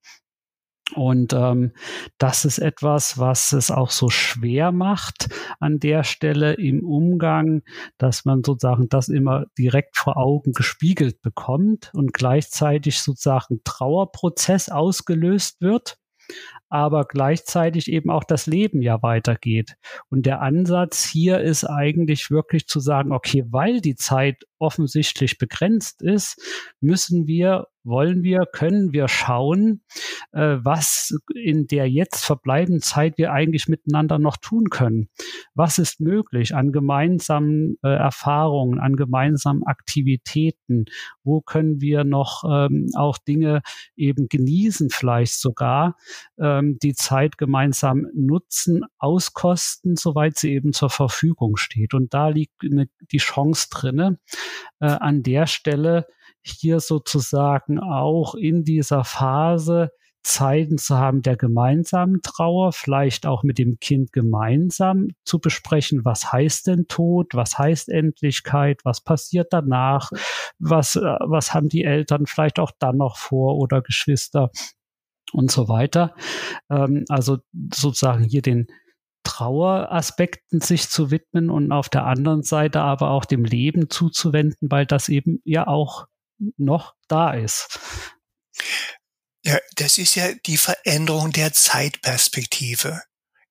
Und 0.96 1.34
ähm, 1.34 1.74
das 2.18 2.46
ist 2.46 2.60
etwas, 2.60 3.18
was 3.18 3.52
es 3.52 3.72
auch 3.72 3.90
so 3.90 4.10
schwer 4.10 4.72
macht 4.72 5.28
an 5.60 5.80
der 5.80 6.04
Stelle 6.04 6.54
im 6.54 6.86
Umgang, 6.86 7.62
dass 7.98 8.24
man 8.24 8.42
sozusagen 8.44 8.88
das 8.88 9.10
immer 9.10 9.46
direkt 9.58 9.98
vor 9.98 10.18
Augen 10.18 10.54
gespiegelt 10.54 11.22
bekommt 11.22 11.92
und 11.94 12.14
gleichzeitig 12.14 13.00
sozusagen 13.00 13.60
Trauerprozess 13.66 14.70
ausgelöst 14.70 15.60
wird 15.60 15.98
aber 16.70 17.06
gleichzeitig 17.06 17.90
eben 17.90 18.10
auch 18.10 18.24
das 18.24 18.46
Leben 18.46 18.82
ja 18.82 19.02
weitergeht. 19.02 19.76
Und 20.10 20.26
der 20.26 20.42
Ansatz 20.42 21.06
hier 21.06 21.40
ist 21.40 21.64
eigentlich 21.64 22.30
wirklich 22.30 22.68
zu 22.68 22.80
sagen, 22.80 23.12
okay, 23.12 23.46
weil 23.50 23.80
die 23.82 23.96
Zeit 23.96 24.44
offensichtlich 24.60 25.38
begrenzt 25.38 26.02
ist, 26.02 26.42
müssen 26.82 27.28
wir 27.28 27.68
wollen 27.88 28.24
wir, 28.24 28.46
können 28.52 28.94
wir 28.94 29.08
schauen, 29.08 29.82
äh, 30.32 30.58
was 30.62 31.18
in 31.34 31.68
der 31.68 31.90
jetzt 31.90 32.26
verbleibenden 32.26 32.82
Zeit 32.82 33.18
wir 33.18 33.32
eigentlich 33.32 33.68
miteinander 33.68 34.20
noch 34.20 34.38
tun 34.38 34.70
können. 34.70 35.10
Was 35.56 35.80
ist 35.80 36.00
möglich 36.00 36.54
an 36.54 36.72
gemeinsamen 36.72 37.78
äh, 37.84 37.88
Erfahrungen, 37.88 38.80
an 38.80 38.96
gemeinsamen 38.96 39.64
Aktivitäten? 39.64 40.86
Wo 41.24 41.42
können 41.42 41.82
wir 41.82 42.04
noch 42.04 42.44
ähm, 42.50 42.90
auch 42.96 43.18
Dinge 43.18 43.62
eben 43.96 44.28
genießen, 44.28 44.90
vielleicht 44.90 45.40
sogar 45.40 45.98
ähm, 46.40 46.78
die 46.82 46.94
Zeit 46.94 47.38
gemeinsam 47.38 48.08
nutzen, 48.14 48.84
auskosten, 48.98 49.96
soweit 49.96 50.38
sie 50.38 50.54
eben 50.54 50.74
zur 50.74 50.90
Verfügung 50.90 51.58
steht. 51.58 51.94
Und 51.94 52.14
da 52.14 52.30
liegt 52.30 52.64
eine, 52.64 52.90
die 53.12 53.18
Chance 53.18 53.68
drinne, 53.72 54.20
äh, 54.80 54.88
an 54.88 55.24
der 55.24 55.48
Stelle 55.48 56.08
hier 56.50 56.80
sozusagen 56.80 57.80
auch 57.80 58.36
in 58.36 58.64
dieser 58.64 59.04
Phase 59.04 59.90
Zeiten 60.28 60.78
zu 60.78 60.98
haben 60.98 61.22
der 61.22 61.38
gemeinsamen 61.38 62.22
Trauer, 62.22 62.74
vielleicht 62.74 63.26
auch 63.26 63.44
mit 63.44 63.58
dem 63.58 63.80
Kind 63.80 64.12
gemeinsam 64.12 65.08
zu 65.24 65.40
besprechen, 65.40 66.04
was 66.04 66.34
heißt 66.34 66.68
denn 66.68 66.88
Tod, 66.88 67.34
was 67.34 67.58
heißt 67.58 67.88
Endlichkeit, 67.88 68.82
was 68.84 69.02
passiert 69.02 69.48
danach, 69.52 70.12
was, 70.60 70.98
äh, 70.98 71.00
was 71.02 71.54
haben 71.54 71.70
die 71.70 71.86
Eltern 71.86 72.26
vielleicht 72.26 72.60
auch 72.60 72.72
dann 72.78 72.98
noch 72.98 73.18
vor 73.18 73.56
oder 73.58 73.82
Geschwister 73.82 74.52
und 75.32 75.50
so 75.50 75.70
weiter. 75.70 76.14
Ähm, 76.70 77.06
also 77.08 77.38
sozusagen 77.74 78.26
hier 78.26 78.42
den 78.42 78.68
Traueraspekten 79.24 80.60
sich 80.60 80.90
zu 80.90 81.10
widmen 81.10 81.50
und 81.50 81.72
auf 81.72 81.88
der 81.88 82.06
anderen 82.06 82.44
Seite 82.44 82.82
aber 82.82 83.12
auch 83.12 83.24
dem 83.24 83.46
Leben 83.46 83.90
zuzuwenden, 83.90 84.70
weil 84.70 84.86
das 84.86 85.08
eben 85.08 85.40
ja 85.46 85.68
auch 85.68 86.08
noch 86.58 86.96
da 87.08 87.34
ist. 87.34 87.80
Ja, 89.44 89.58
das 89.76 89.98
ist 89.98 90.16
ja 90.16 90.34
die 90.46 90.58
Veränderung 90.58 91.32
der 91.32 91.54
Zeitperspektive. 91.54 93.02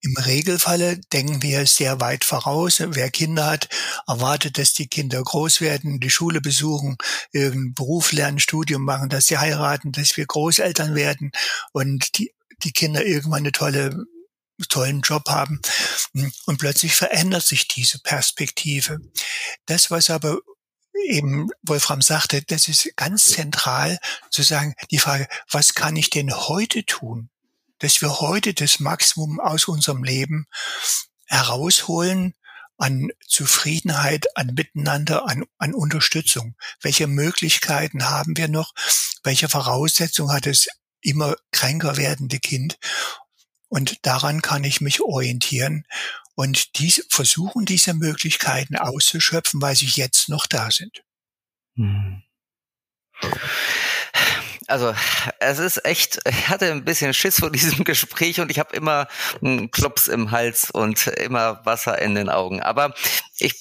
Im 0.02 0.16
Regelfalle 0.18 1.00
denken 1.12 1.42
wir 1.42 1.66
sehr 1.66 2.00
weit 2.00 2.24
voraus. 2.24 2.80
Wer 2.80 3.10
Kinder 3.10 3.46
hat, 3.46 3.68
erwartet, 4.06 4.58
dass 4.58 4.74
die 4.74 4.88
Kinder 4.88 5.22
groß 5.22 5.60
werden, 5.60 5.98
die 5.98 6.10
Schule 6.10 6.40
besuchen, 6.40 6.96
irgendeinen 7.32 7.74
Beruf 7.74 8.12
lernen, 8.12 8.38
Studium 8.38 8.82
machen, 8.82 9.08
dass 9.08 9.26
sie 9.26 9.38
heiraten, 9.38 9.92
dass 9.92 10.16
wir 10.16 10.26
Großeltern 10.26 10.94
werden 10.94 11.32
und 11.72 12.18
die, 12.18 12.32
die 12.62 12.72
Kinder 12.72 13.04
irgendwann 13.04 13.40
eine 13.40 13.52
tolle 13.52 14.04
tollen 14.68 15.00
Job 15.00 15.28
haben. 15.28 15.60
Und 16.46 16.58
plötzlich 16.58 16.94
verändert 16.94 17.42
sich 17.42 17.68
diese 17.68 17.98
Perspektive. 18.00 18.98
Das, 19.66 19.90
was 19.90 20.10
aber 20.10 20.38
eben 21.04 21.50
Wolfram 21.62 22.02
sagte, 22.02 22.42
das 22.42 22.68
ist 22.68 22.96
ganz 22.96 23.26
zentral 23.26 23.98
zu 24.30 24.42
sagen, 24.42 24.74
die 24.90 24.98
Frage, 24.98 25.28
was 25.50 25.74
kann 25.74 25.96
ich 25.96 26.10
denn 26.10 26.34
heute 26.34 26.84
tun, 26.84 27.30
dass 27.78 28.00
wir 28.00 28.20
heute 28.20 28.54
das 28.54 28.80
Maximum 28.80 29.40
aus 29.40 29.68
unserem 29.68 30.02
Leben 30.02 30.46
herausholen 31.26 32.34
an 32.78 33.10
Zufriedenheit, 33.26 34.36
an 34.36 34.54
Miteinander, 34.54 35.26
an, 35.26 35.44
an 35.58 35.74
Unterstützung. 35.74 36.56
Welche 36.80 37.06
Möglichkeiten 37.06 38.08
haben 38.08 38.36
wir 38.36 38.48
noch? 38.48 38.74
Welche 39.22 39.48
Voraussetzungen 39.48 40.32
hat 40.32 40.46
das 40.46 40.68
immer 41.00 41.36
kränker 41.52 41.96
werdende 41.96 42.38
Kind? 42.38 42.78
Und 43.76 44.06
daran 44.06 44.40
kann 44.40 44.64
ich 44.64 44.80
mich 44.80 45.02
orientieren 45.02 45.84
und 46.34 46.78
die 46.78 46.90
versuchen 47.10 47.66
diese 47.66 47.92
Möglichkeiten 47.92 48.74
auszuschöpfen, 48.74 49.60
weil 49.60 49.76
sie 49.76 49.84
jetzt 49.84 50.30
noch 50.30 50.46
da 50.46 50.70
sind. 50.70 51.02
Hm. 51.74 52.22
Also 54.66 54.94
es 55.40 55.58
ist 55.58 55.84
echt, 55.84 56.20
ich 56.26 56.48
hatte 56.48 56.72
ein 56.72 56.86
bisschen 56.86 57.12
Schiss 57.12 57.38
vor 57.38 57.50
diesem 57.50 57.84
Gespräch 57.84 58.40
und 58.40 58.50
ich 58.50 58.58
habe 58.58 58.74
immer 58.74 59.08
einen 59.42 59.70
Klops 59.70 60.06
im 60.06 60.30
Hals 60.30 60.70
und 60.70 61.06
immer 61.08 61.60
Wasser 61.66 62.00
in 62.00 62.14
den 62.14 62.30
Augen. 62.30 62.62
Aber 62.62 62.94
ich 63.38 63.52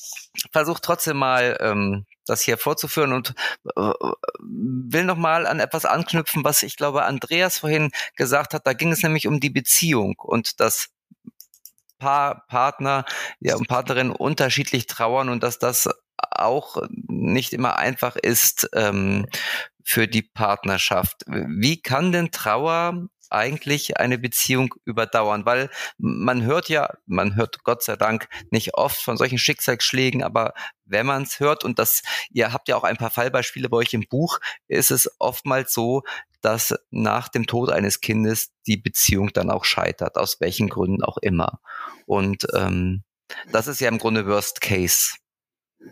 versuche 0.54 0.80
trotzdem 0.82 1.18
mal 1.18 1.58
ähm, 1.60 2.06
das 2.26 2.42
hier 2.42 2.58
vorzuführen 2.58 3.14
und 3.14 3.34
äh, 3.76 3.94
will 4.40 5.06
noch 5.06 5.18
mal 5.18 5.48
an 5.48 5.60
etwas 5.60 5.86
anknüpfen, 5.86 6.44
was 6.44 6.64
ich 6.64 6.76
glaube 6.78 7.06
Andreas 7.06 7.60
vorhin 7.60 7.92
gesagt 8.16 8.54
hat. 8.54 8.68
Da 8.68 8.74
ging 8.74 8.92
es 8.92 9.04
nämlich 9.04 9.28
um 9.28 9.40
die 9.40 9.50
Beziehung 9.50 10.16
und 10.18 10.60
das 10.60 10.90
Paar, 11.98 12.46
Partner 12.48 13.06
ja, 13.40 13.56
und 13.56 13.68
Partnerinnen 13.68 14.12
unterschiedlich 14.12 14.86
trauern 14.86 15.30
und 15.30 15.44
dass 15.44 15.60
das 15.60 15.90
auch 16.18 16.78
nicht 17.08 17.54
immer 17.54 17.78
einfach 17.78 18.16
ist 18.16 18.70
ähm, 18.74 19.28
für 19.84 20.08
die 20.08 20.22
Partnerschaft. 20.22 21.24
Wie 21.28 21.82
kann 21.82 22.12
denn 22.12 22.32
Trauer 22.32 23.08
eigentlich 23.36 23.98
eine 23.98 24.18
Beziehung 24.18 24.74
überdauern? 24.86 25.46
Weil 25.46 25.70
man 25.98 26.44
hört 26.44 26.70
ja, 26.70 26.90
man 27.06 27.36
hört 27.36 27.64
Gott 27.64 27.84
sei 27.84 27.96
Dank 27.96 28.28
nicht 28.50 28.76
oft 28.76 28.98
von 29.02 29.18
solchen 29.18 29.38
Schicksalsschlägen, 29.38 30.24
aber 30.24 30.54
wenn 30.86 31.06
man 31.06 31.24
es 31.24 31.40
hört 31.40 31.64
und 31.64 31.78
das, 31.80 32.02
ihr 32.30 32.54
habt 32.54 32.68
ja 32.68 32.76
auch 32.76 32.84
ein 32.84 32.98
paar 32.98 33.12
Fallbeispiele 33.12 33.70
bei 33.70 33.78
euch 33.78 33.94
im 33.94 34.06
Buch, 34.10 34.40
ist 34.68 34.92
es 34.92 35.10
oftmals 35.20 35.74
so, 35.74 36.04
dass 36.42 36.76
nach 36.92 37.28
dem 37.28 37.48
Tod 37.48 37.72
eines 37.72 38.02
Kindes 38.02 38.52
die 38.68 38.78
Beziehung 38.78 39.34
dann 39.34 39.50
auch 39.50 39.66
scheitert, 39.66 40.16
aus 40.16 40.40
welchen 40.40 40.70
Gründen 40.70 41.04
auch 41.04 41.18
immer. 41.18 41.60
Und 42.06 42.48
ähm, 42.54 43.04
das 43.52 43.68
ist 43.68 43.82
ja 43.82 43.90
im 43.90 43.98
Grunde 43.98 44.28
Worst 44.28 44.62
Case. 44.62 45.16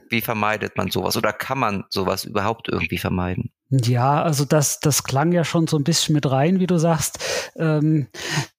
Wie 0.09 0.21
vermeidet 0.21 0.77
man 0.77 0.91
sowas 0.91 1.17
oder 1.17 1.33
kann 1.33 1.59
man 1.59 1.85
sowas 1.89 2.23
überhaupt 2.23 2.67
irgendwie 2.67 2.97
vermeiden? 2.97 3.51
Ja, 3.81 4.21
also 4.21 4.45
das, 4.45 4.79
das 4.81 5.03
klang 5.03 5.31
ja 5.31 5.43
schon 5.43 5.65
so 5.65 5.77
ein 5.77 5.83
bisschen 5.83 6.13
mit 6.13 6.29
rein, 6.29 6.59
wie 6.59 6.67
du 6.67 6.77
sagst. 6.77 7.17
Ähm, 7.55 8.07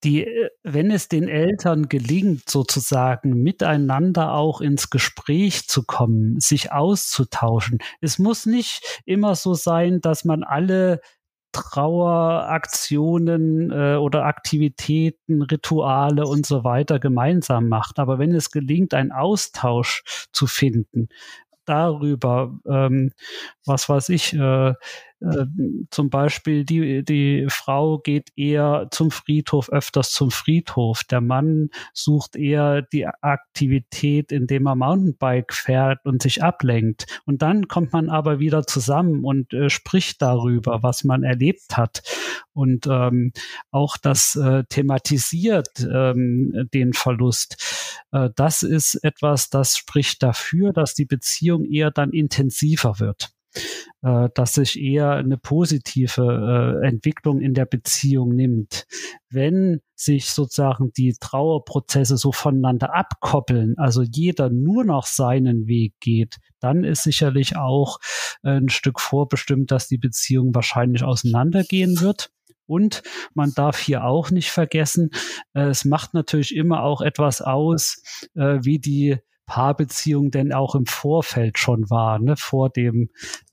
die, 0.03 0.27
wenn 0.65 0.91
es 0.91 1.07
den 1.09 1.29
Eltern 1.29 1.89
gelingt, 1.89 2.51
sozusagen 2.51 3.45
miteinander 3.45 4.33
auch 4.33 4.61
ins 4.61 4.91
Gespräch 4.91 5.69
zu 5.69 5.85
kommen, 5.85 6.41
sich 6.41 6.73
auszutauschen. 6.73 7.79
Es 8.01 8.19
muss 8.19 8.45
nicht 8.45 9.03
immer 9.05 9.37
so 9.37 9.55
sein, 9.55 10.01
dass 10.01 10.25
man 10.25 10.43
alle 10.43 11.01
Traueraktionen 11.53 13.71
äh, 13.71 13.95
oder 13.95 14.25
Aktivitäten, 14.25 15.43
Rituale 15.43 16.27
und 16.27 16.45
so 16.45 16.65
weiter 16.65 16.99
gemeinsam 16.99 17.69
macht. 17.69 18.01
Aber 18.01 18.19
wenn 18.19 18.35
es 18.35 18.51
gelingt, 18.51 18.95
einen 18.95 19.13
Austausch 19.13 20.03
zu 20.33 20.49
finden 20.49 21.09
darüber, 21.67 22.53
ähm, 22.67 23.13
was 23.65 23.89
weiß 23.89 24.09
ich, 24.11 24.33
äh, 24.35 24.75
äh, 25.25 25.47
zum 25.91 26.11
Beispiel 26.11 26.65
die, 26.65 27.05
die 27.05 27.47
Frau 27.49 27.99
geht 27.99 28.31
eher 28.37 28.89
zum 28.91 29.11
Friedhof, 29.11 29.71
öfters 29.71 30.13
zum 30.13 30.31
Friedhof. 30.31 31.03
Der 31.05 31.21
Mann 31.21 31.71
sucht 31.93 32.37
eher 32.37 32.83
die 32.83 33.07
Aktivität, 33.07 34.33
indem 34.33 34.67
er 34.67 34.75
Mountainbike 34.75 35.53
fährt 35.53 36.05
und 36.05 36.23
sich 36.23 36.43
ablenkt. 36.43 37.07
Und 37.25 37.43
dann 37.43 37.69
kommt 37.69 37.93
man 37.93 38.11
aber 38.11 38.39
wieder 38.39 38.65
zusammen 38.67 39.25
und 39.25 39.53
äh, 39.55 39.71
spricht 39.71 40.21
darüber, 40.21 40.83
was 40.83 41.05
man 41.05 41.23
erlebt 41.23 41.77
hat. 41.77 42.03
Und 42.53 42.87
ähm, 42.87 43.33
auch 43.71 43.97
das 43.97 44.37
äh, 44.37 44.65
thematisiert 44.69 45.69
ähm, 45.81 46.69
den 46.73 46.93
Verlust. 46.93 48.03
Äh, 48.13 48.31
das 48.37 48.63
ist 48.63 48.97
etwas, 49.03 49.51
das 49.51 49.77
spricht 49.77 50.23
dafür, 50.23 50.73
dass 50.73 50.95
die 50.95 51.07
Beziehung 51.07 51.65
eher 51.65 51.91
dann 51.91 52.11
intensiver 52.11 53.01
wird 53.01 53.35
äh, 54.03 54.29
dass 54.35 54.55
sich 54.55 54.81
eher 54.81 55.13
eine 55.13 55.39
positive 55.39 56.81
äh, 56.83 56.87
Entwicklung 56.87 57.41
in 57.41 57.55
der 57.55 57.67
Beziehung 57.67 58.35
nimmt. 58.35 58.87
Wenn 59.31 59.81
sich 59.95 60.31
sozusagen 60.31 60.93
die 60.97 61.15
Trauerprozesse 61.19 62.17
so 62.17 62.33
voneinander 62.33 62.95
abkoppeln, 62.95 63.75
also 63.79 64.03
jeder 64.03 64.51
nur 64.51 64.85
noch 64.85 65.07
seinen 65.07 65.67
Weg 65.67 65.95
geht, 66.01 66.37
dann 66.61 66.85
ist 66.85 67.03
sicherlich 67.03 67.57
auch 67.57 67.99
ein 68.43 68.69
Stück 68.69 69.01
vorbestimmt, 69.01 69.71
dass 69.71 69.89
die 69.89 69.99
Beziehung 69.99 70.55
wahrscheinlich 70.55 71.03
auseinandergehen 71.03 72.01
wird. 72.01 72.31
Und 72.67 73.03
man 73.35 73.53
darf 73.55 73.79
hier 73.79 74.05
auch 74.05 74.31
nicht 74.31 74.51
vergessen, 74.51 75.11
äh, 75.53 75.69
es 75.69 75.85
macht 75.85 76.15
natürlich 76.15 76.55
immer 76.55 76.83
auch 76.83 77.01
etwas 77.01 77.43
aus, 77.43 78.03
äh, 78.35 78.59
wie 78.63 78.79
die 78.79 79.19
Paarbeziehung 79.47 80.31
denn 80.31 80.53
auch 80.53 80.75
im 80.75 80.87
Vorfeld 80.87 81.59
schon 81.59 81.89
war, 81.91 82.19
ne, 82.19 82.37
vor 82.37 82.71
dem 82.71 83.11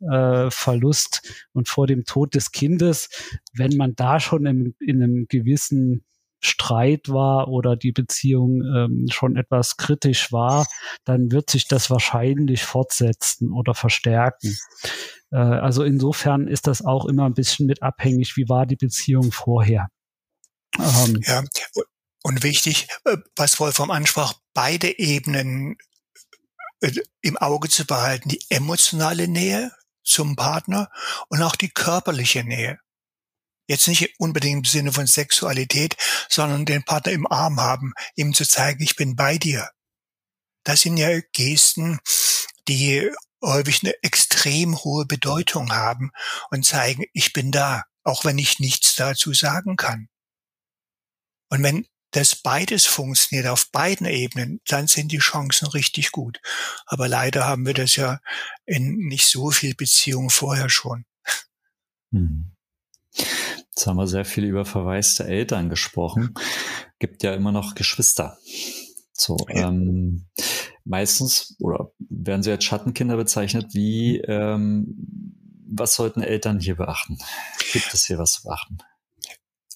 äh, 0.09 0.49
Verlust 0.49 1.47
und 1.53 1.67
vor 1.67 1.87
dem 1.87 2.05
Tod 2.05 2.35
des 2.35 2.51
Kindes, 2.51 3.09
wenn 3.53 3.75
man 3.75 3.93
da 3.95 4.19
schon 4.19 4.45
im, 4.45 4.75
in 4.79 5.03
einem 5.03 5.25
gewissen 5.27 6.03
Streit 6.43 7.09
war 7.09 7.49
oder 7.49 7.75
die 7.75 7.91
Beziehung 7.91 8.63
ähm, 8.63 9.05
schon 9.11 9.35
etwas 9.35 9.77
kritisch 9.77 10.31
war, 10.31 10.65
dann 11.05 11.31
wird 11.31 11.51
sich 11.51 11.67
das 11.67 11.91
wahrscheinlich 11.91 12.63
fortsetzen 12.63 13.51
oder 13.51 13.75
verstärken. 13.75 14.57
Äh, 15.31 15.37
also 15.37 15.83
insofern 15.83 16.47
ist 16.47 16.65
das 16.65 16.83
auch 16.83 17.05
immer 17.05 17.25
ein 17.25 17.35
bisschen 17.35 17.67
mit 17.67 17.83
abhängig, 17.83 18.37
wie 18.37 18.49
war 18.49 18.65
die 18.65 18.75
Beziehung 18.75 19.31
vorher. 19.31 19.87
Ähm, 20.79 21.19
ja, 21.23 21.43
und 22.23 22.43
wichtig, 22.43 22.87
äh, 23.05 23.17
was 23.35 23.59
Wolfram 23.59 23.91
ansprach, 23.91 24.33
beide 24.53 24.99
Ebenen 24.99 25.77
äh, 26.81 26.91
im 27.21 27.37
Auge 27.37 27.69
zu 27.69 27.85
behalten. 27.85 28.29
Die 28.29 28.45
emotionale 28.49 29.27
Nähe 29.27 29.71
zum 30.03 30.35
Partner 30.35 30.91
und 31.29 31.41
auch 31.41 31.55
die 31.55 31.69
körperliche 31.69 32.43
Nähe. 32.43 32.79
Jetzt 33.67 33.87
nicht 33.87 34.19
unbedingt 34.19 34.67
im 34.67 34.69
Sinne 34.69 34.91
von 34.91 35.07
Sexualität, 35.07 35.95
sondern 36.29 36.65
den 36.65 36.83
Partner 36.83 37.13
im 37.13 37.27
Arm 37.27 37.59
haben, 37.61 37.93
ihm 38.15 38.33
zu 38.33 38.45
zeigen, 38.45 38.83
ich 38.83 38.95
bin 38.95 39.15
bei 39.15 39.37
dir. 39.37 39.69
Das 40.63 40.81
sind 40.81 40.97
ja 40.97 41.21
Gesten, 41.33 41.99
die 42.67 43.09
häufig 43.43 43.81
eine 43.83 43.93
extrem 44.03 44.77
hohe 44.83 45.05
Bedeutung 45.05 45.73
haben 45.73 46.11
und 46.49 46.65
zeigen, 46.65 47.05
ich 47.13 47.33
bin 47.33 47.51
da, 47.51 47.83
auch 48.03 48.25
wenn 48.25 48.37
ich 48.37 48.59
nichts 48.59 48.95
dazu 48.95 49.33
sagen 49.33 49.77
kann. 49.77 50.09
Und 51.49 51.63
wenn 51.63 51.87
dass 52.11 52.35
beides 52.35 52.85
funktioniert 52.85 53.47
auf 53.47 53.71
beiden 53.71 54.05
Ebenen, 54.05 54.61
dann 54.67 54.87
sind 54.87 55.11
die 55.11 55.19
Chancen 55.19 55.67
richtig 55.67 56.11
gut. 56.11 56.39
Aber 56.85 57.07
leider 57.07 57.47
haben 57.47 57.65
wir 57.65 57.73
das 57.73 57.95
ja 57.95 58.19
in 58.65 58.97
nicht 58.97 59.27
so 59.27 59.51
viel 59.51 59.75
Beziehungen 59.75 60.29
vorher 60.29 60.69
schon. 60.69 61.05
Hm. 62.11 62.51
Jetzt 63.13 63.87
haben 63.87 63.97
wir 63.97 64.07
sehr 64.07 64.25
viel 64.25 64.43
über 64.43 64.65
verwaiste 64.65 65.25
Eltern 65.25 65.69
gesprochen. 65.69 66.33
Gibt 66.99 67.23
ja 67.23 67.33
immer 67.33 67.51
noch 67.51 67.75
Geschwister. 67.75 68.37
So, 69.13 69.37
ja. 69.49 69.69
ähm, 69.69 70.27
meistens 70.83 71.55
oder 71.59 71.91
werden 71.99 72.43
sie 72.43 72.51
als 72.51 72.63
Schattenkinder 72.63 73.17
bezeichnet. 73.17 73.73
Wie, 73.73 74.17
ähm, 74.17 75.35
was 75.67 75.95
sollten 75.95 76.21
Eltern 76.21 76.59
hier 76.59 76.75
beachten? 76.75 77.17
Gibt 77.71 77.93
es 77.93 78.05
hier 78.05 78.17
was 78.17 78.33
zu 78.33 78.43
beachten? 78.43 78.79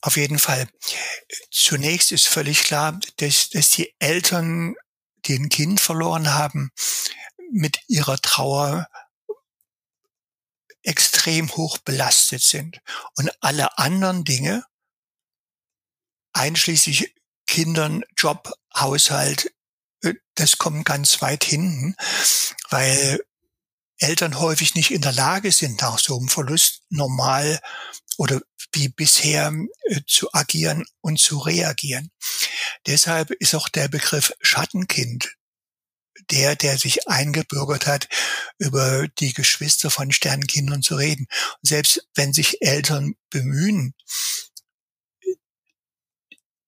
Auf 0.05 0.17
jeden 0.17 0.37
Fall. 0.37 0.69
Zunächst 1.49 2.11
ist 2.11 2.27
völlig 2.27 2.63
klar, 2.63 2.99
dass, 3.17 3.49
dass 3.49 3.71
die 3.71 3.91
Eltern, 3.97 4.75
die 5.25 5.33
ein 5.33 5.49
Kind 5.49 5.81
verloren 5.81 6.31
haben, 6.35 6.69
mit 7.51 7.79
ihrer 7.87 8.17
Trauer 8.17 8.87
extrem 10.83 11.49
hoch 11.55 11.79
belastet 11.79 12.43
sind. 12.43 12.81
Und 13.15 13.31
alle 13.41 13.79
anderen 13.79 14.23
Dinge, 14.23 14.63
einschließlich 16.33 17.15
Kindern, 17.47 18.03
Job, 18.15 18.53
Haushalt, 18.75 19.55
äh, 20.03 20.13
das 20.35 20.59
kommt 20.59 20.85
ganz 20.85 21.23
weit 21.23 21.43
hinten, 21.43 21.95
weil 22.69 23.25
Eltern 23.99 24.39
häufig 24.39 24.75
nicht 24.75 24.91
in 24.91 25.01
der 25.01 25.13
Lage 25.13 25.51
sind, 25.51 25.81
nach 25.81 25.99
so 25.99 26.17
einem 26.17 26.29
Verlust 26.29 26.83
normal 26.89 27.59
oder 28.17 28.41
wie 28.73 28.89
bisher 28.89 29.53
äh, 29.85 30.01
zu 30.05 30.33
agieren 30.33 30.85
und 31.01 31.19
zu 31.19 31.39
reagieren. 31.39 32.11
Deshalb 32.87 33.31
ist 33.31 33.55
auch 33.55 33.69
der 33.69 33.87
Begriff 33.87 34.33
Schattenkind 34.41 35.35
der, 36.31 36.55
der 36.55 36.77
sich 36.77 37.07
eingebürgert 37.07 37.87
hat, 37.87 38.07
über 38.57 39.07
die 39.07 39.33
Geschwister 39.33 39.91
von 39.91 40.11
Sternkindern 40.11 40.81
zu 40.81 40.95
reden. 40.95 41.27
Und 41.61 41.69
selbst 41.69 42.07
wenn 42.15 42.33
sich 42.33 42.61
Eltern 42.61 43.15
bemühen, 43.29 43.93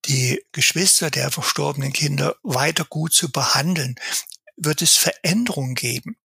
die 0.05 0.41
Geschwister 0.51 1.11
der 1.11 1.31
verstorbenen 1.31 1.91
Kinder 1.91 2.35
weiter 2.43 2.85
gut 2.85 3.13
zu 3.13 3.31
behandeln, 3.31 3.95
wird 4.57 4.81
es 4.81 4.97
Veränderungen 4.97 5.75
geben. 5.75 6.17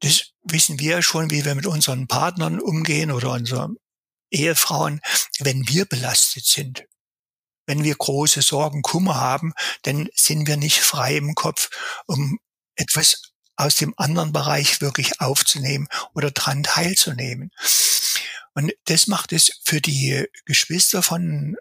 Das 0.00 0.32
wissen 0.42 0.78
wir 0.78 1.02
schon, 1.02 1.30
wie 1.30 1.44
wir 1.44 1.54
mit 1.54 1.66
unseren 1.66 2.06
Partnern 2.06 2.60
umgehen 2.60 3.10
oder 3.10 3.32
unseren 3.32 3.76
Ehefrauen, 4.30 5.00
wenn 5.40 5.68
wir 5.68 5.84
belastet 5.84 6.46
sind. 6.46 6.84
Wenn 7.66 7.82
wir 7.82 7.96
große 7.96 8.42
Sorgen, 8.42 8.82
Kummer 8.82 9.16
haben, 9.16 9.52
dann 9.82 10.08
sind 10.14 10.46
wir 10.46 10.56
nicht 10.56 10.80
frei 10.80 11.16
im 11.16 11.34
Kopf, 11.34 11.68
um 12.06 12.38
etwas 12.76 13.32
aus 13.56 13.76
dem 13.76 13.94
anderen 13.96 14.32
Bereich 14.32 14.80
wirklich 14.80 15.20
aufzunehmen 15.20 15.88
oder 16.14 16.30
dran 16.30 16.62
teilzunehmen. 16.62 17.50
Und 18.54 18.72
das 18.84 19.06
macht 19.06 19.32
es 19.32 19.60
für 19.64 19.80
die 19.80 20.26
Geschwister 20.44 21.02
von 21.02 21.56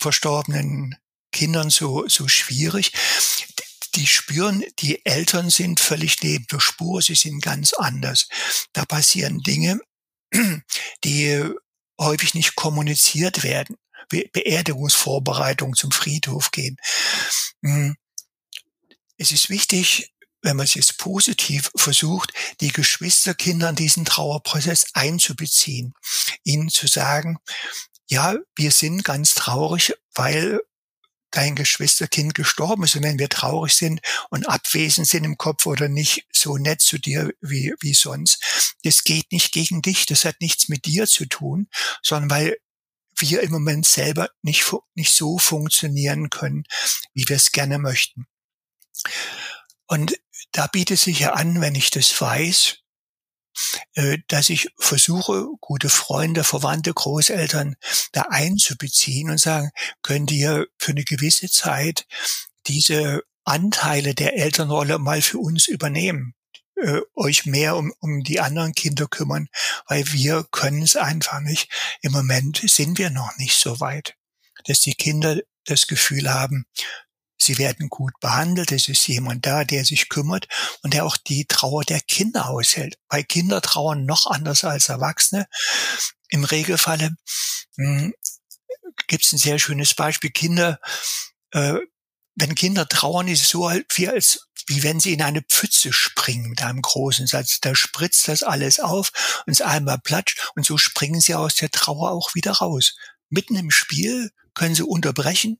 verstorbenen 0.00 0.96
Kindern 1.32 1.70
so, 1.70 2.08
so 2.08 2.28
schwierig. 2.28 2.92
Die 3.98 4.06
spüren, 4.06 4.64
die 4.78 5.04
Eltern 5.04 5.50
sind 5.50 5.80
völlig 5.80 6.22
neben 6.22 6.46
der 6.46 6.60
Spur, 6.60 7.02
sie 7.02 7.16
sind 7.16 7.42
ganz 7.42 7.72
anders. 7.72 8.28
Da 8.72 8.84
passieren 8.84 9.40
Dinge, 9.40 9.80
die 11.04 11.44
häufig 12.00 12.32
nicht 12.34 12.54
kommuniziert 12.54 13.42
werden. 13.42 13.76
Be 14.08 14.30
Beerdigungsvorbereitung 14.32 15.74
zum 15.74 15.90
Friedhof 15.90 16.52
gehen. 16.52 16.76
Hm. 17.64 17.96
Es 19.16 19.32
ist 19.32 19.50
wichtig, 19.50 20.12
wenn 20.42 20.56
man 20.56 20.66
es 20.66 20.74
jetzt 20.74 20.98
positiv 20.98 21.72
versucht, 21.74 22.32
die 22.60 22.70
Geschwisterkinder 22.70 23.70
in 23.70 23.74
diesen 23.74 24.04
Trauerprozess 24.04 24.86
einzubeziehen, 24.94 25.92
ihnen 26.44 26.68
zu 26.68 26.86
sagen, 26.86 27.38
ja, 28.06 28.36
wir 28.54 28.70
sind 28.70 29.02
ganz 29.02 29.34
traurig, 29.34 29.92
weil 30.14 30.60
dein 31.30 31.54
Geschwisterkind 31.54 32.34
gestorben 32.34 32.84
ist. 32.84 32.96
Und 32.96 33.02
wenn 33.02 33.18
wir 33.18 33.28
traurig 33.28 33.74
sind 33.74 34.00
und 34.30 34.48
abwesend 34.48 35.06
sind 35.06 35.24
im 35.24 35.36
Kopf 35.38 35.66
oder 35.66 35.88
nicht 35.88 36.26
so 36.32 36.56
nett 36.56 36.80
zu 36.80 36.98
dir 36.98 37.30
wie, 37.40 37.74
wie 37.80 37.94
sonst, 37.94 38.74
das 38.82 39.04
geht 39.04 39.32
nicht 39.32 39.52
gegen 39.52 39.82
dich. 39.82 40.06
Das 40.06 40.24
hat 40.24 40.40
nichts 40.40 40.68
mit 40.68 40.86
dir 40.86 41.06
zu 41.06 41.26
tun, 41.26 41.68
sondern 42.02 42.30
weil 42.30 42.56
wir 43.16 43.42
im 43.42 43.50
Moment 43.50 43.86
selber 43.86 44.30
nicht, 44.42 44.72
nicht 44.94 45.12
so 45.12 45.38
funktionieren 45.38 46.30
können, 46.30 46.64
wie 47.14 47.28
wir 47.28 47.36
es 47.36 47.52
gerne 47.52 47.78
möchten. 47.78 48.26
Und 49.86 50.14
da 50.52 50.66
bietet 50.66 50.98
sich 50.98 51.20
ja 51.20 51.32
an, 51.32 51.60
wenn 51.60 51.74
ich 51.74 51.90
das 51.90 52.20
weiß, 52.20 52.78
dass 54.28 54.50
ich 54.50 54.68
versuche, 54.78 55.46
gute 55.60 55.88
Freunde, 55.88 56.44
Verwandte, 56.44 56.92
Großeltern 56.92 57.76
da 58.12 58.22
einzubeziehen 58.30 59.30
und 59.30 59.40
sagen, 59.40 59.70
könnt 60.02 60.30
ihr 60.30 60.66
für 60.78 60.92
eine 60.92 61.04
gewisse 61.04 61.50
Zeit 61.50 62.06
diese 62.66 63.22
Anteile 63.44 64.14
der 64.14 64.36
Elternrolle 64.36 64.98
mal 64.98 65.22
für 65.22 65.38
uns 65.38 65.68
übernehmen, 65.68 66.34
äh, 66.76 67.00
euch 67.14 67.46
mehr 67.46 67.76
um, 67.76 67.92
um 67.98 68.22
die 68.22 68.40
anderen 68.40 68.74
Kinder 68.74 69.06
kümmern, 69.06 69.48
weil 69.86 70.12
wir 70.12 70.46
können 70.50 70.82
es 70.82 70.96
einfach 70.96 71.40
nicht. 71.40 71.70
Im 72.02 72.12
Moment 72.12 72.62
sind 72.66 72.98
wir 72.98 73.10
noch 73.10 73.36
nicht 73.38 73.56
so 73.56 73.80
weit, 73.80 74.14
dass 74.66 74.80
die 74.80 74.94
Kinder 74.94 75.40
das 75.64 75.86
Gefühl 75.86 76.32
haben, 76.32 76.66
Sie 77.40 77.58
werden 77.58 77.88
gut 77.88 78.12
behandelt. 78.20 78.72
Es 78.72 78.88
ist 78.88 79.06
jemand 79.06 79.46
da, 79.46 79.64
der 79.64 79.84
sich 79.84 80.08
kümmert 80.08 80.48
und 80.82 80.94
der 80.94 81.04
auch 81.04 81.16
die 81.16 81.46
Trauer 81.46 81.84
der 81.84 82.00
Kinder 82.00 82.48
aushält. 82.48 82.98
Weil 83.08 83.24
Kinder 83.24 83.60
trauern 83.60 84.04
noch 84.04 84.26
anders 84.26 84.64
als 84.64 84.88
Erwachsene. 84.88 85.46
Im 86.28 86.44
Regelfalle 86.44 87.16
hm, 87.76 88.12
gibt 89.06 89.24
es 89.24 89.32
ein 89.32 89.38
sehr 89.38 89.58
schönes 89.58 89.94
Beispiel. 89.94 90.30
Kinder, 90.30 90.80
äh, 91.52 91.74
wenn 92.34 92.54
Kinder 92.54 92.88
trauern, 92.88 93.28
ist 93.28 93.42
es 93.42 93.48
so 93.48 93.70
wie 93.94 94.08
als 94.08 94.48
wie 94.68 94.82
wenn 94.82 95.00
sie 95.00 95.14
in 95.14 95.22
eine 95.22 95.42
Pfütze 95.42 95.92
springen 95.92 96.50
mit 96.50 96.62
einem 96.62 96.82
großen 96.82 97.26
Satz. 97.26 97.58
Da 97.60 97.74
spritzt 97.74 98.28
das 98.28 98.42
alles 98.42 98.80
auf 98.80 99.42
und 99.46 99.52
es 99.52 99.62
einmal 99.62 99.98
platscht 99.98 100.52
und 100.54 100.66
so 100.66 100.76
springen 100.76 101.20
sie 101.20 101.34
aus 101.34 101.54
der 101.54 101.70
Trauer 101.70 102.10
auch 102.10 102.34
wieder 102.34 102.52
raus. 102.52 102.94
Mitten 103.30 103.56
im 103.56 103.70
Spiel 103.70 104.30
können 104.54 104.74
sie 104.74 104.82
unterbrechen, 104.82 105.58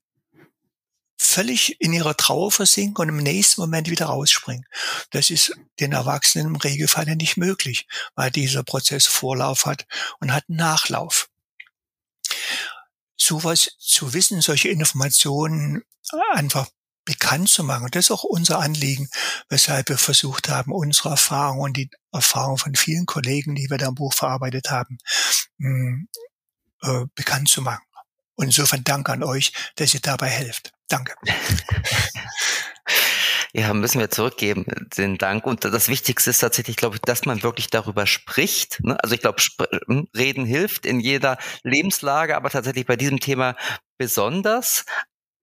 völlig 1.18 1.80
in 1.80 1.92
ihrer 1.92 2.16
Trauer 2.16 2.52
versinken 2.52 3.02
und 3.02 3.08
im 3.08 3.16
nächsten 3.16 3.60
Moment 3.60 3.90
wieder 3.90 4.06
rausspringen. 4.06 4.66
Das 5.10 5.30
ist 5.30 5.52
den 5.80 5.92
Erwachsenen 5.92 6.46
im 6.46 6.56
Regelfall 6.56 7.04
nicht 7.16 7.36
möglich, 7.36 7.86
weil 8.14 8.30
dieser 8.30 8.62
Prozess 8.62 9.06
Vorlauf 9.06 9.66
hat 9.66 9.86
und 10.20 10.32
hat 10.32 10.48
Nachlauf. 10.48 11.28
Sowas 13.16 13.70
zu 13.78 14.14
wissen, 14.14 14.40
solche 14.40 14.68
Informationen 14.68 15.82
einfach 16.32 16.68
bekannt 17.04 17.48
zu 17.48 17.64
machen. 17.64 17.88
Das 17.90 18.06
ist 18.06 18.10
auch 18.10 18.22
unser 18.22 18.60
Anliegen, 18.60 19.08
weshalb 19.48 19.88
wir 19.88 19.98
versucht 19.98 20.48
haben, 20.48 20.72
unsere 20.72 21.10
Erfahrung 21.10 21.60
und 21.60 21.76
die 21.76 21.90
Erfahrung 22.12 22.58
von 22.58 22.74
vielen 22.74 23.06
Kollegen, 23.06 23.54
die 23.54 23.70
wir 23.70 23.78
da 23.78 23.88
im 23.88 23.94
Buch 23.94 24.12
verarbeitet 24.12 24.70
haben, 24.70 24.98
mm, 25.56 26.04
äh, 26.82 27.04
bekannt 27.14 27.48
zu 27.48 27.62
machen. 27.62 27.82
Und 28.34 28.46
insofern 28.46 28.84
danke 28.84 29.12
an 29.12 29.24
euch, 29.24 29.52
dass 29.76 29.94
ihr 29.94 30.00
dabei 30.00 30.28
helft. 30.28 30.72
Danke. 30.89 31.14
Ja, 33.55 33.72
müssen 33.72 33.99
wir 33.99 34.11
zurückgeben, 34.11 34.66
den 34.97 35.16
Dank. 35.16 35.47
Und 35.47 35.64
das 35.64 35.89
Wichtigste 35.89 36.30
ist 36.30 36.41
tatsächlich, 36.41 36.76
glaube 36.76 36.97
ich, 36.97 37.03
dass 37.03 37.24
man 37.24 37.43
wirklich 37.43 37.70
darüber 37.70 38.07
spricht. 38.07 38.80
Ne? 38.84 39.03
Also 39.03 39.14
ich 39.14 39.20
glaube, 39.20 39.43
hm, 39.86 40.07
Reden 40.16 40.45
hilft 40.45 40.84
in 40.84 41.01
jeder 41.01 41.39
Lebenslage, 41.62 42.36
aber 42.36 42.51
tatsächlich 42.51 42.86
bei 42.86 42.97
diesem 42.97 43.20
Thema 43.20 43.57
besonders. 43.97 44.84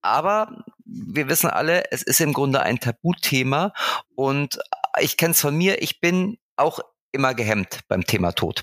Aber 0.04 0.64
wir 0.86 1.28
wissen 1.30 1.50
alle, 1.50 1.91
es 1.91 2.04
ist 2.04 2.22
im 2.22 2.34
Grunde 2.34 2.62
ein 2.62 2.80
Tabuthema 2.80 3.74
und 4.16 4.60
ich 5.00 5.18
kenne 5.18 5.32
es 5.32 5.41
von 5.41 5.56
mir, 5.58 5.82
ich 5.82 6.00
bin 6.00 6.38
auch 6.58 6.80
immer 7.12 7.34
gehemmt 7.34 7.80
beim 7.88 8.06
Thema 8.06 8.34
Tod. 8.34 8.62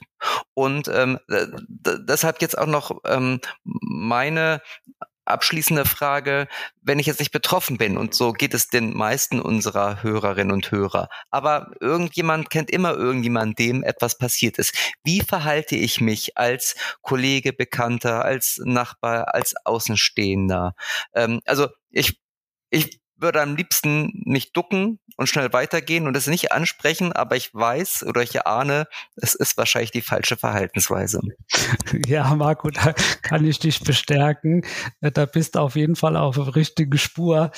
Und 0.55 0.87
ähm, 0.89 1.19
deshalb 1.29 2.41
jetzt 2.43 2.57
auch 2.57 2.67
noch 2.67 3.01
ähm, 3.07 3.41
meine 3.65 4.63
abschließende 5.25 5.85
Frage, 5.85 6.49
wenn 6.81 6.99
ich 6.99 7.07
jetzt 7.07 7.21
nicht 7.21 7.33
betroffen 7.33 7.79
bin, 7.79 7.97
und 7.97 8.15
so 8.15 8.33
geht 8.33 8.55
es 8.55 8.69
den 8.69 8.97
meisten 8.97 9.41
unserer 9.41 10.03
Hörerinnen 10.03 10.53
und 10.53 10.71
Hörer, 10.71 11.09
aber 11.31 11.73
irgendjemand 11.81 12.51
kennt 12.51 12.71
immer 12.71 12.95
irgendjemand, 12.95 13.59
dem 13.59 13.83
etwas 13.83 14.19
passiert 14.19 14.59
ist. 14.59 14.75
Wie 15.05 15.21
verhalte 15.21 15.77
ich 15.77 16.01
mich 16.01 16.37
als 16.39 16.75
Kollege, 17.03 17.53
Bekannter, 17.53 18.25
als 18.25 18.61
Nachbar, 18.65 19.35
als 19.35 19.55
Außenstehender? 19.65 20.75
Ähm, 21.15 21.41
also 21.45 21.69
ich, 21.91 22.21
ich 22.71 23.02
würde 23.23 23.41
am 23.41 23.57
liebsten 23.57 24.23
nicht 24.25 24.57
ducken 24.57 24.99
und 25.17 25.29
schnell 25.29 25.53
weitergehen 25.53 26.07
und 26.07 26.17
es 26.17 26.27
nicht 26.27 26.53
ansprechen, 26.53 27.13
aber 27.13 27.37
ich 27.37 27.55
weiß 27.55 28.05
oder 28.07 28.23
ich 28.23 28.47
ahne, 28.47 28.87
es 29.17 29.35
ist 29.35 29.57
wahrscheinlich 29.57 29.91
die 29.91 30.01
falsche 30.01 30.37
Verhaltensweise. 30.37 31.21
Ja, 32.07 32.35
Marco, 32.35 32.71
da 32.71 32.95
kann 33.23 33.47
ich 33.47 33.59
dich 33.59 33.81
bestärken. 33.81 34.65
Da 35.01 35.27
bist 35.27 35.55
du 35.55 35.61
auf 35.61 35.77
jeden 35.77 35.95
Fall 35.95 36.17
auf 36.17 36.37
der 36.37 36.57
richtigen 36.57 36.97
Spur. 36.99 37.51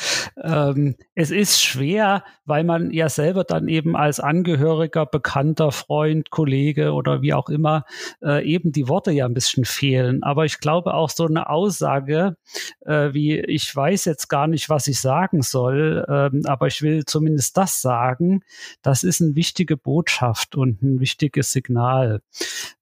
Ähm, 0.43 0.97
es 1.15 1.31
ist 1.31 1.63
schwer, 1.63 2.25
weil 2.45 2.65
man 2.65 2.91
ja 2.91 3.09
selber 3.09 3.45
dann 3.45 3.69
eben 3.69 3.97
als 3.97 4.21
Angehöriger, 4.21 5.07
Bekannter, 5.07 5.73
Freund, 5.73 6.31
Kollege 6.31 6.93
oder 6.93 7.23
wie 7.23 7.33
auch 7.33 7.49
immer 7.49 7.85
äh, 8.23 8.45
eben 8.45 8.73
die 8.73 8.89
Worte 8.89 9.13
ja 9.13 9.27
ein 9.27 9.35
bisschen 9.35 9.65
fehlen. 9.65 10.23
Aber 10.23 10.45
ich 10.45 10.59
glaube 10.59 10.95
auch 10.95 11.11
so 11.11 11.27
eine 11.27 11.49
Aussage 11.49 12.37
äh, 12.85 13.13
wie 13.13 13.41
ich 13.41 13.75
weiß 13.75 14.05
jetzt 14.05 14.29
gar 14.29 14.47
nicht, 14.47 14.69
was 14.69 14.87
ich 14.87 15.01
sagen 15.01 15.43
soll, 15.43 15.54
ähm, 15.55 16.43
aber 16.47 16.67
ich 16.67 16.83
will 16.83 17.05
zumindest 17.05 17.57
das 17.57 17.81
sagen, 17.81 18.43
das 18.83 19.05
ist 19.05 19.21
eine 19.21 19.37
wichtige 19.37 19.77
Botschaft 19.77 20.57
und 20.57 20.83
ein 20.83 21.01
wichtiges 21.01 21.53
Signal. 21.53 22.21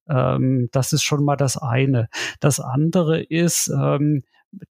Ähm, 0.07 0.69
das 0.71 0.93
ist 0.93 1.03
schon 1.03 1.23
mal 1.23 1.35
das 1.35 1.57
eine. 1.57 2.09
Das 2.39 2.59
andere 2.59 3.21
ist, 3.21 3.69
ähm, 3.69 4.23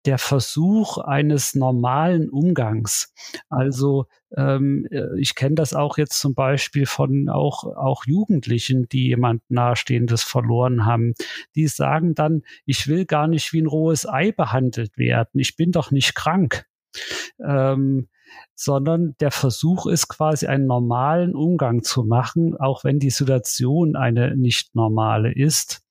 der 0.06 0.18
Versuch 0.18 0.98
eines 0.98 1.56
normalen 1.56 2.30
Umgangs. 2.30 3.14
Also 3.50 4.06
ähm, 4.36 4.88
äh, 4.92 5.20
ich 5.20 5.36
kenne 5.36 5.56
das 5.56 5.74
auch 5.74 5.98
jetzt 5.98 6.20
zum 6.20 6.34
Beispiel 6.34 6.86
von 6.86 7.30
auch, 7.30 7.64
auch 7.64 8.06
Jugendlichen, 8.06 8.88
die 8.90 9.08
jemand 9.08 9.42
Nahestehendes 9.50 10.24
verloren 10.24 10.86
haben. 10.86 11.14
Die 11.56 11.68
sagen 11.68 12.16
dann, 12.16 12.44
ich 12.66 12.88
will 12.88 13.06
gar 13.06 13.28
nicht 13.28 13.54
wie 13.54 13.62
ein 13.62 13.68
rohes 13.68 14.08
Ei 14.08 14.32
behandelt 14.32 14.98
werden. 14.98 15.40
Ich 15.40 15.56
bin 15.56 15.72
doch 15.72 15.92
nicht 15.92 16.16
krank. 16.16 16.66
Ähm, 17.44 18.08
sondern 18.56 19.16
der 19.20 19.32
Versuch 19.32 19.88
ist 19.88 20.08
quasi 20.08 20.48
einen 20.48 20.68
normalen 20.68 21.36
Umgang 21.36 21.84
zu 21.84 22.04
machen, 22.04 22.56
auch 22.58 22.84
wenn 22.84 23.00
die 23.00 23.10
Situation 23.10 23.96
eine 23.96 24.36
nicht 24.38 24.76
normale 24.76 25.34
ist. 25.34 25.82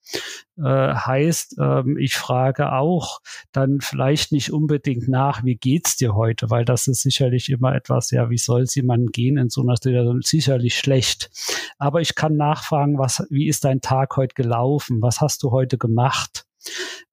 Äh, 0.56 0.62
heißt, 0.94 1.56
ähm, 1.60 1.96
ich 1.96 2.16
frage 2.16 2.72
auch 2.72 3.20
dann 3.52 3.80
vielleicht 3.80 4.32
nicht 4.32 4.52
unbedingt 4.52 5.08
nach, 5.08 5.44
wie 5.44 5.56
geht's 5.56 5.96
dir 5.96 6.14
heute, 6.14 6.50
weil 6.50 6.64
das 6.64 6.88
ist 6.88 7.02
sicherlich 7.02 7.48
immer 7.48 7.74
etwas, 7.74 8.10
ja, 8.10 8.28
wie 8.28 8.38
soll 8.38 8.62
es 8.62 8.74
jemand 8.74 9.12
gehen 9.12 9.36
in 9.36 9.50
so 9.50 9.62
einer 9.62 9.76
Situation? 9.76 10.20
Sicherlich 10.22 10.76
schlecht. 10.76 11.30
Aber 11.78 12.00
ich 12.00 12.14
kann 12.14 12.36
nachfragen, 12.36 12.98
was, 12.98 13.24
wie 13.30 13.48
ist 13.48 13.64
dein 13.64 13.80
Tag 13.80 14.16
heute 14.16 14.34
gelaufen? 14.34 15.00
Was 15.00 15.20
hast 15.20 15.42
du 15.44 15.50
heute 15.52 15.78
gemacht? 15.78 16.44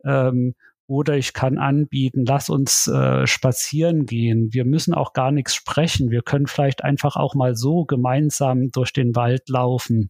Ähm, 0.03 0.55
oder 0.87 1.17
ich 1.17 1.33
kann 1.33 1.57
anbieten, 1.57 2.25
lass 2.25 2.49
uns 2.49 2.87
äh, 2.87 3.27
spazieren 3.27 4.05
gehen. 4.05 4.53
Wir 4.53 4.65
müssen 4.65 4.93
auch 4.93 5.13
gar 5.13 5.31
nichts 5.31 5.53
sprechen. 5.53 6.09
Wir 6.09 6.21
können 6.21 6.47
vielleicht 6.47 6.83
einfach 6.83 7.17
auch 7.17 7.35
mal 7.35 7.55
so 7.55 7.85
gemeinsam 7.85 8.69
durch 8.69 8.93
den 8.93 9.15
Wald 9.15 9.49
laufen. 9.49 10.09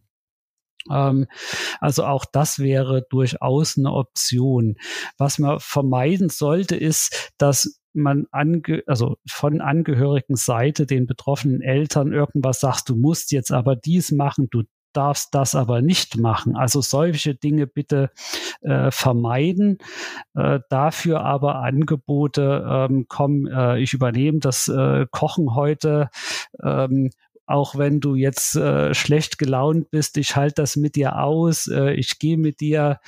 Ähm, 0.90 1.26
also 1.80 2.04
auch 2.04 2.24
das 2.24 2.60
wäre 2.60 3.04
durchaus 3.10 3.76
eine 3.76 3.92
Option. 3.92 4.76
Was 5.18 5.38
man 5.38 5.58
vermeiden 5.58 6.28
sollte, 6.28 6.76
ist, 6.76 7.32
dass 7.38 7.80
man 7.92 8.26
ange 8.30 8.82
also 8.86 9.16
von 9.28 9.60
Angehörigen 9.60 10.36
Seite 10.36 10.86
den 10.86 11.06
betroffenen 11.06 11.60
Eltern 11.60 12.12
irgendwas 12.12 12.60
sagt, 12.60 12.88
du 12.88 12.94
musst 12.94 13.32
jetzt 13.32 13.50
aber 13.50 13.74
dies 13.74 14.12
machen, 14.12 14.46
du 14.50 14.62
darfst 14.98 15.32
das 15.32 15.54
aber 15.54 15.80
nicht 15.80 16.18
machen. 16.18 16.56
Also 16.56 16.80
solche 16.80 17.36
Dinge 17.36 17.68
bitte 17.68 18.10
äh, 18.62 18.90
vermeiden. 18.90 19.78
Äh, 20.34 20.58
dafür 20.70 21.20
aber 21.20 21.62
Angebote, 21.62 22.66
ähm, 22.68 23.06
komm, 23.08 23.46
äh, 23.46 23.78
ich 23.80 23.92
übernehme 23.92 24.40
das 24.40 24.66
äh, 24.66 25.06
Kochen 25.12 25.54
heute 25.54 26.10
ähm, 26.60 27.10
auch 27.48 27.76
wenn 27.76 28.00
du 28.00 28.14
jetzt 28.14 28.56
äh, 28.56 28.92
schlecht 28.94 29.38
gelaunt 29.38 29.90
bist, 29.90 30.18
ich 30.18 30.36
halte 30.36 30.62
das 30.62 30.76
mit 30.76 30.96
dir 30.96 31.18
aus, 31.18 31.66
äh, 31.66 31.94
ich 31.94 32.18
gehe 32.18 32.36
mit 32.36 32.60
dir 32.60 33.00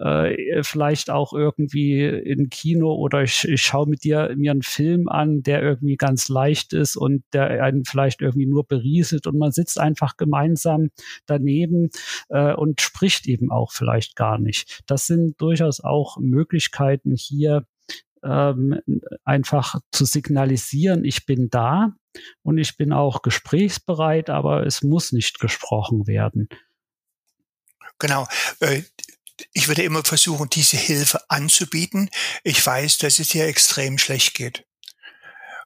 äh, 0.00 0.62
vielleicht 0.62 1.10
auch 1.10 1.32
irgendwie 1.32 2.04
in 2.04 2.50
Kino 2.50 2.92
oder 2.94 3.22
ich, 3.22 3.46
ich 3.46 3.62
schaue 3.62 3.88
mit 3.88 4.02
dir 4.02 4.34
mir 4.36 4.50
einen 4.50 4.62
Film 4.62 5.08
an, 5.08 5.42
der 5.42 5.62
irgendwie 5.62 5.96
ganz 5.96 6.28
leicht 6.28 6.72
ist 6.72 6.96
und 6.96 7.22
der 7.32 7.62
einen 7.62 7.84
vielleicht 7.84 8.22
irgendwie 8.22 8.46
nur 8.46 8.66
berieselt 8.66 9.26
und 9.28 9.38
man 9.38 9.52
sitzt 9.52 9.78
einfach 9.78 10.16
gemeinsam 10.16 10.90
daneben 11.26 11.90
äh, 12.28 12.54
und 12.54 12.80
spricht 12.80 13.28
eben 13.28 13.52
auch 13.52 13.70
vielleicht 13.70 14.16
gar 14.16 14.38
nicht. 14.38 14.80
Das 14.86 15.06
sind 15.06 15.40
durchaus 15.40 15.80
auch 15.80 16.16
Möglichkeiten 16.18 17.14
hier 17.16 17.66
ähm, 18.24 18.80
einfach 19.24 19.80
zu 19.92 20.04
signalisieren, 20.04 21.04
ich 21.04 21.26
bin 21.26 21.48
da 21.50 21.92
und 22.42 22.58
ich 22.58 22.76
bin 22.76 22.92
auch 22.92 23.22
gesprächsbereit, 23.22 24.30
aber 24.30 24.66
es 24.66 24.82
muss 24.82 25.12
nicht 25.12 25.38
gesprochen 25.38 26.06
werden. 26.06 26.48
Genau. 27.98 28.26
Äh, 28.60 28.82
ich 29.52 29.68
würde 29.68 29.82
immer 29.82 30.02
versuchen, 30.04 30.48
diese 30.48 30.76
Hilfe 30.76 31.20
anzubieten. 31.28 32.10
Ich 32.42 32.64
weiß, 32.64 32.98
dass 32.98 33.18
es 33.18 33.28
dir 33.28 33.46
extrem 33.46 33.98
schlecht 33.98 34.34
geht. 34.34 34.64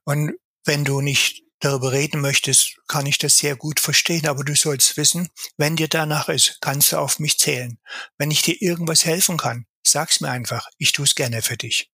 Und 0.04 0.32
wenn 0.64 0.84
du 0.84 1.00
nicht 1.00 1.44
darüber 1.60 1.92
reden 1.92 2.20
möchtest, 2.20 2.76
kann 2.88 3.06
ich 3.06 3.18
das 3.18 3.38
sehr 3.38 3.54
gut 3.54 3.80
verstehen, 3.80 4.26
aber 4.26 4.44
du 4.44 4.56
sollst 4.56 4.96
wissen, 4.96 5.28
wenn 5.56 5.76
dir 5.76 5.88
danach 5.88 6.28
ist, 6.28 6.58
kannst 6.60 6.92
du 6.92 6.96
auf 6.96 7.18
mich 7.18 7.38
zählen. 7.38 7.78
Wenn 8.18 8.30
ich 8.30 8.42
dir 8.42 8.60
irgendwas 8.60 9.04
helfen 9.04 9.36
kann, 9.36 9.66
sag's 9.82 10.20
mir 10.20 10.30
einfach, 10.30 10.68
ich 10.78 10.92
tue 10.92 11.04
es 11.04 11.14
gerne 11.14 11.42
für 11.42 11.56
dich. 11.56 11.89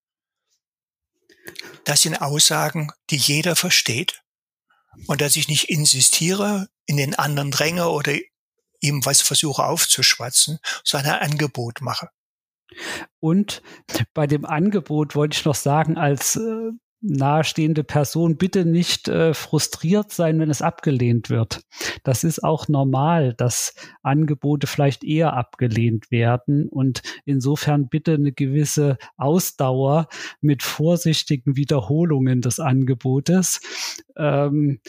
Das 1.85 2.03
sind 2.03 2.17
Aussagen, 2.21 2.93
die 3.11 3.17
jeder 3.17 3.57
versteht 3.57 4.23
und 5.07 5.21
dass 5.21 5.37
ich 5.37 5.49
nicht 5.49 5.69
insistiere, 5.69 6.69
in 6.87 6.97
den 6.97 7.15
anderen 7.15 7.51
dränge 7.51 7.89
oder 7.89 8.15
ihm 8.81 9.05
was 9.05 9.21
versuche 9.21 9.65
aufzuschwatzen, 9.65 10.59
sondern 10.85 11.15
ein 11.15 11.33
Angebot 11.33 11.81
mache. 11.81 12.11
Und 13.21 13.63
bei 14.15 14.27
dem 14.27 14.45
Angebot 14.45 15.15
wollte 15.15 15.37
ich 15.39 15.45
noch 15.45 15.55
sagen, 15.55 15.97
als 15.97 16.37
äh, 16.37 16.71
nahestehende 17.01 17.85
Person 17.85 18.37
bitte 18.37 18.65
nicht 18.65 19.09
äh, 19.09 19.35
frustriert 19.35 20.13
sein, 20.13 20.39
wenn 20.41 20.51
es 20.51 20.63
abgelehnt 20.63 21.31
wird. 21.31 21.61
Das 22.05 22.25
ist 22.25 22.43
auch 22.43 22.69
normal, 22.69 23.35
dass 23.35 23.75
Angebote 24.03 24.67
vielleicht 24.67 25.05
eher 25.05 25.35
abgelehnt 25.35 26.11
werden 26.11 26.69
und 26.69 27.03
insofern 27.25 27.89
bitte 27.89 28.15
eine 28.15 28.33
gewisse 28.33 28.99
Ausdauer 29.17 30.09
mit 30.41 30.63
vorsichtigen 30.63 31.57
Wiederholungen 31.57 32.41
des 32.41 32.61
Angebotes. 32.61 33.61
Ähm, 34.17 34.81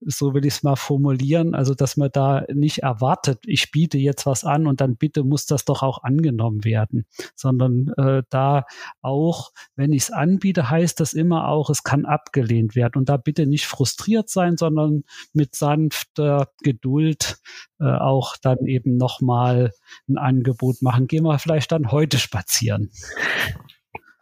so 0.00 0.34
will 0.34 0.44
ich 0.44 0.54
es 0.54 0.62
mal 0.62 0.76
formulieren, 0.76 1.54
also 1.54 1.74
dass 1.74 1.96
man 1.96 2.10
da 2.12 2.44
nicht 2.52 2.78
erwartet, 2.78 3.40
ich 3.46 3.70
biete 3.70 3.98
jetzt 3.98 4.26
was 4.26 4.44
an 4.44 4.66
und 4.66 4.80
dann 4.80 4.96
bitte 4.96 5.24
muss 5.24 5.46
das 5.46 5.64
doch 5.64 5.82
auch 5.82 6.02
angenommen 6.02 6.64
werden, 6.64 7.06
sondern 7.34 7.88
äh, 7.96 8.22
da 8.30 8.66
auch, 9.00 9.52
wenn 9.76 9.92
ich 9.92 10.04
es 10.04 10.10
anbiete, 10.10 10.70
heißt 10.70 11.00
das 11.00 11.14
immer 11.14 11.48
auch, 11.48 11.70
es 11.70 11.82
kann 11.82 12.04
abgelehnt 12.04 12.74
werden 12.74 12.98
und 12.98 13.08
da 13.08 13.16
bitte 13.16 13.46
nicht 13.46 13.66
frustriert 13.66 14.28
sein, 14.28 14.56
sondern 14.56 15.04
mit 15.32 15.54
sanfter 15.54 16.48
Geduld 16.62 17.38
äh, 17.80 17.84
auch 17.84 18.36
dann 18.36 18.66
eben 18.66 18.96
nochmal 18.96 19.72
ein 20.08 20.18
Angebot 20.18 20.82
machen. 20.82 21.06
Gehen 21.06 21.24
wir 21.24 21.38
vielleicht 21.38 21.72
dann 21.72 21.90
heute 21.90 22.18
spazieren. 22.18 22.90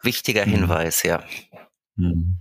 Wichtiger 0.02 0.44
Hinweis, 0.44 1.02
ja. 1.02 1.22
Mhm. 1.96 2.38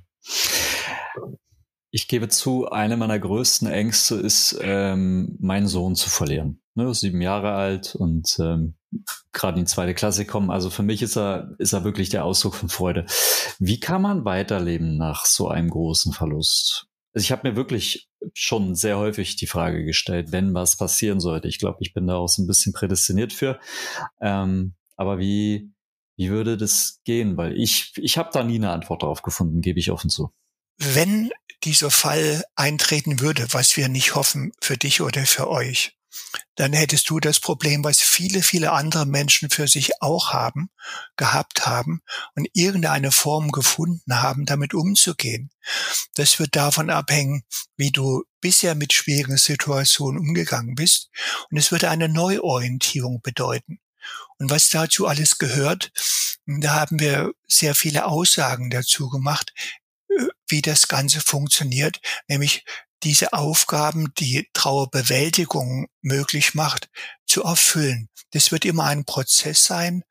Ich 1.94 2.08
gebe 2.08 2.30
zu, 2.30 2.70
eine 2.70 2.96
meiner 2.96 3.20
größten 3.20 3.68
Ängste 3.68 4.16
ist, 4.16 4.58
ähm, 4.62 5.38
meinen 5.39 5.68
Sohn 5.68 5.96
zu 5.96 6.10
verlieren. 6.10 6.62
Ne, 6.74 6.94
sieben 6.94 7.20
Jahre 7.20 7.52
alt 7.52 7.96
und 7.96 8.38
ähm, 8.39 8.76
gerade 9.34 9.60
in 9.60 9.66
die 9.66 9.72
zweite 9.72 9.94
Klasse 9.94 10.26
kommen. 10.26 10.50
Also 10.50 10.70
für 10.70 10.84
mich 10.84 11.02
ist 11.02 11.18
er, 11.18 11.54
ist 11.58 11.74
er 11.74 11.84
wirklich 11.84 12.10
der 12.10 12.24
Ausdruck 12.24 12.56
von 12.56 12.70
Freude. 12.70 13.06
Wie 13.60 13.80
kann 13.80 14.02
man 14.02 14.24
weiterleben 14.24 14.96
nach 14.96 15.26
so 15.26 15.50
einem 15.50 15.70
großen 15.70 16.14
Verlust? 16.14 16.88
Also 17.14 17.26
ich 17.26 17.32
habe 17.34 17.50
mir 17.50 17.58
wirklich 17.58 18.10
schon 18.34 18.74
sehr 18.76 18.98
häufig 18.98 19.36
die 19.36 19.48
Frage 19.48 19.84
gestellt, 19.84 20.32
wenn 20.32 20.54
was 20.54 20.78
passieren 20.78 21.20
sollte. 21.20 21.50
Ich 21.50 21.60
glaube, 21.60 21.80
ich 21.82 21.94
bin 21.94 22.08
da 22.08 22.16
auch 22.16 22.30
so 22.30 22.42
ein 22.42 22.48
bisschen 22.48 22.72
prädestiniert 22.72 23.34
für. 23.34 23.60
Ähm, 24.22 24.76
aber 24.96 25.20
wie, 25.20 25.74
wie 26.16 26.30
würde 26.30 26.56
das 26.56 27.02
gehen? 27.04 27.36
Weil 27.36 27.58
ich, 27.58 27.92
ich 27.98 28.18
habe 28.18 28.30
da 28.32 28.44
nie 28.44 28.56
eine 28.56 28.72
Antwort 28.72 29.04
darauf 29.04 29.24
gefunden, 29.24 29.60
gebe 29.60 29.80
ich 29.80 29.92
offen 29.92 30.10
zu. 30.10 30.32
Wenn 30.84 31.29
dieser 31.63 31.91
Fall 31.91 32.43
eintreten 32.55 33.19
würde, 33.19 33.53
was 33.53 33.77
wir 33.77 33.88
nicht 33.88 34.15
hoffen 34.15 34.51
für 34.59 34.77
dich 34.77 35.01
oder 35.01 35.27
für 35.27 35.47
euch, 35.47 35.95
dann 36.55 36.73
hättest 36.73 37.07
du 37.11 37.19
das 37.19 37.39
Problem, 37.39 37.84
was 37.84 37.99
viele, 37.99 38.41
viele 38.41 38.71
andere 38.71 39.05
Menschen 39.05 39.51
für 39.51 39.67
sich 39.67 40.01
auch 40.01 40.34
haben, 40.34 40.71
gehabt 41.17 41.67
haben 41.67 42.01
und 42.34 42.49
irgendeine 42.53 43.11
Form 43.11 43.51
gefunden 43.51 44.23
haben, 44.23 44.47
damit 44.47 44.73
umzugehen. 44.73 45.51
Das 46.15 46.39
wird 46.39 46.55
davon 46.55 46.89
abhängen, 46.89 47.43
wie 47.77 47.91
du 47.91 48.23
bisher 48.41 48.73
mit 48.73 48.91
schwierigen 48.91 49.38
Situationen 49.38 50.19
umgegangen 50.19 50.73
bist 50.73 51.11
und 51.51 51.57
es 51.57 51.71
würde 51.71 51.91
eine 51.91 52.09
Neuorientierung 52.09 53.21
bedeuten. 53.21 53.79
Und 54.39 54.49
was 54.49 54.69
dazu 54.69 55.05
alles 55.05 55.38
gehört, 55.38 55.91
da 56.47 56.73
haben 56.73 56.99
wir 56.99 57.34
sehr 57.47 57.75
viele 57.75 58.05
Aussagen 58.05 58.71
dazu 58.71 59.09
gemacht, 59.09 59.53
wie 60.52 60.62
das 60.62 60.88
Ganze 60.88 61.22
funktioniert, 61.22 61.99
nämlich 62.28 62.64
diese 63.04 63.34
Aufgaben, 63.34 64.14
die 64.18 64.47
Trauerbewältigung 64.54 65.88
möglich 66.02 66.54
macht, 66.54 66.89
zu 67.26 67.43
erfüllen. 67.43 68.10
Das 68.32 68.52
wird 68.52 68.66
immer 68.66 68.86
ein 68.86 69.06
Prozess 69.06 69.66
sein, 69.66 70.04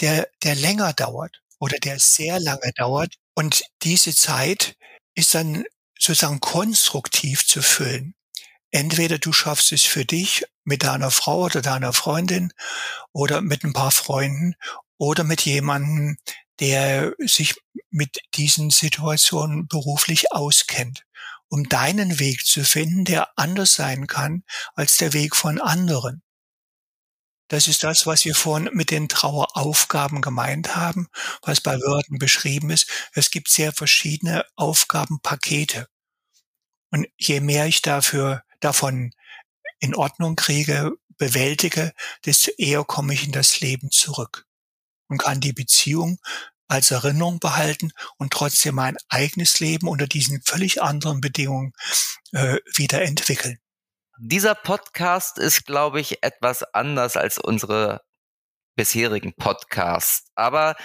der, 0.00 0.28
der 0.42 0.54
länger 0.54 0.92
dauert 0.92 1.42
oder 1.58 1.78
der 1.78 1.98
sehr 1.98 2.38
lange 2.38 2.72
dauert. 2.76 3.14
Und 3.34 3.64
diese 3.82 4.14
Zeit 4.14 4.76
ist 5.14 5.34
dann 5.34 5.64
sozusagen 5.98 6.40
konstruktiv 6.40 7.46
zu 7.46 7.62
füllen. 7.62 8.14
Entweder 8.70 9.18
du 9.18 9.32
schaffst 9.32 9.72
es 9.72 9.82
für 9.82 10.04
dich 10.04 10.44
mit 10.64 10.82
deiner 10.82 11.10
Frau 11.10 11.44
oder 11.44 11.62
deiner 11.62 11.92
Freundin 11.92 12.52
oder 13.12 13.40
mit 13.40 13.64
ein 13.64 13.72
paar 13.72 13.92
Freunden 13.92 14.54
oder 14.98 15.24
mit 15.24 15.42
jemandem, 15.42 16.16
der 16.60 17.14
sich 17.18 17.54
mit 17.96 18.18
diesen 18.34 18.70
Situationen 18.70 19.68
beruflich 19.68 20.30
auskennt, 20.30 21.04
um 21.48 21.68
deinen 21.68 22.18
Weg 22.18 22.44
zu 22.44 22.62
finden, 22.62 23.06
der 23.06 23.30
anders 23.36 23.74
sein 23.74 24.06
kann 24.06 24.44
als 24.74 24.98
der 24.98 25.14
Weg 25.14 25.34
von 25.34 25.60
anderen. 25.60 26.22
Das 27.48 27.68
ist 27.68 27.84
das, 27.84 28.06
was 28.06 28.24
wir 28.24 28.34
vorhin 28.34 28.68
mit 28.72 28.90
den 28.90 29.08
Traueraufgaben 29.08 30.20
gemeint 30.20 30.76
haben, 30.76 31.08
was 31.42 31.60
bei 31.60 31.76
Wörtern 31.80 32.18
beschrieben 32.18 32.70
ist. 32.70 32.90
Es 33.12 33.30
gibt 33.30 33.48
sehr 33.48 33.72
verschiedene 33.72 34.44
Aufgabenpakete. 34.56 35.86
Und 36.90 37.06
je 37.16 37.40
mehr 37.40 37.66
ich 37.66 37.82
dafür, 37.82 38.42
davon 38.60 39.12
in 39.78 39.94
Ordnung 39.94 40.36
kriege, 40.36 40.92
bewältige, 41.16 41.92
desto 42.26 42.50
eher 42.58 42.84
komme 42.84 43.14
ich 43.14 43.24
in 43.24 43.32
das 43.32 43.60
Leben 43.60 43.90
zurück 43.90 44.44
und 45.08 45.18
kann 45.18 45.40
die 45.40 45.52
Beziehung 45.52 46.18
als 46.68 46.90
Erinnerung 46.90 47.38
behalten 47.38 47.92
und 48.18 48.32
trotzdem 48.32 48.74
mein 48.76 48.96
eigenes 49.08 49.60
Leben 49.60 49.88
unter 49.88 50.06
diesen 50.06 50.42
völlig 50.42 50.82
anderen 50.82 51.20
Bedingungen 51.20 51.72
äh, 52.32 52.58
wieder 52.74 53.02
entwickeln. 53.02 53.58
Dieser 54.18 54.54
Podcast 54.54 55.38
ist, 55.38 55.66
glaube 55.66 56.00
ich, 56.00 56.22
etwas 56.22 56.62
anders 56.74 57.16
als 57.16 57.38
unsere 57.38 58.00
bisherigen 58.76 59.34
Podcasts. 59.34 60.30
Aber 60.34 60.76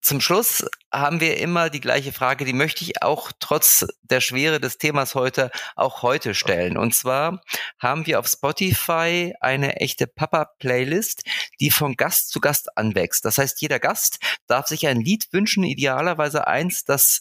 zum 0.00 0.20
Schluss 0.20 0.64
haben 0.92 1.20
wir 1.20 1.38
immer 1.38 1.70
die 1.70 1.80
gleiche 1.80 2.12
Frage, 2.12 2.44
die 2.44 2.52
möchte 2.52 2.84
ich 2.84 3.02
auch 3.02 3.32
trotz 3.40 3.86
der 4.02 4.20
Schwere 4.20 4.60
des 4.60 4.78
Themas 4.78 5.14
heute 5.14 5.50
auch 5.74 6.02
heute 6.02 6.34
stellen. 6.34 6.76
Und 6.76 6.94
zwar 6.94 7.40
haben 7.78 8.06
wir 8.06 8.20
auf 8.20 8.28
Spotify 8.28 9.34
eine 9.40 9.76
echte 9.76 10.06
Papa-Playlist, 10.06 11.24
die 11.60 11.70
von 11.70 11.96
Gast 11.96 12.30
zu 12.30 12.40
Gast 12.40 12.76
anwächst. 12.76 13.24
Das 13.24 13.38
heißt, 13.38 13.60
jeder 13.60 13.80
Gast 13.80 14.18
darf 14.46 14.68
sich 14.68 14.86
ein 14.86 15.00
Lied 15.00 15.32
wünschen, 15.32 15.64
idealerweise 15.64 16.46
eins, 16.46 16.84
das 16.84 17.20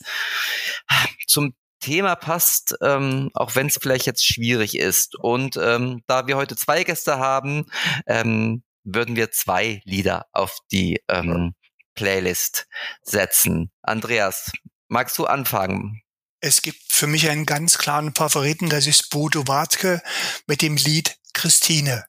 zum 1.28 1.54
Thema 1.80 2.16
passt, 2.16 2.76
ähm, 2.82 3.30
auch 3.34 3.56
wenn 3.56 3.68
es 3.68 3.80
vielleicht 3.82 4.06
jetzt 4.06 4.26
schwierig 4.26 4.78
ist. 4.78 5.16
Und 5.16 5.58
ähm, 5.58 6.04
da 6.08 6.28
wir 6.28 6.36
heute 6.36 6.56
zwei 6.56 6.84
Gäste 6.84 7.20
haben, 7.20 7.66
ähm, 8.06 8.64
würden 8.94 9.16
wir 9.16 9.32
zwei 9.32 9.82
Lieder 9.86 10.26
auf 10.32 10.58
die 10.72 11.02
ähm, 11.08 11.54
Playlist 11.96 12.68
setzen. 13.02 13.72
Andreas, 13.82 14.52
magst 14.88 15.18
du 15.18 15.26
anfangen? 15.26 16.02
Es 16.42 16.62
gibt 16.62 16.82
für 16.88 17.08
mich 17.08 17.30
einen 17.30 17.46
ganz 17.46 17.78
klaren 17.78 18.16
Favoriten, 18.16 18.70
das 18.70 18.88
ist 18.88 19.10
Bodo 19.10 19.48
Wartke 19.48 20.02
mit 20.48 20.62
dem 20.62 20.78
Lied 20.78 21.18
Christine. 21.34 22.06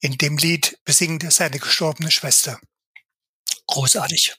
In 0.00 0.18
dem 0.18 0.36
Lied 0.36 0.78
besingt 0.84 1.22
er 1.24 1.30
seine 1.30 1.58
gestorbene 1.58 2.10
Schwester. 2.10 2.60
Großartig. 3.66 4.34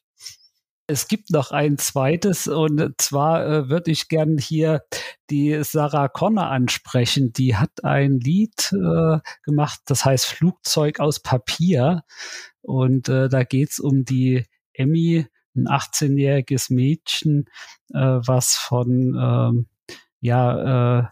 Es 0.90 1.10
gibt 1.10 1.32
noch 1.32 1.52
ein 1.52 1.78
zweites 1.78 2.48
und 2.48 2.94
zwar 2.98 3.46
äh, 3.46 3.70
würde 3.70 3.92
ich 3.92 4.08
gern 4.08 4.38
hier 4.38 4.84
die 5.30 5.62
Sarah 5.64 6.08
Connor 6.08 6.48
ansprechen. 6.50 7.34
Die 7.34 7.58
hat 7.58 7.84
ein 7.84 8.22
Lied 8.22 8.72
äh, 8.72 9.20
gemacht, 9.44 9.82
das 9.86 10.06
heißt 10.06 10.26
Flugzeug 10.26 11.02
aus 11.02 11.20
Papier 11.20 12.04
und 12.62 13.10
äh, 13.10 13.28
da 13.28 13.44
geht's 13.44 13.80
um 13.80 14.06
die 14.06 14.46
Emmy, 14.72 15.28
ein 15.58 15.68
18-jähriges 15.68 16.74
Mädchen, 16.74 17.50
äh, 17.94 18.00
was 18.00 18.56
von 18.56 18.90
ähm, 19.20 19.68
ja 20.22 21.00
äh, 21.00 21.08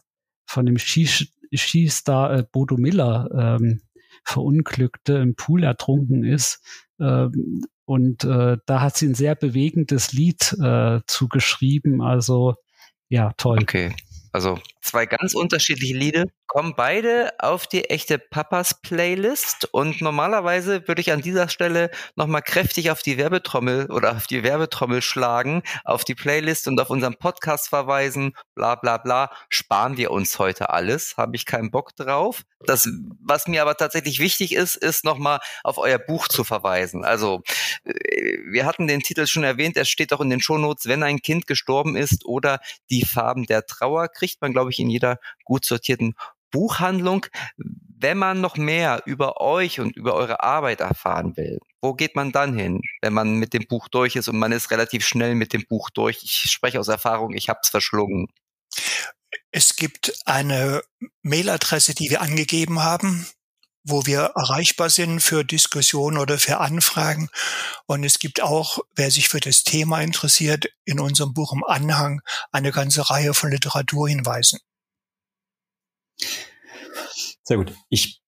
von 0.45 0.65
dem 0.65 0.77
Skis 0.77 1.27
Skistar 1.53 2.33
äh, 2.33 2.43
Bodo 2.49 2.77
Miller 2.77 3.57
ähm, 3.59 3.81
verunglückte, 4.23 5.15
im 5.15 5.35
Pool 5.35 5.63
ertrunken 5.63 6.23
ist. 6.23 6.61
Ähm, 6.99 7.65
und 7.85 8.23
äh, 8.23 8.57
da 8.65 8.81
hat 8.81 8.97
sie 8.97 9.07
ein 9.07 9.15
sehr 9.15 9.35
bewegendes 9.35 10.11
Lied 10.13 10.53
äh, 10.61 10.99
zugeschrieben. 11.07 12.01
Also 12.01 12.55
ja, 13.09 13.31
toll. 13.37 13.59
Okay. 13.61 13.95
Also 14.31 14.59
zwei 14.85 15.05
ganz 15.05 15.33
unterschiedliche 15.33 15.95
Lieder 15.95 16.25
kommen 16.47 16.73
beide 16.77 17.33
auf 17.39 17.67
die 17.67 17.89
echte 17.89 18.17
Papas 18.17 18.81
Playlist. 18.81 19.67
Und 19.73 19.99
normalerweise 20.01 20.87
würde 20.87 21.01
ich 21.01 21.11
an 21.11 21.21
dieser 21.21 21.49
Stelle 21.49 21.91
nochmal 22.15 22.41
kräftig 22.41 22.91
auf 22.91 23.01
die 23.01 23.17
Werbetrommel 23.17 23.91
oder 23.91 24.15
auf 24.15 24.27
die 24.27 24.43
Werbetrommel 24.43 25.01
schlagen, 25.01 25.63
auf 25.83 26.05
die 26.05 26.15
Playlist 26.15 26.67
und 26.67 26.79
auf 26.79 26.89
unseren 26.89 27.15
Podcast 27.15 27.67
verweisen, 27.67 28.33
bla 28.53 28.75
bla 28.75 28.97
bla, 28.97 29.31
sparen 29.49 29.97
wir 29.97 30.11
uns 30.11 30.39
heute 30.39 30.69
alles, 30.69 31.17
habe 31.17 31.35
ich 31.35 31.45
keinen 31.45 31.71
Bock 31.71 31.95
drauf. 31.95 32.43
Das, 32.61 32.89
was 33.21 33.47
mir 33.47 33.61
aber 33.61 33.75
tatsächlich 33.75 34.19
wichtig 34.19 34.53
ist, 34.53 34.75
ist 34.75 35.03
nochmal 35.03 35.39
auf 35.63 35.77
euer 35.77 35.99
Buch 35.99 36.27
zu 36.27 36.43
verweisen. 36.43 37.03
Also 37.03 37.41
äh, 37.83 38.37
wir 38.49 38.65
hatten 38.65 38.87
den 38.87 39.01
Titel 39.01 39.27
schon 39.27 39.43
erwähnt, 39.43 39.77
es 39.77 39.89
steht 39.89 40.13
auch 40.13 40.21
in 40.21 40.29
den 40.29 40.41
Shownotes, 40.41 40.87
wenn 40.87 41.03
ein 41.03 41.19
Kind 41.19 41.47
gestorben 41.47 41.95
ist 41.95 42.25
oder 42.25 42.59
die 42.89 43.05
Farben 43.05 43.45
der 43.45 43.65
Trauer, 43.65 44.07
kriegt 44.07 44.41
man, 44.41 44.53
glaube 44.53 44.71
ich, 44.71 44.74
in 44.79 44.89
jeder 44.89 45.19
gut 45.43 45.65
sortierten 45.65 46.15
Buchhandlung. 46.51 47.25
wenn 47.97 48.17
man 48.17 48.41
noch 48.41 48.57
mehr 48.57 49.01
über 49.05 49.41
euch 49.41 49.79
und 49.79 49.95
über 49.95 50.15
eure 50.15 50.43
Arbeit 50.43 50.81
erfahren 50.81 51.37
will, 51.37 51.59
wo 51.81 51.93
geht 51.93 52.15
man 52.15 52.31
dann 52.31 52.53
hin, 52.53 52.81
wenn 53.01 53.13
man 53.13 53.35
mit 53.35 53.53
dem 53.53 53.65
Buch 53.67 53.87
durch 53.87 54.15
ist 54.15 54.27
und 54.27 54.37
man 54.37 54.51
ist 54.51 54.69
relativ 54.69 55.05
schnell 55.05 55.33
mit 55.33 55.53
dem 55.53 55.65
Buch 55.65 55.89
durch? 55.89 56.19
Ich 56.23 56.51
spreche 56.51 56.79
aus 56.79 56.89
Erfahrung, 56.89 57.33
ich 57.33 57.47
habe 57.49 57.59
es 57.63 57.69
verschlungen. 57.69 58.27
Es 59.51 59.75
gibt 59.75 60.13
eine 60.25 60.81
Mailadresse, 61.21 61.95
die 61.95 62.09
wir 62.09 62.21
angegeben 62.21 62.83
haben, 62.83 63.25
wo 63.85 64.05
wir 64.05 64.31
erreichbar 64.35 64.89
sind 64.89 65.21
für 65.21 65.43
Diskussionen 65.43 66.17
oder 66.17 66.37
für 66.37 66.59
Anfragen. 66.59 67.29
Und 67.85 68.03
es 68.03 68.19
gibt 68.19 68.41
auch, 68.41 68.79
wer 68.95 69.11
sich 69.11 69.29
für 69.29 69.39
das 69.39 69.63
Thema 69.63 70.01
interessiert, 70.01 70.65
in 70.83 70.99
unserem 70.99 71.33
Buch 71.33 71.53
im 71.53 71.63
Anhang 71.63 72.21
eine 72.51 72.71
ganze 72.71 73.09
Reihe 73.09 73.33
von 73.33 73.51
Literaturhinweisen. 73.51 74.59
Sehr 77.43 77.57
gut. 77.57 77.73
Ich 77.89 78.21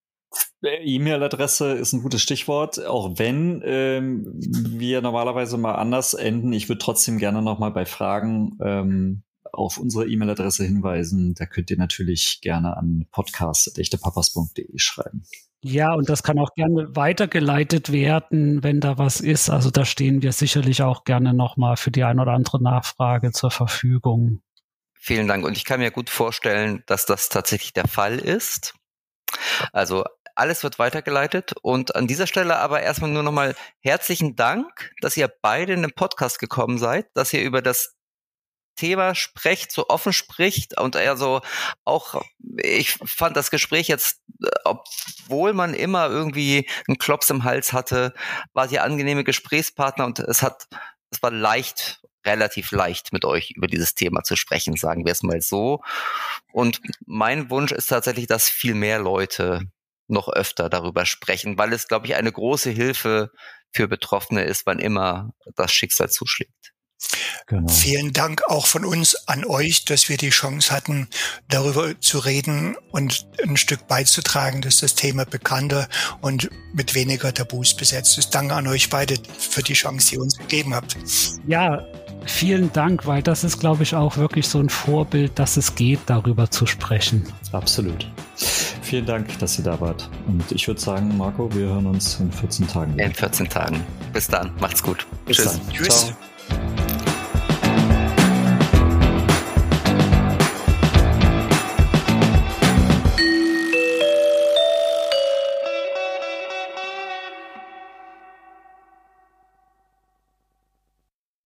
äh, 0.61 0.83
E-Mail-Adresse 0.83 1.73
ist 1.73 1.93
ein 1.93 2.03
gutes 2.03 2.21
Stichwort, 2.21 2.83
auch 2.85 3.17
wenn 3.17 3.61
ähm, 3.65 4.25
wir 4.37 5.01
normalerweise 5.01 5.57
mal 5.57 5.75
anders 5.75 6.13
enden. 6.13 6.53
Ich 6.53 6.69
würde 6.69 6.79
trotzdem 6.79 7.17
gerne 7.17 7.41
noch 7.41 7.59
mal 7.59 7.71
bei 7.71 7.85
Fragen 7.85 8.57
ähm, 8.63 9.23
auf 9.53 9.77
unsere 9.77 10.07
E-Mail-Adresse 10.07 10.63
hinweisen. 10.63 11.33
Da 11.35 11.45
könnt 11.45 11.69
ihr 11.69 11.77
natürlich 11.77 12.39
gerne 12.41 12.77
an 12.77 13.07
podcast.echtepapas.de 13.11 14.77
schreiben. 14.77 15.23
Ja, 15.63 15.93
und 15.93 16.07
das 16.07 16.21
kann 16.21 16.37
auch 16.39 16.53
gerne 16.55 16.95
weitergeleitet 16.95 17.91
werden, 17.91 18.63
wenn 18.63 18.79
da 18.79 18.97
was 18.97 19.19
ist. 19.21 19.49
Also 19.49 19.71
da 19.71 19.85
stehen 19.85 20.21
wir 20.21 20.31
sicherlich 20.31 20.83
auch 20.83 21.03
gerne 21.03 21.33
nochmal 21.33 21.77
für 21.77 21.91
die 21.91 22.03
ein 22.03 22.19
oder 22.19 22.33
andere 22.33 22.61
Nachfrage 22.61 23.31
zur 23.31 23.51
Verfügung. 23.51 24.41
Vielen 24.93 25.27
Dank. 25.27 25.45
Und 25.45 25.57
ich 25.57 25.65
kann 25.65 25.79
mir 25.79 25.91
gut 25.91 26.09
vorstellen, 26.09 26.83
dass 26.85 27.05
das 27.05 27.29
tatsächlich 27.29 27.73
der 27.73 27.87
Fall 27.87 28.19
ist. 28.19 28.75
Also 29.71 30.03
alles 30.35 30.63
wird 30.63 30.77
weitergeleitet 30.77 31.53
und 31.61 31.95
an 31.95 32.07
dieser 32.07 32.27
Stelle 32.27 32.57
aber 32.57 32.81
erstmal 32.81 33.09
nur 33.09 33.23
nochmal 33.23 33.55
herzlichen 33.79 34.35
Dank, 34.35 34.91
dass 35.01 35.17
ihr 35.17 35.31
beide 35.41 35.73
in 35.73 35.81
den 35.81 35.93
Podcast 35.93 36.39
gekommen 36.39 36.77
seid, 36.77 37.07
dass 37.15 37.33
ihr 37.33 37.41
über 37.41 37.63
das 37.63 37.96
Thema 38.77 39.13
sprecht, 39.15 39.71
so 39.73 39.89
offen 39.89 40.13
spricht 40.13 40.79
und 40.79 40.95
er 40.95 41.17
so 41.17 41.41
auch, 41.83 42.23
ich 42.55 42.93
fand 42.93 43.35
das 43.35 43.51
Gespräch 43.51 43.89
jetzt, 43.89 44.21
obwohl 44.63 45.51
man 45.53 45.73
immer 45.73 46.07
irgendwie 46.07 46.69
einen 46.87 46.97
Klops 46.97 47.29
im 47.29 47.43
Hals 47.43 47.73
hatte, 47.73 48.13
war 48.53 48.69
sie 48.69 48.79
angenehme 48.79 49.25
Gesprächspartner 49.25 50.05
und 50.05 50.19
es 50.19 50.41
hat, 50.41 50.67
es 51.11 51.21
war 51.21 51.31
leicht, 51.31 52.01
relativ 52.25 52.71
leicht 52.71 53.13
mit 53.13 53.25
euch 53.25 53.51
über 53.55 53.67
dieses 53.67 53.95
Thema 53.95 54.23
zu 54.23 54.35
sprechen, 54.35 54.75
sagen 54.75 55.05
wir 55.05 55.11
es 55.11 55.23
mal 55.23 55.41
so. 55.41 55.81
Und 56.51 56.81
mein 57.05 57.49
Wunsch 57.49 57.71
ist 57.71 57.87
tatsächlich, 57.87 58.27
dass 58.27 58.49
viel 58.49 58.73
mehr 58.75 58.99
Leute 58.99 59.61
noch 60.07 60.29
öfter 60.29 60.69
darüber 60.69 61.05
sprechen, 61.05 61.57
weil 61.57 61.73
es, 61.73 61.87
glaube 61.87 62.07
ich, 62.07 62.15
eine 62.15 62.31
große 62.31 62.69
Hilfe 62.69 63.31
für 63.71 63.87
Betroffene 63.87 64.43
ist, 64.43 64.65
wann 64.65 64.79
immer 64.79 65.33
das 65.55 65.73
Schicksal 65.73 66.09
zuschlägt. 66.09 66.73
Genau. 67.47 67.71
Vielen 67.71 68.11
Dank 68.11 68.41
auch 68.47 68.67
von 68.67 68.83
uns 68.83 69.15
an 69.27 69.45
euch, 69.45 69.85
dass 69.85 70.09
wir 70.09 70.17
die 70.17 70.31
Chance 70.31 70.73
hatten, 70.73 71.07
darüber 71.47 71.99
zu 72.01 72.19
reden 72.19 72.75
und 72.91 73.27
ein 73.41 73.55
Stück 73.55 73.87
beizutragen, 73.87 74.61
dass 74.61 74.77
das 74.77 74.95
Thema 74.95 75.25
bekannter 75.25 75.87
und 76.21 76.49
mit 76.73 76.93
weniger 76.95 77.33
Tabus 77.33 77.73
besetzt 77.73 78.17
ist. 78.17 78.35
Danke 78.35 78.55
an 78.55 78.67
euch 78.67 78.89
beide 78.89 79.15
für 79.37 79.63
die 79.63 79.73
Chance, 79.73 80.09
die 80.09 80.15
ihr 80.15 80.21
uns 80.21 80.37
gegeben 80.37 80.73
habt. 80.75 80.97
Ja, 81.47 81.85
vielen 82.25 82.73
Dank, 82.73 83.05
weil 83.05 83.23
das 83.23 83.43
ist, 83.43 83.59
glaube 83.59 83.83
ich, 83.83 83.95
auch 83.95 84.17
wirklich 84.17 84.47
so 84.47 84.59
ein 84.59 84.69
Vorbild, 84.69 85.39
dass 85.39 85.55
es 85.55 85.75
geht, 85.75 85.99
darüber 86.07 86.51
zu 86.51 86.65
sprechen. 86.65 87.31
Absolut. 87.53 88.11
Vielen 88.81 89.05
Dank, 89.05 89.37
dass 89.39 89.57
ihr 89.57 89.63
da 89.63 89.79
wart. 89.79 90.09
Und 90.27 90.51
ich 90.51 90.67
würde 90.67 90.79
sagen, 90.79 91.17
Marco, 91.17 91.53
wir 91.53 91.67
hören 91.67 91.85
uns 91.87 92.19
in 92.19 92.31
14 92.31 92.67
Tagen. 92.67 92.97
In 92.99 93.13
14 93.13 93.49
Tagen. 93.49 93.85
Bis 94.13 94.27
dann. 94.27 94.53
Macht's 94.59 94.83
gut. 94.83 95.05
Bis 95.25 95.37
Tschüss. 95.37 95.53
Dann. 95.53 95.73
Tschüss. 95.73 96.05
Ciao. 96.07 96.17
Bye. 96.49 96.96